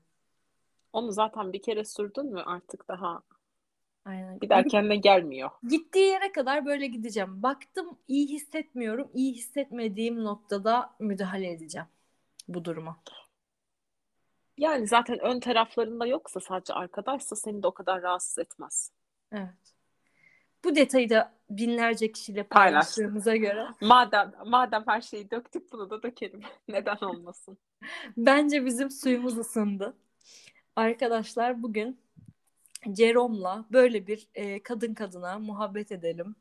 Onu 0.93 1.11
zaten 1.11 1.53
bir 1.53 1.61
kere 1.61 1.85
sürdün 1.85 2.25
mü 2.25 2.41
artık 2.45 2.87
daha 2.87 3.21
Aynen. 4.10 4.41
bir 4.41 4.49
daha 4.49 4.64
kendine 4.64 4.95
gelmiyor. 4.95 5.49
Gittiği 5.70 6.05
yere 6.07 6.32
kadar 6.32 6.66
böyle 6.66 6.88
gideceğim. 6.88 7.43
Baktım 7.43 7.97
iyi 8.07 8.28
hissetmiyorum. 8.28 9.12
İyi 9.14 9.34
hissetmediğim 9.34 10.24
noktada 10.24 10.95
müdahale 10.99 11.51
edeceğim 11.51 11.88
bu 12.47 12.66
duruma. 12.66 12.99
Yani 14.57 14.88
zaten 14.88 15.20
ön 15.20 15.39
taraflarında 15.39 16.05
yoksa 16.05 16.39
sadece 16.39 16.74
arkadaysa 16.74 17.36
seni 17.36 17.64
de 17.64 17.68
o 17.68 17.74
kadar 17.74 18.01
rahatsız 18.01 18.38
etmez. 18.38 18.91
Evet. 19.32 19.74
Bu 20.64 20.76
detayı 20.76 21.10
da 21.10 21.34
binlerce 21.49 22.12
kişiyle 22.12 22.43
Paylaştık. 22.43 22.95
paylaştığımıza 22.95 23.36
göre 23.36 23.68
Madem 23.82 24.32
madem 24.45 24.84
her 24.88 25.01
şeyi 25.01 25.32
döktük 25.32 25.72
bunu 25.72 25.89
da 25.89 26.03
dökelim. 26.03 26.41
Neden 26.68 26.97
olmasın? 27.01 27.57
bence 28.18 28.66
bizim 28.66 28.91
suyumuz 28.91 29.38
ısındı. 29.38 29.93
Arkadaşlar 30.76 31.64
bugün 31.64 31.99
Jerome'la 32.97 33.65
böyle 33.71 34.07
bir 34.07 34.27
e, 34.36 34.63
kadın 34.63 34.93
kadına 34.93 35.39
muhabbet 35.39 35.91
edelim. 35.91 36.36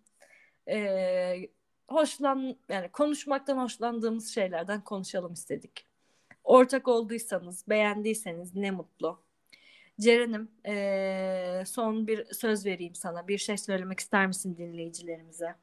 E, 0.68 1.48
hoşlan 1.88 2.56
yani 2.68 2.88
konuşmaktan 2.88 3.58
hoşlandığımız 3.58 4.34
şeylerden 4.34 4.84
konuşalım 4.84 5.32
istedik. 5.32 5.86
Ortak 6.44 6.88
olduysanız, 6.88 7.68
beğendiyseniz 7.68 8.54
ne 8.54 8.70
mutlu. 8.70 9.22
Ceren'im 10.00 10.50
e, 10.66 11.64
son 11.66 12.06
bir 12.06 12.34
söz 12.34 12.66
vereyim 12.66 12.94
sana. 12.94 13.28
Bir 13.28 13.38
şey 13.38 13.56
söylemek 13.56 14.00
ister 14.00 14.26
misin 14.26 14.56
dinleyicilerimize? 14.58 15.54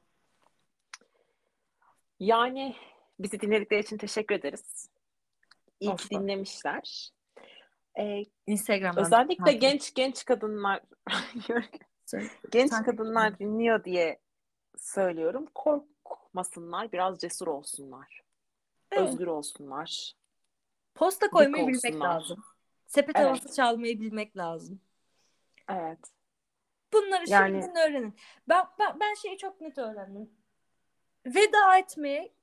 Yani 2.19 2.75
bizi 3.19 3.41
dinledikleri 3.41 3.81
için 3.81 3.97
teşekkür 3.97 4.35
ederiz. 4.35 4.89
İyi 5.79 5.95
ki 5.95 6.09
dinlemişler. 6.09 7.14
Ee, 7.99 8.23
Instagram'dan 8.47 9.05
özellikle 9.05 9.43
takip 9.43 9.61
genç 9.61 9.93
genç 9.93 10.25
kadınlar 10.25 10.81
genç 12.51 12.69
Takip 12.69 12.85
kadınlar 12.85 13.39
dinliyor 13.39 13.83
diye 13.83 14.19
söylüyorum. 14.77 15.45
Korkmasınlar, 15.55 16.91
biraz 16.91 17.19
cesur 17.19 17.47
olsunlar. 17.47 18.21
Evet. 18.91 19.09
Özgür 19.09 19.27
olsunlar. 19.27 20.13
Posta 20.95 21.29
koymayı 21.29 21.67
Dik 21.67 21.73
bilmek 21.73 21.93
olsunlar. 21.93 22.15
lazım. 22.15 22.43
Sepet 22.87 23.15
Evet. 23.15 23.27
havası 23.27 23.55
çalmayı 23.55 23.99
bilmek 23.99 24.37
lazım. 24.37 24.81
Evet. 25.69 25.99
Bunları 26.93 27.23
Yani- 27.27 27.61
şimdiden 27.61 27.89
öğrenin. 27.89 28.15
Ben, 28.49 28.65
ben, 28.79 28.99
ben 28.99 29.13
şeyi 29.13 29.37
çok 29.37 29.61
net 29.61 29.77
öğrendim. 29.77 30.29
Veda 31.25 31.77
etmeye, 31.77 32.33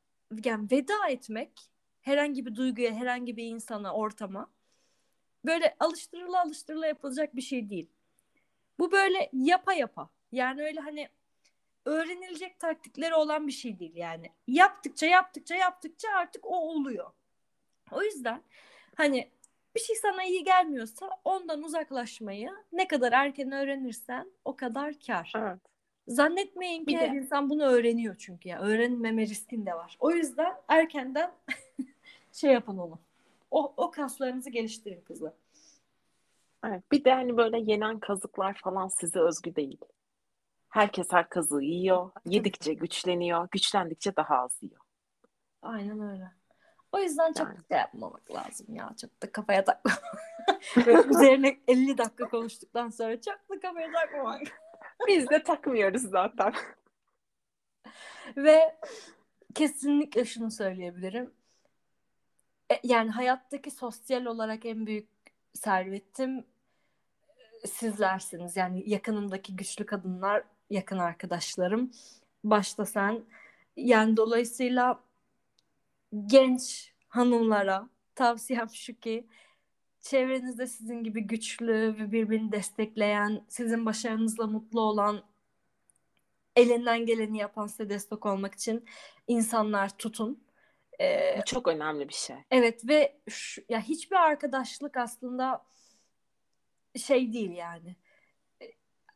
yani 0.44 0.68
veda 0.72 1.08
etmek 1.08 1.52
herhangi 2.00 2.46
bir 2.46 2.54
duyguya, 2.54 2.92
herhangi 2.92 3.36
bir 3.36 3.44
insana, 3.44 3.94
ortama 3.94 4.50
böyle 5.44 5.76
alıştırıla 5.80 6.42
alıştırıla 6.42 6.86
yapılacak 6.86 7.36
bir 7.36 7.42
şey 7.42 7.70
değil. 7.70 7.88
Bu 8.78 8.92
böyle 8.92 9.30
yapa 9.32 9.72
yapa. 9.72 10.10
Yani 10.32 10.62
öyle 10.62 10.80
hani 10.80 11.08
öğrenilecek 11.84 12.60
taktikleri 12.60 13.14
olan 13.14 13.46
bir 13.46 13.52
şey 13.52 13.78
değil 13.78 13.96
yani. 13.96 14.30
Yaptıkça 14.46 15.06
yaptıkça 15.06 15.54
yaptıkça 15.54 16.08
artık 16.08 16.46
o 16.46 16.56
oluyor. 16.56 17.10
O 17.92 18.02
yüzden 18.02 18.42
hani 18.94 19.30
bir 19.74 19.80
şey 19.80 19.96
sana 19.96 20.24
iyi 20.24 20.44
gelmiyorsa 20.44 21.10
ondan 21.24 21.62
uzaklaşmayı 21.62 22.50
ne 22.72 22.88
kadar 22.88 23.12
erken 23.12 23.52
öğrenirsen 23.52 24.32
o 24.44 24.56
kadar 24.56 24.94
kar. 25.06 25.32
Evet. 25.36 25.58
Zannetmeyin 26.08 26.84
ki 26.84 26.98
her 26.98 27.08
insan 27.08 27.50
bunu 27.50 27.62
öğreniyor 27.62 28.16
çünkü 28.18 28.48
ya. 28.48 28.60
Öğrenmeme 28.60 29.22
riskin 29.22 29.66
de 29.66 29.74
var. 29.74 29.96
O 30.00 30.10
yüzden 30.10 30.54
erkenden 30.68 31.30
şey 32.32 32.52
yapın 32.52 32.78
onu. 32.78 32.98
O, 33.52 33.74
o 33.76 33.90
kaslarınızı 33.90 34.50
geliştirin 34.50 35.00
kızlar. 35.00 35.32
Evet. 36.66 36.92
Bir 36.92 37.04
de 37.04 37.12
hani 37.12 37.36
böyle 37.36 37.58
yenen 37.58 38.00
kazıklar 38.00 38.60
falan 38.64 38.88
size 38.88 39.20
özgü 39.20 39.56
değil. 39.56 39.80
Herkes 40.68 41.06
her 41.10 41.28
kazığı 41.28 41.62
yiyor. 41.62 42.10
Yedikçe 42.26 42.74
güçleniyor. 42.74 43.48
Güçlendikçe 43.50 44.16
daha 44.16 44.38
az 44.38 44.58
yiyor. 44.62 44.80
Aynen 45.62 46.00
öyle. 46.00 46.30
O 46.92 46.98
yüzden 46.98 47.32
çok 47.32 47.46
Yani. 47.46 47.58
şey 47.68 47.78
yapmamak 47.78 48.34
lazım 48.34 48.74
ya. 48.74 48.94
Çok 49.00 49.22
da 49.22 49.32
kafaya 49.32 49.64
takma. 49.64 49.92
Böyle 50.86 51.08
üzerine 51.08 51.58
50 51.68 51.98
dakika 51.98 52.28
konuştuktan 52.28 52.88
sonra 52.88 53.20
çok 53.20 53.50
da 53.50 53.60
kafaya 53.60 53.92
takmamak. 53.92 54.42
Biz 55.08 55.30
de 55.30 55.42
takmıyoruz 55.42 56.02
zaten. 56.02 56.52
Ve 58.36 58.78
kesinlikle 59.54 60.24
şunu 60.24 60.50
söyleyebilirim. 60.50 61.34
E, 62.72 62.80
Yani 62.84 63.10
hayattaki 63.10 63.70
sosyal 63.70 64.24
olarak 64.24 64.66
en 64.66 64.86
büyük 64.86 65.08
servetim 65.54 66.44
e, 67.64 67.66
sizlersiniz. 67.66 68.56
Yani 68.56 68.90
yakınımdaki 68.90 69.56
güçlü 69.56 69.86
kadınlar, 69.86 70.44
yakın 70.70 70.98
arkadaşlarım. 70.98 71.90
Başta 72.44 72.86
sen. 72.86 73.24
Yani 73.76 74.16
dolayısıyla 74.16 75.00
genç 76.26 76.92
hanımlara 77.08 77.88
tavsiyem 78.14 78.68
şu 78.70 79.00
ki 79.00 79.26
çevrenizde 80.00 80.66
sizin 80.66 81.04
gibi 81.04 81.20
güçlü 81.26 81.98
ve 81.98 82.12
birbirini 82.12 82.52
destekleyen, 82.52 83.44
sizin 83.48 83.86
başarınızla 83.86 84.46
mutlu 84.46 84.80
olan, 84.80 85.22
elinden 86.56 87.06
geleni 87.06 87.38
yapan 87.38 87.66
size 87.66 87.88
destek 87.90 88.26
olmak 88.26 88.54
için 88.54 88.84
insanlar 89.28 89.98
tutun. 89.98 90.44
Ee, 91.00 91.36
Bu 91.38 91.44
çok 91.44 91.68
önemli 91.68 92.08
bir 92.08 92.14
şey. 92.14 92.36
evet 92.50 92.88
ve 92.88 93.20
şu, 93.28 93.62
ya 93.68 93.80
hiçbir 93.80 94.16
arkadaşlık 94.16 94.96
aslında 94.96 95.64
şey 96.96 97.32
değil 97.32 97.50
yani. 97.50 97.96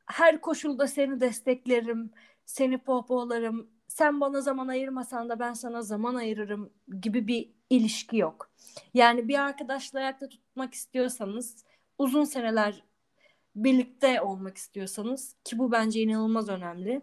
Her 0.07 0.41
koşulda 0.41 0.87
seni 0.87 1.21
desteklerim, 1.21 2.11
seni 2.45 2.79
pohpohlarım. 2.79 3.71
Sen 3.89 4.21
bana 4.21 4.41
zaman 4.41 4.69
ayırmasan 4.69 5.29
da 5.29 5.39
ben 5.39 5.53
sana 5.53 5.83
zaman 5.83 6.15
ayırırım 6.15 6.73
gibi 7.01 7.27
bir 7.27 7.51
ilişki 7.71 8.17
yok. 8.17 8.51
Yani 8.95 9.29
bir 9.29 9.39
arkadaşla 9.39 9.99
ayakta 9.99 10.29
tutmak 10.29 10.75
istiyorsanız, 10.75 11.65
uzun 11.99 12.25
seneler 12.25 12.85
birlikte 13.57 14.21
olmak 14.21 14.57
istiyorsanız 14.57 15.37
ki 15.45 15.59
bu 15.59 15.73
bence 15.73 16.01
inanılmaz 16.01 16.49
önemli. 16.49 17.03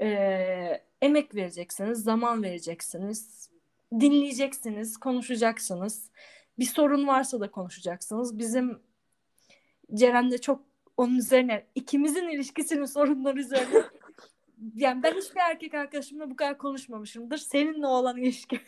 Ee, 0.00 0.84
emek 1.02 1.34
vereceksiniz, 1.34 2.02
zaman 2.02 2.42
vereceksiniz, 2.42 3.50
dinleyeceksiniz, 3.92 4.96
konuşacaksınız. 4.96 6.10
Bir 6.58 6.64
sorun 6.64 7.06
varsa 7.06 7.40
da 7.40 7.50
konuşacaksınız. 7.50 8.38
Bizim 8.38 8.82
Ceren'de 9.94 10.38
çok 10.38 10.60
onun 10.96 11.18
üzerine 11.18 11.66
ikimizin 11.74 12.28
ilişkisinin 12.28 12.84
sorunları 12.84 13.40
üzerine 13.40 13.82
yani 14.74 15.02
ben 15.02 15.14
hiçbir 15.14 15.40
erkek 15.40 15.74
arkadaşımla 15.74 16.30
bu 16.30 16.36
kadar 16.36 16.58
konuşmamışımdır. 16.58 17.38
Seninle 17.38 17.86
olan 17.86 18.16
ilişki. 18.16 18.60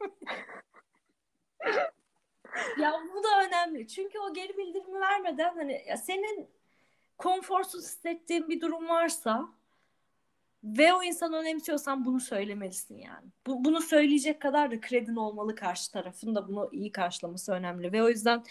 ya 2.80 3.00
bu 3.14 3.22
da 3.22 3.28
önemli. 3.46 3.88
Çünkü 3.88 4.18
o 4.18 4.34
geri 4.34 4.56
bildirimi 4.56 5.00
vermeden 5.00 5.54
hani 5.54 5.84
ya 5.88 5.96
senin 5.96 6.50
konforsuz 7.18 7.84
hissettiğin 7.84 8.48
bir 8.48 8.60
durum 8.60 8.88
varsa 8.88 9.48
ve 10.64 10.94
o 10.94 11.02
insanı 11.02 11.36
önemsiyorsan 11.36 12.04
bunu 12.04 12.20
söylemelisin 12.20 12.96
yani. 12.98 13.28
Bu, 13.46 13.64
bunu 13.64 13.80
söyleyecek 13.80 14.40
kadar 14.40 14.70
da 14.70 14.80
kredin 14.80 15.16
olmalı 15.16 15.54
karşı 15.54 15.92
tarafın 15.92 16.34
da 16.34 16.48
bunu 16.48 16.68
iyi 16.72 16.92
karşılaması 16.92 17.52
önemli. 17.52 17.92
Ve 17.92 18.02
o 18.02 18.08
yüzden 18.08 18.44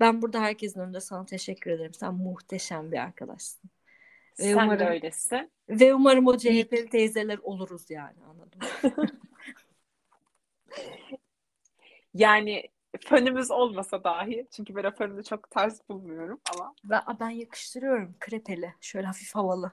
ben 0.00 0.22
burada 0.22 0.40
herkesin 0.40 0.80
önünde 0.80 1.00
sana 1.00 1.26
teşekkür 1.26 1.70
ederim. 1.70 1.94
Sen 1.94 2.14
muhteşem 2.14 2.92
bir 2.92 2.98
arkadaşsın. 2.98 3.70
Ve 4.38 4.42
Sen 4.42 4.64
umarım, 4.64 4.80
de 4.80 4.90
öylesin. 4.90 5.50
Ve 5.68 5.94
umarım 5.94 6.26
o 6.26 6.38
CHP'li 6.38 6.88
teyzeler 6.90 7.38
oluruz 7.42 7.90
yani 7.90 8.16
anladım. 8.30 8.60
yani 12.14 12.68
fönümüz 13.00 13.50
olmasa 13.50 14.04
dahi 14.04 14.46
çünkü 14.50 14.74
ben 14.74 14.94
fönümü 14.94 15.24
çok 15.24 15.50
ters 15.50 15.88
bulmuyorum 15.88 16.40
ama. 16.54 16.74
Ben, 16.84 17.02
ben 17.20 17.30
yakıştırıyorum 17.30 18.14
krepeli 18.20 18.74
şöyle 18.80 19.06
hafif 19.06 19.34
havalı. 19.34 19.72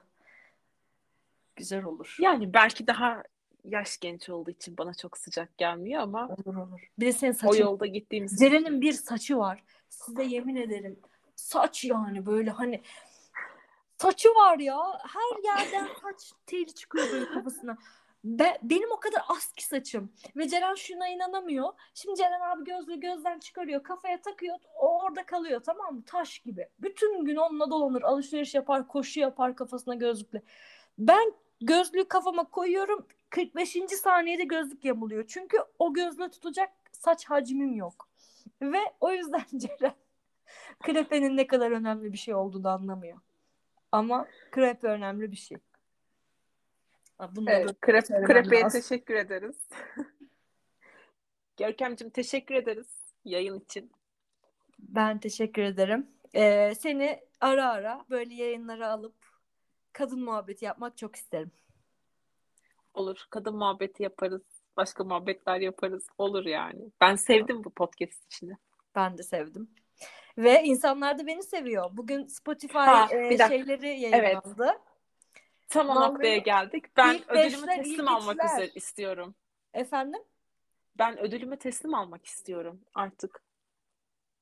Güzel 1.56 1.84
olur. 1.84 2.16
Yani 2.20 2.54
belki 2.54 2.86
daha 2.86 3.22
yaş 3.64 3.98
genç 3.98 4.28
olduğu 4.28 4.50
için 4.50 4.78
bana 4.78 4.94
çok 4.94 5.18
sıcak 5.18 5.58
gelmiyor 5.58 6.02
ama 6.02 6.28
olur 6.28 6.56
olur. 6.56 6.90
Bir 6.98 7.06
de 7.06 7.12
senin 7.12 7.32
saçın. 7.32 7.48
O 7.48 7.54
yolda 7.54 7.86
gittiğimiz 7.86 8.38
Ceren'in 8.38 8.80
bir 8.80 8.92
saçı 8.92 9.38
var. 9.38 9.64
Size 9.88 10.22
yemin 10.22 10.56
ederim. 10.56 11.00
Saç 11.36 11.84
yani 11.84 12.26
böyle 12.26 12.50
hani 12.50 12.82
saçı 13.98 14.28
var 14.28 14.58
ya. 14.58 14.78
Her 15.02 15.44
yerden 15.44 15.88
saç 16.02 16.32
teli 16.46 16.74
çıkıyor 16.74 17.06
böyle 17.12 17.26
kafasına. 17.26 17.78
Be, 18.24 18.58
benim 18.62 18.92
o 18.92 19.00
kadar 19.00 19.22
az 19.28 19.52
ki 19.52 19.66
saçım. 19.66 20.12
Ve 20.36 20.48
Ceren 20.48 20.74
şuna 20.74 21.08
inanamıyor. 21.08 21.68
Şimdi 21.94 22.18
Ceren 22.18 22.40
abi 22.40 22.64
gözlüğü 22.64 23.00
gözden 23.00 23.38
çıkarıyor. 23.38 23.82
Kafaya 23.82 24.20
takıyor. 24.22 24.56
O 24.80 25.02
orada 25.02 25.26
kalıyor 25.26 25.60
tamam 25.66 25.94
mı? 25.94 26.02
Taş 26.06 26.38
gibi. 26.38 26.68
Bütün 26.78 27.24
gün 27.24 27.36
onunla 27.36 27.70
dolanır. 27.70 28.02
Alışveriş 28.02 28.54
yapar. 28.54 28.88
Koşu 28.88 29.20
yapar 29.20 29.56
kafasına 29.56 29.94
gözlükle. 29.94 30.42
Ben 30.98 31.34
gözlüğü 31.60 32.08
kafama 32.08 32.44
koyuyorum. 32.44 33.06
45. 33.30 33.76
saniyede 34.02 34.44
gözlük 34.44 34.84
yamuluyor. 34.84 35.24
Çünkü 35.26 35.56
o 35.78 35.94
gözlüğü 35.94 36.30
tutacak 36.30 36.70
saç 36.92 37.24
hacmim 37.24 37.74
yok. 37.74 38.08
Ve 38.62 38.80
o 39.00 39.12
yüzden 39.12 39.44
Ceren 39.56 39.94
krepenin 40.82 41.36
ne 41.36 41.46
kadar 41.46 41.70
önemli 41.70 42.12
bir 42.12 42.18
şey 42.18 42.34
olduğunu 42.34 42.68
anlamıyor. 42.68 43.18
Ama 43.92 44.28
krepe 44.50 44.88
önemli 44.88 45.32
bir 45.32 45.36
şey. 45.36 45.58
evet, 47.46 47.80
krep, 47.80 48.04
krepeye 48.26 48.68
teşekkür 48.68 49.14
ederiz. 49.14 49.68
Görkemciğim 51.56 52.10
teşekkür 52.10 52.54
ederiz 52.54 53.04
yayın 53.24 53.60
için. 53.60 53.92
Ben 54.78 55.18
teşekkür 55.18 55.62
ederim. 55.62 56.06
Ee, 56.34 56.74
seni 56.74 57.20
ara 57.40 57.70
ara 57.70 58.04
böyle 58.10 58.34
yayınlara 58.34 58.90
alıp 58.90 59.14
kadın 59.94 60.24
muhabbeti 60.24 60.64
yapmak 60.64 60.96
çok 60.96 61.16
isterim. 61.16 61.50
Olur. 62.94 63.26
Kadın 63.30 63.56
muhabbeti 63.56 64.02
yaparız. 64.02 64.42
Başka 64.76 65.04
muhabbetler 65.04 65.60
yaparız. 65.60 66.06
Olur 66.18 66.44
yani. 66.44 66.90
Ben 67.00 67.16
sevdim 67.16 67.64
bu 67.64 67.70
podcast 67.70 68.24
içini. 68.24 68.56
Ben 68.94 69.18
de 69.18 69.22
sevdim. 69.22 69.70
Ve 70.38 70.62
insanlar 70.62 71.18
da 71.18 71.26
beni 71.26 71.42
seviyor. 71.42 71.90
Bugün 71.92 72.26
Spotify 72.26 72.78
ha, 72.78 73.08
e, 73.10 73.38
şeyleri 73.38 74.00
yayınlandı. 74.00 74.64
Evet. 74.64 74.80
Tam 75.68 75.88
o 75.88 75.94
noktaya 75.94 76.38
geldik. 76.38 76.84
Ben 76.96 77.14
ilk 77.14 77.30
ödülümü 77.30 77.66
beşler, 77.66 77.82
teslim 77.82 78.08
almak 78.08 78.44
üzere 78.44 78.70
istiyorum. 78.74 79.34
Efendim? 79.74 80.22
Ben 80.98 81.18
ödülümü 81.18 81.56
teslim 81.56 81.94
almak 81.94 82.26
istiyorum 82.26 82.80
artık. 82.94 83.42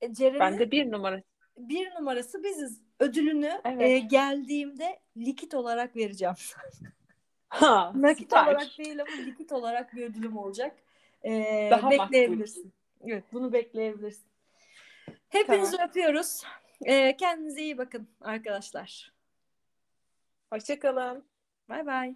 E, 0.02 0.10
ben 0.20 0.58
de 0.58 0.70
bir 0.70 0.92
numara. 0.92 1.22
Bir 1.58 1.94
numarası 1.94 2.44
biziz. 2.44 2.80
Ödülünü 3.00 3.60
evet. 3.64 3.82
e, 3.82 3.98
geldiğimde 3.98 5.00
likit 5.16 5.54
olarak 5.54 5.96
vereceğim. 5.96 6.34
Ha, 7.48 7.92
Nakit 7.94 8.22
süper. 8.22 8.46
olarak 8.46 8.78
değil 8.78 9.00
ama 9.00 9.22
likit 9.22 9.52
olarak 9.52 9.94
bir 9.96 10.02
ödülüm 10.02 10.36
olacak. 10.36 10.76
Ee, 11.24 11.68
Daha 11.70 11.90
bekleyebilirsin. 11.90 12.64
Makbul. 12.64 13.10
Evet 13.10 13.24
bunu 13.32 13.52
bekleyebilirsin. 13.52 14.24
Hepinizi 15.28 15.72
tamam. 15.72 15.88
öpüyoruz. 15.88 16.42
Ee, 16.84 17.16
kendinize 17.16 17.62
iyi 17.62 17.78
bakın 17.78 18.08
arkadaşlar. 18.20 19.12
Hoşçakalın. 20.52 21.24
Bay 21.68 21.86
bay. 21.86 22.14